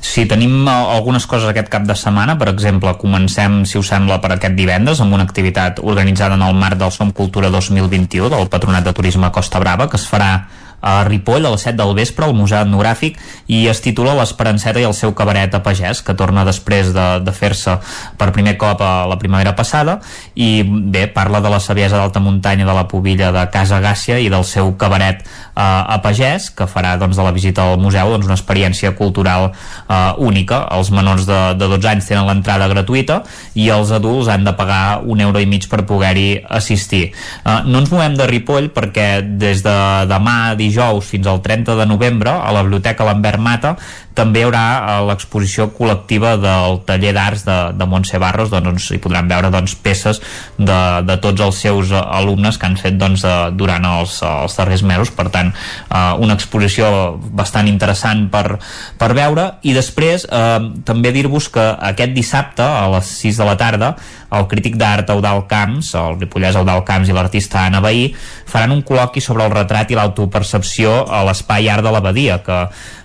[0.00, 2.38] Sí, tenim eh, algunes coses aquest cap de setmana.
[2.40, 6.56] Per exemple, comencem, si us sembla, per aquest divendres amb una activitat organitzada en el
[6.56, 10.32] marc del Som Cultura 2021 del Patronat de Turisme Costa Brava, que es farà
[10.80, 13.18] a Ripoll a les 7 del vespre al Museu Etnogràfic
[13.52, 17.34] i es titula L'Esperanceta i el seu cabaret a pagès que torna després de, de
[17.36, 17.76] fer-se
[18.18, 19.98] per primer cop a la primavera passada.
[20.34, 24.30] I bé, parla de la saviesa d'alta muntanya de la pobilla de Casa Gàcia i
[24.32, 28.28] del seu cabaret eh, a pagès que farà doncs, de la visita al museu doncs,
[28.28, 30.64] una experiència cultural eh, única.
[30.76, 33.20] Els menors de, de 12 anys tenen l'entrada gratuïta
[33.54, 37.10] i els adults han de pagar un euro i mig per poder-hi assistir.
[37.44, 39.76] Eh, no ens movem de Ripoll perquè des de
[40.08, 40.69] demà dijous
[41.02, 43.76] fins al 30 de novembre a la Biblioteca Lambert Mata
[44.16, 48.88] també hi haurà eh, l'exposició col·lectiva del taller d'arts de, de Montse Barros doncs, doncs
[48.94, 50.20] hi podran veure doncs, peces
[50.58, 53.24] de, de tots els seus eh, alumnes que han fet doncs,
[53.58, 55.12] durant els, els darrers mesos.
[55.14, 56.90] Per tant eh, una exposició
[57.36, 58.58] bastant interessant per,
[59.00, 59.46] per veure.
[59.62, 60.56] I després eh,
[60.86, 63.94] també dir-vos que aquest dissabte a les 6 de la tarda
[64.30, 68.10] el crític d'art Eudal Camps, el ripollès Eudal Camps i l'artista Anna Bahí
[68.50, 72.60] faran un col·loqui sobre el retrat i l'autopercepció a l'espai art de l'abadia que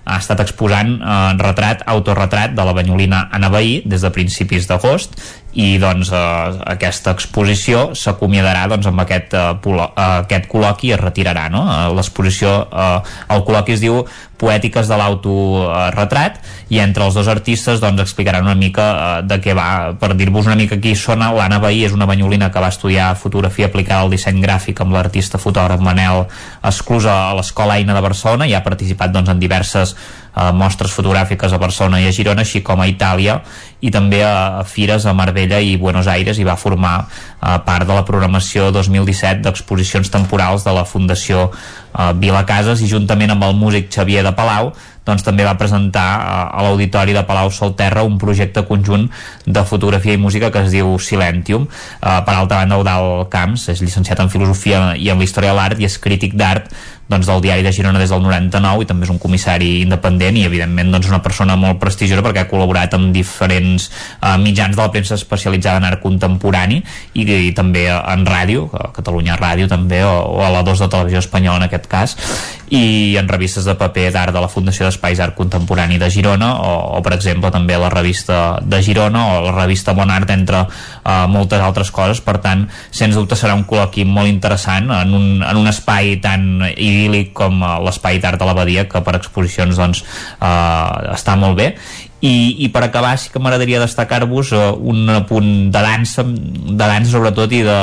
[0.05, 5.17] ha estat exposant eh, retrat, autorretrat de la banyolina Anna Bahí des de principis d'agost
[5.55, 11.01] i doncs eh, aquesta exposició s'acomiadarà doncs, amb aquest, eh, eh, aquest col·loqui i es
[11.01, 11.63] retirarà no?
[11.71, 14.03] Eh, l'exposició, eh, el col·loqui es diu
[14.35, 19.55] Poètiques de l'autoretrat i entre els dos artistes doncs, explicaran una mica eh, de què
[19.55, 23.13] va per dir-vos una mica qui sona, l'Anna Bahí és una banyolina que va estudiar
[23.15, 26.25] fotografia aplicada al disseny gràfic amb l'artista fotògraf Manel
[26.67, 29.95] Esclusa a l'Escola Eina de Barcelona i ha participat doncs, en diverses
[30.35, 33.39] eh, mostres fotogràfiques a Barcelona i a Girona, així com a Itàlia
[33.81, 37.87] i també a, a fires a Marbella i Buenos Aires i va formar eh, part
[37.87, 43.47] de la programació 2017 d'exposicions temporals de la Fundació eh, Vila Cases i juntament amb
[43.47, 44.73] el músic Xavier de Palau
[45.05, 49.05] doncs també va presentar a, a l'Auditori de Palau Solterra un projecte conjunt
[49.45, 51.67] de fotografia i música que es diu Silentium.
[52.01, 55.59] Uh, per altra banda, Eudal Camps és llicenciat en Filosofia i en la Història de
[55.59, 56.73] l'Art i és crític d'art
[57.07, 60.45] doncs, del diari de Girona des del 99 i també és un comissari independent i
[60.47, 63.89] evidentment doncs, una persona molt prestigiosa perquè ha col·laborat amb diferents
[64.21, 66.81] uh, mitjans de la premsa especialitzada en art contemporani
[67.13, 70.89] i, i també en ràdio, a Catalunya Ràdio també, o, o a la 2 de
[70.91, 72.17] Televisió Espanyola en aquest cas,
[72.73, 76.71] i en revistes de paper d'art de la Fundació d'Espais Art Contemporani de Girona o,
[76.97, 81.27] o per exemple també la revista de Girona o la revista Bon Art entre uh,
[81.29, 85.61] moltes altres coses, per tant sens dubte serà un col·loqui molt interessant en un, en
[85.61, 90.03] un espai tan idíl·lic com uh, l'espai d'art de l'abadia que per exposicions doncs
[90.39, 91.73] uh, està molt bé.
[92.25, 97.11] I, i per acabar sí que m'agradaria destacar-vos uh, un punt de dansa de dansa
[97.11, 97.75] sobretot i de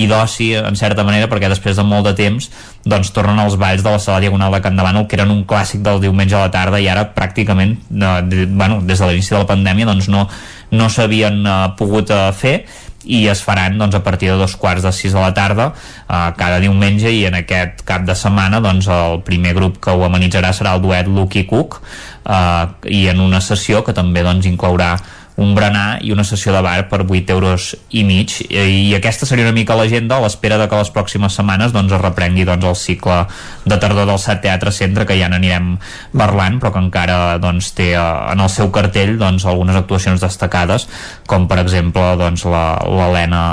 [0.00, 2.46] i d'oci en certa manera perquè després de molt de temps
[2.86, 5.82] doncs tornen als balls de la sala Diagonal de Can Davano que eren un clàssic
[5.84, 9.42] del diumenge a la tarda i ara pràcticament uh, de, bueno, des de l'inici de
[9.42, 10.28] la pandèmia doncs no,
[10.70, 12.62] no s'havien uh, pogut uh, fer
[13.04, 16.32] i es faran doncs, a partir de dos quarts de sis de la tarda eh,
[16.36, 20.52] cada diumenge i en aquest cap de setmana doncs, el primer grup que ho amenitzarà
[20.56, 24.96] serà el duet Lucky Cook eh, i en una sessió que també doncs, inclourà
[25.40, 28.34] un berenar i una sessió de bar per 8 euros i mig.
[28.52, 32.02] I aquesta seria una mica l'agenda a l'espera de que les pròximes setmanes doncs, es
[32.02, 33.22] reprengui doncs, el cicle
[33.64, 35.72] de tardor del SAT Teatre Centre que ja n'anirem
[36.12, 38.02] parlant però que encara doncs, té eh,
[38.34, 40.86] en el seu cartell doncs, algunes actuacions destacades
[41.30, 43.44] com per exemple doncs, l'Helena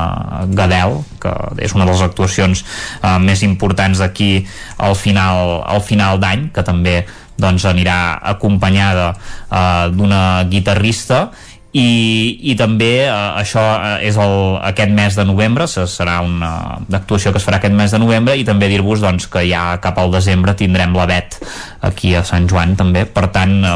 [0.60, 1.32] Gadel que
[1.64, 2.66] és una de les actuacions
[3.00, 4.44] eh, més importants d'aquí
[4.78, 7.00] al final, al final d'any que també
[7.38, 11.30] doncs anirà acompanyada eh, d'una guitarrista
[11.76, 14.36] i, i també eh, això eh, és el,
[14.70, 16.52] aquest mes de novembre serà una
[16.96, 20.00] actuació que es farà aquest mes de novembre i també dir-vos doncs, que ja cap
[20.00, 21.40] al desembre tindrem la vet
[21.82, 23.76] aquí a Sant Joan també, per tant eh,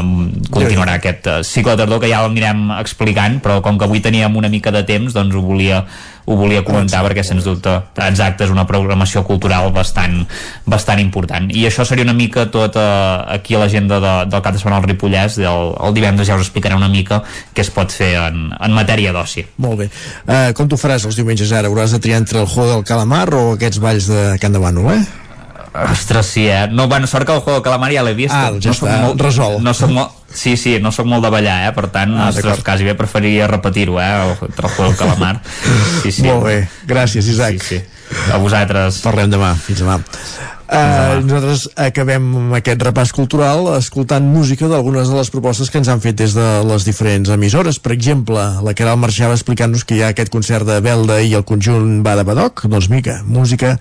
[0.50, 4.36] continuarà aquest eh, cicle de tardor que ja l'anirem explicant però com que avui teníem
[4.36, 5.84] una mica de temps doncs ho volia
[6.24, 7.72] ho volia comentar perquè sens dubte
[8.04, 10.20] exacte és una programació cultural bastant,
[10.70, 11.48] bastant important.
[11.50, 12.82] I això seria una mica tot eh,
[13.36, 15.40] aquí a l'agenda de, del cap de setmana al Ripollès.
[15.42, 17.22] El, el divendres ja us explicaré una mica
[17.54, 19.48] què es pot fer en, en matèria d'oci.
[19.62, 19.88] Molt bé,
[20.28, 21.70] uh, com tu faràs els diumenges ara?
[21.72, 24.92] Hauràs de triar entre el juego del calamar o aquests balls de Can de Bànol,
[24.94, 25.21] eh?
[25.72, 26.68] Ostres, sí, eh?
[26.70, 28.34] No, bueno, sort que el juego de calamar ja l'he vist.
[28.34, 29.62] Ah, ja no està molt, resolt.
[29.64, 31.72] No soc molt, sí, sí, no sóc molt de ballar, eh?
[31.76, 34.10] Per tant, Ah, ostres, quasi bé preferiria repetir-ho, eh?
[34.12, 35.40] El, el juego del calamar.
[36.02, 36.26] Sí, sí.
[36.28, 36.56] Molt bé,
[36.88, 37.82] gràcies Isaac Sí, sí.
[38.32, 39.00] A vosaltres.
[39.00, 40.00] Parlem demà, fins demà
[40.72, 46.00] Uh, nosaltres acabem aquest repàs cultural escoltant música d'algunes de les propostes que ens han
[46.00, 47.76] fet des de les diferents emissores.
[47.82, 51.44] Per exemple, la Caral marxava explicant-nos que hi ha aquest concert de Belda i el
[51.44, 52.64] conjunt Bada Badoc.
[52.72, 53.74] Doncs mica, música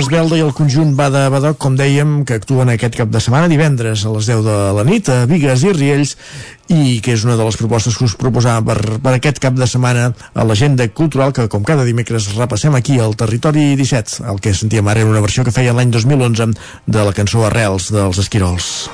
[0.00, 3.10] música de Carles Belda i el conjunt Bada Badoc, com dèiem, que actuen aquest cap
[3.12, 6.14] de setmana, divendres a les 10 de la nit, a Vigues i Riells,
[6.72, 9.66] i que és una de les propostes que us proposàvem per, per aquest cap de
[9.68, 14.24] setmana a l'agenda cultural, que com cada dimecres repassem aquí al Territori 17.
[14.30, 16.54] El que sentíem ara era una versió que feia l'any 2011
[16.86, 18.88] de la cançó Arrels dels Esquirols.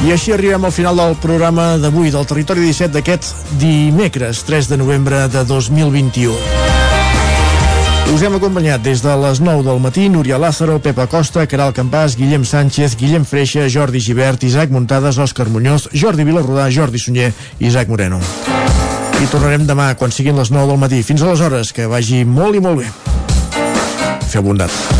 [0.00, 4.78] I així arribem al final del programa d'avui del Territori 17 d'aquest dimecres 3 de
[4.80, 6.32] novembre de 2021.
[8.14, 12.16] Us hem acompanyat des de les 9 del matí Núria Lázaro, Pepa Costa, Caral Campàs,
[12.16, 17.68] Guillem Sánchez, Guillem Freixa, Jordi Givert, Isaac Muntades, Òscar Muñoz, Jordi Vilarrodà, Jordi Sunyer i
[17.68, 18.22] Isaac Moreno.
[19.20, 21.04] I tornarem demà quan siguin les 9 del matí.
[21.04, 22.90] Fins aleshores, que vagi molt i molt bé.
[24.32, 24.99] Feu bondat.